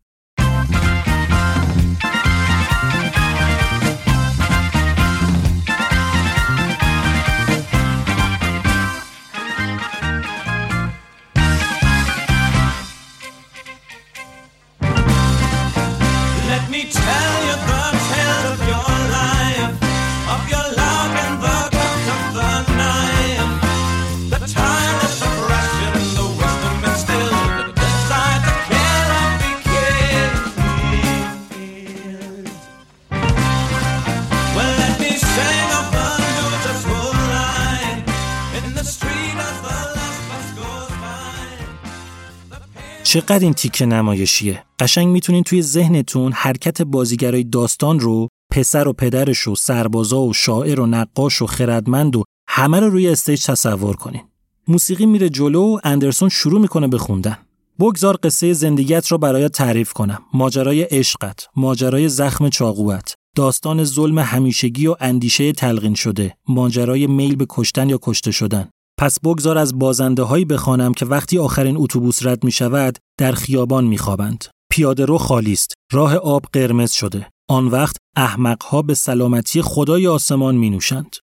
[43.18, 49.48] چقدر این تیکه نمایشیه؟ قشنگ می‌تونین توی ذهنتون حرکت بازیگرای داستان رو پسر و پدرش
[49.48, 54.22] و سربازا و شاعر و نقاش و خردمند و همه رو روی استیج تصور کنین.
[54.68, 57.38] موسیقی میره جلو و اندرسون شروع می‌کنه به خوندن.
[57.80, 60.20] بگذار قصه زندگیت رو برایت تعریف کنم.
[60.34, 67.46] ماجرای عشقت ماجرای زخم چاقوت داستان ظلم همیشگی و اندیشه تلقین شده ماجرای میل به
[67.50, 68.70] کشتن یا کشته شدن.
[69.00, 73.86] پس بگذار از بازنده هایی بخوانم که وقتی آخرین اتوبوس رد می شود در خیابان
[73.86, 74.46] می خوابند.
[74.72, 75.74] پیاده رو خالی است.
[75.92, 77.30] راه آب قرمز شده.
[77.50, 81.16] آن وقت احمقها به سلامتی خدای آسمان می نوشند.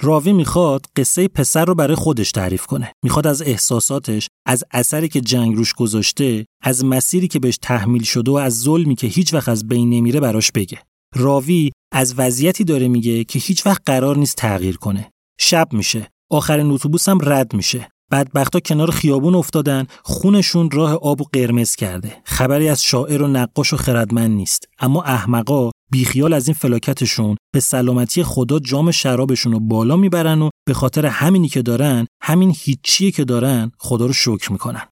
[0.00, 2.92] راوی می‌خواد قصه پسر رو برای خودش تعریف کنه.
[3.04, 8.30] می‌خواد از احساساتش، از اثری که جنگ روش گذاشته، از مسیری که بهش تحمیل شده
[8.30, 10.82] و از ظلمی که هیچ وقت از بین نمیره براش بگه.
[11.14, 15.10] راوی از وضعیتی داره میگه که هیچ وقت قرار نیست تغییر کنه.
[15.40, 16.10] شب میشه.
[16.30, 17.88] آخرین اتوبوس هم رد میشه.
[18.10, 22.16] بدبختا کنار خیابون افتادن خونشون راه آب و قرمز کرده.
[22.24, 24.68] خبری از شاعر و نقاش و خردمند نیست.
[24.78, 30.50] اما احمقا بیخیال از این فلاکتشون به سلامتی خدا جام شرابشون رو بالا می‌برن و
[30.66, 34.82] به خاطر همینی که دارن همین هیچیه که دارن خدا رو شکر می‌کنن.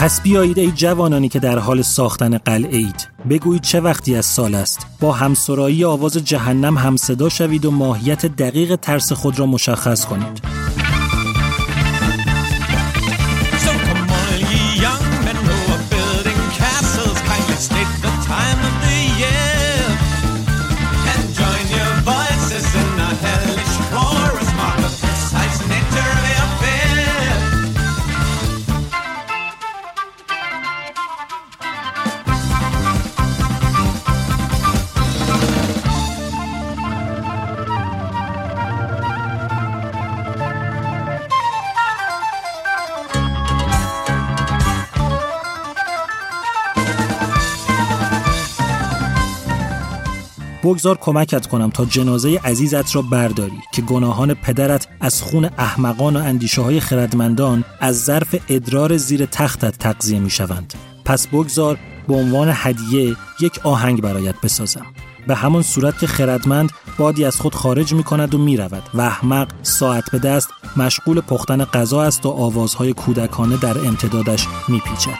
[0.00, 3.08] پس بیایید ای جوانانی که در حال ساختن قلعه اید.
[3.30, 4.86] بگویید چه وقتی از سال است.
[5.00, 10.42] با همسرایی آواز جهنم همصدا شوید و ماهیت دقیق ترس خود را مشخص کنید.
[50.70, 56.18] بگذار کمکت کنم تا جنازه عزیزت را برداری که گناهان پدرت از خون احمقان و
[56.18, 60.74] اندیشه های خردمندان از ظرف ادرار زیر تختت تقضیه می شوند.
[61.04, 61.78] پس بگذار
[62.08, 64.86] به عنوان هدیه یک آهنگ برایت بسازم.
[65.26, 69.00] به همان صورت که خردمند بادی از خود خارج می کند و می رود و
[69.00, 75.18] احمق ساعت به دست مشغول پختن غذا است و آوازهای کودکانه در امتدادش می پیچد.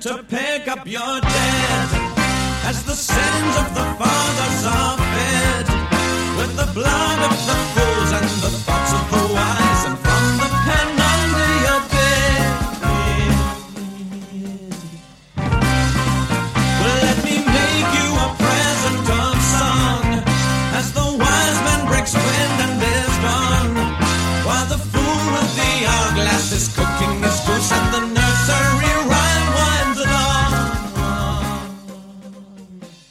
[0.00, 1.88] To pick up your dead
[2.64, 5.66] as the sins of the fathers are fed
[6.36, 10.03] with the blood of the fools and the thoughts of the wise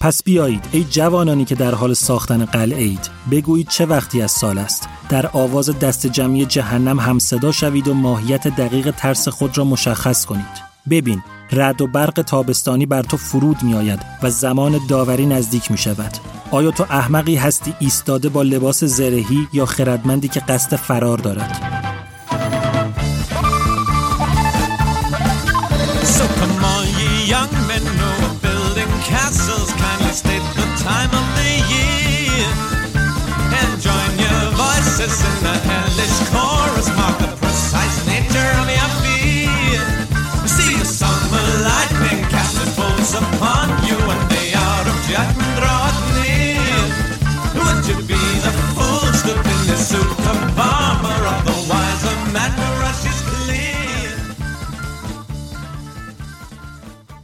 [0.04, 4.58] پس بیایید ای جوانانی که در حال ساختن قلعه اید بگویید چه وقتی از سال
[4.58, 9.64] است؟ در آواز دست جمعی جهنم هم صدا شوید و ماهیت دقیق ترس خود را
[9.64, 10.64] مشخص کنید.
[10.90, 15.78] ببین رد و برق تابستانی بر تو فرود می آید و زمان داوری نزدیک می
[15.78, 16.18] شود
[16.52, 21.60] آیا تو احمقی هستی ایستاده با لباس زرهی یا خردمندی که قصد فرار دارد؟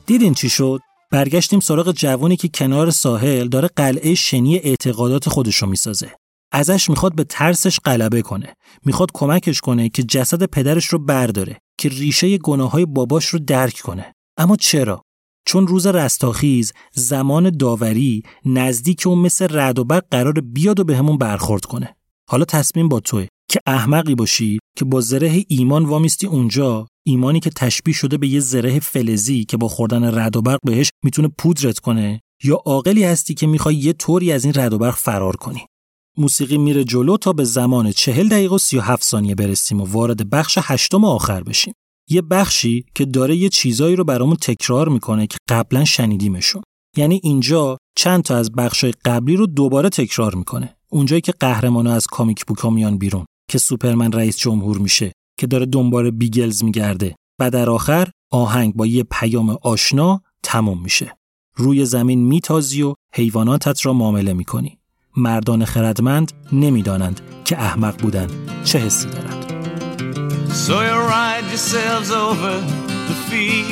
[0.09, 0.79] دیدین چی شد؟
[1.11, 6.11] برگشتیم سراغ جوانی که کنار ساحل داره قلعه شنی اعتقادات خودشو می‌سازه.
[6.51, 8.53] ازش می‌خواد به ترسش غلبه کنه.
[8.85, 13.79] می‌خواد کمکش کنه که جسد پدرش رو برداره که ریشه گناه های باباش رو درک
[13.79, 14.13] کنه.
[14.37, 15.01] اما چرا؟
[15.45, 20.97] چون روز رستاخیز زمان داوری نزدیک اون مثل رد و برق قرار بیاد و به
[20.97, 21.95] همون برخورد کنه.
[22.29, 27.49] حالا تصمیم با توه که احمقی باشی که با زره ایمان وامیستی اونجا ایمانی که
[27.49, 31.79] تشبیه شده به یه زره فلزی که با خوردن رد و برق بهش می‌تونه پودرت
[31.79, 35.65] کنه یا عاقلی هستی که می‌خوای یه طوری از این رد و برق فرار کنی.
[36.17, 40.57] موسیقی میره جلو تا به زمان چهل دقیقه و 37 ثانیه برسیم و وارد بخش
[40.61, 41.73] هشتم آخر بشیم.
[42.09, 46.61] یه بخشی که داره یه چیزایی رو برامون تکرار می‌کنه که قبلا شنیدیمشون
[46.97, 50.75] یعنی اینجا چند تا از بخشای قبلی رو دوباره تکرار می‌کنه.
[50.91, 53.25] اونجایی که قهرمانا از کامیک بوکا میان بیرون.
[53.49, 57.15] که سوپرمن رئیس جمهور میشه که داره دنبال بیگلز میگرده.
[57.39, 61.17] و در آخر آهنگ با یه پیام آشنا تموم میشه.
[61.55, 64.79] روی زمین میتازی و حیواناتت را معامله می‌کنی.
[65.17, 68.27] مردان خردمند نمی‌دانند که احمق بودن
[68.63, 69.45] چه حسی دارند
[70.67, 72.53] So you ride yourselves over
[73.09, 73.63] the fields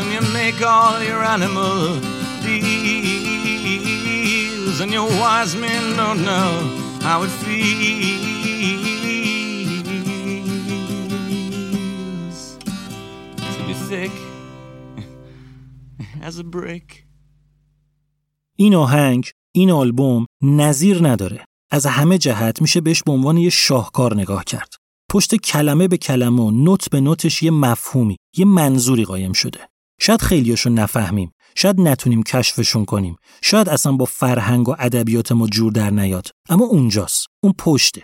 [0.00, 1.76] and you make all your animal
[2.44, 2.76] deals,
[4.82, 8.00] and your wise men don't know how it feels
[13.56, 14.14] to be thick
[16.28, 17.06] as a brick.
[18.56, 21.44] این آهنگ این آلبوم نظیر نداره.
[21.70, 24.74] از همه جهت میشه بهش به عنوان یه شاهکار نگاه کرد.
[25.10, 29.58] پشت کلمه به کلمه و نوت به نوتش یه مفهومی یه منظوری قایم شده.
[30.00, 31.32] شاید خیلیاشو نفهمیم.
[31.54, 33.16] شاید نتونیم کشفشون کنیم.
[33.42, 36.28] شاید اصلا با فرهنگ و ادبیات ما جور در نیاد.
[36.48, 37.26] اما اونجاست.
[37.42, 38.02] اون پشته.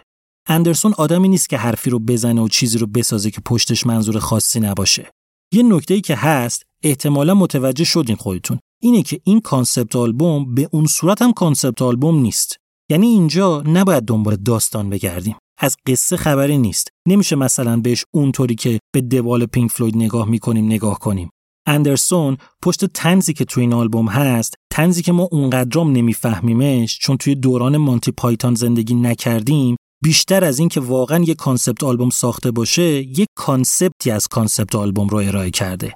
[0.49, 4.61] اندرسون آدمی نیست که حرفی رو بزنه و چیزی رو بسازه که پشتش منظور خاصی
[4.61, 5.11] نباشه.
[5.53, 8.59] یه نکته ای که هست احتمالا متوجه شدین خودتون.
[8.83, 12.57] اینه که این concept album به اون صورت هم concept album نیست.
[12.91, 15.37] یعنی اینجا نباید دنبال داستان بگردیم.
[15.59, 16.89] از قصه خبری نیست.
[17.09, 21.31] نمیشه مثلا بهش اونطوری که به The Wall پینک فلوید نگاه می‌کنیم نگاه کنیم.
[21.67, 27.35] اندرسون پشت طنزی که توی این آلبوم هست طنزی که ما اونقدرام نمیفهمیمش چون توی
[27.35, 32.83] دوران مانتی پایتون زندگی نکردیم بیشتر از این که واقعا یک concept album ساخته باشه
[33.03, 35.95] یک concept ی از concept album رو ارائه کرده.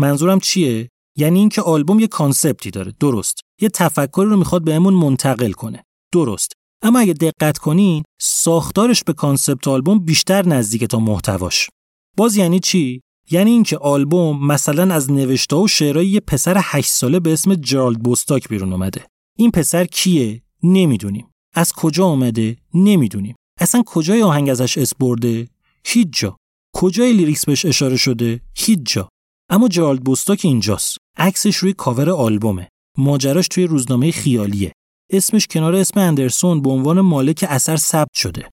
[0.00, 0.88] منظورم چیه؟
[1.18, 3.40] یعنی اینکه آلبوم یه concept ی داره درست.
[3.60, 5.82] یه تفکری رو می‌خواد بهمون منتقل کنه.
[6.12, 6.52] درست.
[6.82, 11.68] اما اگه دقت کنین ساختارش به concept album بیشتر نزدیکه تا محتواش.
[12.16, 13.00] باز یعنی چی؟
[13.30, 17.98] یعنی اینکه آلبوم مثلا از نوشته و شعرهای یه پسر 8 ساله به اسم جرالد
[17.98, 19.06] بوستاک بیرون اومده.
[19.38, 21.26] این پسر کیه؟ نمی‌دونیم.
[21.54, 23.36] از کجا اومده؟ نمی‌دونیم.
[23.60, 25.48] اصلا کجای آهنگ ازش اسم برده؟
[25.84, 26.36] هیچ جا
[26.74, 29.08] کجای lyrics بهش اشاره شده؟ هیچ جا
[29.50, 30.96] اما جرالد بوستاک اینجاست.
[31.16, 32.68] عکسش روی کاور آلبومه.
[32.98, 34.72] ماجراش توی روزنامه خیالیه.
[35.10, 38.50] اسمش کنار اسم اندرسون به عنوان مالک اثر ثبت شده.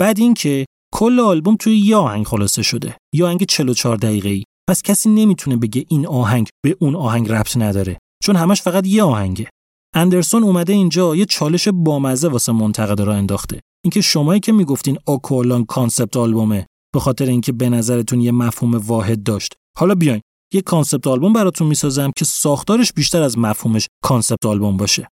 [0.00, 0.64] بعد اینکه
[0.96, 2.96] کل آلبوم توی یه آهنگ خلاصه شده.
[3.14, 7.56] یه آهنگ 44 دقیقه ای پس کسی نمی‌تونه بگه این آهنگ به اون آهنگ ربط
[7.56, 7.98] نداره.
[8.22, 9.48] چون همش فقط یه آهنگه.
[9.94, 13.60] اندرسون اومده اینجا یه چالش بامزه واسه منتقدا راه انداخته.
[13.84, 18.74] اینکه شمایی که می‌گفتین Aqualung concept album ه به خاطر اینکه به نظرتون یه مفهوم
[18.74, 19.54] واحد داشت.
[19.78, 20.20] حالا بیاین
[20.52, 25.08] یه concept album براتون می‌سازم که ساختارش بیشتر از مفهومش concept album باشه.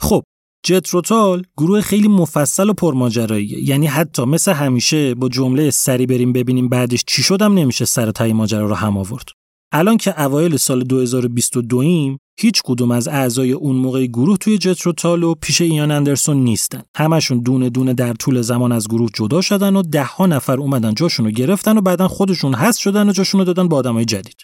[0.00, 0.22] خب
[0.62, 6.68] جتروتال گروه خیلی مفصل و پرماجراییه یعنی حتی مثل همیشه با جمله سری بریم ببینیم
[6.68, 9.28] بعدش چی شد هم نمیشه سر و ته ماجرا رو هم آورد.
[9.72, 15.22] الان که اوایل سال 2022 ایم هیچ کدوم از اعضای اون موقع گروه توی جتروتال
[15.22, 16.82] و پیش ایان اندرسون نیستن.
[16.96, 20.94] همشون دونه دونه در طول زمان از گروه جدا شدن و ده ها نفر اومدن
[20.94, 24.36] جاشون رو گرفتن و بعدا خودشون حذف شدن و جاشون رو دادن با آدمای جدید.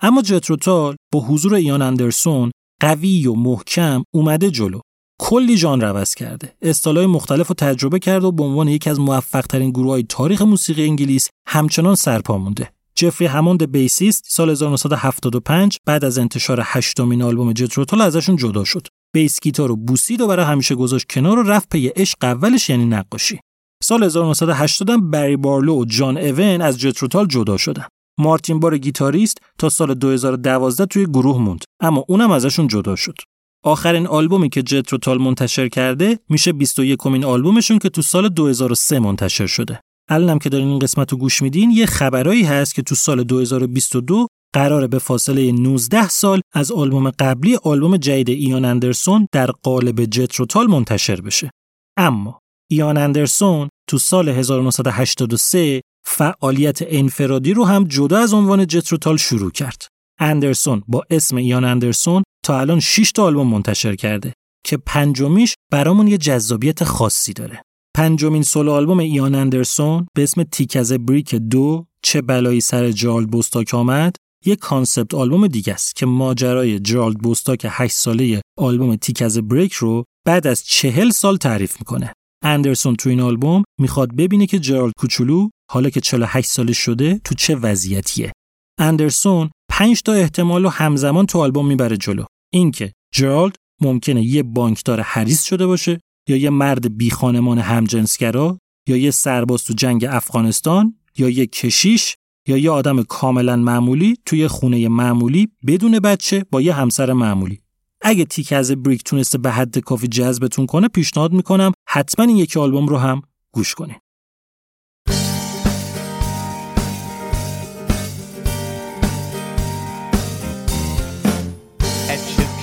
[0.00, 4.80] اما جتروتال با حضور ایان اندرسون قوی و محکم اومده جلو.
[5.22, 6.52] کلی ژانر عوض کرده.
[6.62, 10.42] اصطلاح مختلف رو تجربه کرده و به عنوان یکی از موفق ترین گروه های تاریخ
[10.42, 12.72] موسیقی انگلیس همچنان سرپا مونده.
[12.94, 18.86] جفری هموند bassist سال 1975 بعد از انتشار هشتمین آلبوم جتروتال ازشون جدا شد.
[19.14, 22.86] bass guitar رو بوسید و برای همیشه گذاشت کنار و رفت پی عشق اولش یعنی
[22.86, 23.40] نقاشی.
[23.82, 27.86] سال 1980 بری بارلو و جان اوان از جتروتال جدا شدن.
[28.18, 33.16] مارتین بار گیتاریست تا سال 2012 توی گروه موند اما اونم ازشون جدا شد.
[33.64, 39.46] آخرین آلبومی که جتروتال منتشر کرده میشه 21 کمین آلبومشون که تو سال 2003 منتشر
[39.46, 39.80] شده.
[40.08, 44.26] الانم که دارین این قسمت رو گوش میدین یه خبرایی هست که تو سال 2022
[44.54, 50.66] قراره به فاصله 19 سال از آلبوم قبلی آلبوم جدید ایان اندرسون در قالب جتروتال
[50.66, 51.50] منتشر بشه.
[51.96, 59.50] اما ایان اندرسون تو سال 1983 فعالیت انفرادی رو هم جدا از عنوان جتروتال شروع
[59.50, 59.86] کرد.
[60.20, 64.32] اندرسون با اسم ایان اندرسون تا الان 6 تا آلبوم منتشر کرده
[64.66, 67.62] که پنجمیش برامون یه جذابیت خاصی داره.
[67.96, 72.90] پنجمین solo album ایان اندرسون به اسم Thick as a Brick دو چه بلایی سر
[72.90, 78.96] جرالد بوستاک آمد یه concept album دیگه است که ماجرای جرالد بوستاک 8 ساله آلبوم
[78.96, 82.12] Thick as a Brick رو بعد از چهل سال تعریف می‌کنه.
[82.44, 87.34] اندرسون تو این آلبوم می‌خواد ببینه که جرالد کوچولو حالا که 48 سالش شده تو
[87.34, 88.32] چه وضعیتیه.
[88.78, 89.50] اندرسون
[89.80, 92.24] 5 تا احتمال رو همزمان تو آلبوم می‌بره جلو.
[92.52, 98.58] اینکه جرالد ممکنه یه بانکدار حریص شده باشه یا یه مرد بی خانمان همجنسگرا
[98.88, 102.14] یا یه سرباز تو جنگ افغانستان یا یه کشیش
[102.48, 107.60] یا یه آدم کاملا معمولی توی خونه معمولی بدون بچه با یه همسر معمولی
[108.00, 112.58] اگه تیک از بریک تونسته به حد کافی جذبتون کنه پیشنهاد می‌کنم حتما این یکی
[112.58, 114.00] آلبوم رو هم گوش کنید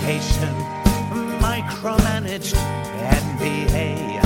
[0.07, 0.55] Education.
[1.41, 2.55] Micromanaged.
[3.19, 4.21] NBA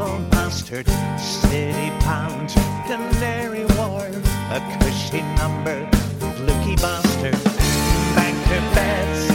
[0.00, 2.48] all my bastard, city pound,
[2.86, 4.16] canary wharf,
[4.50, 5.86] a cushy number,
[6.36, 7.36] fluky bastard,
[8.16, 9.33] banker bets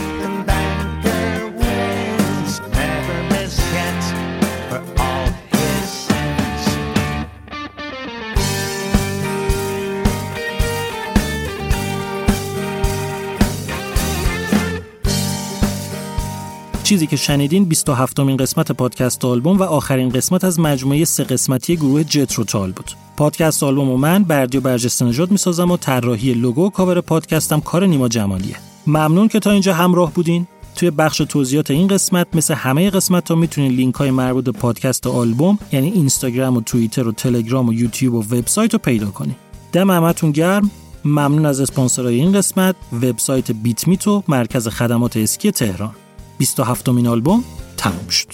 [16.90, 21.76] چیزی که شنیدین 27 مین قسمت پادکست آلبوم و آخرین قسمت از مجموعه سه قسمتی
[21.76, 22.91] گروه جترو تال بود.
[23.18, 28.07] پادکست آلبوم و من بردیا برجسته می‌سازم و طراحی لوگو و کاور پادکستم کار نیما
[28.07, 28.56] جمالیه.
[28.88, 30.48] ممنون که تا اینجا همراه بودین.
[30.76, 35.07] توی بخش توضیحات این قسمت مثل همه قسمت ها می‌تونین لینک های مربوط به پادکست
[35.07, 39.36] آلبوم یعنی اینستاگرام و توییتر و تلگرام و یوتیوب و وبسایت رو پیدا کنین.
[39.72, 40.72] دم همتون گرم.
[41.06, 45.91] ممنون از اسپانسرای این قسمت وبسایت بیت میتو مرکز خدمات اسکی تهران.
[46.40, 47.44] 27 مین آلبوم
[47.78, 48.28] تموم شد.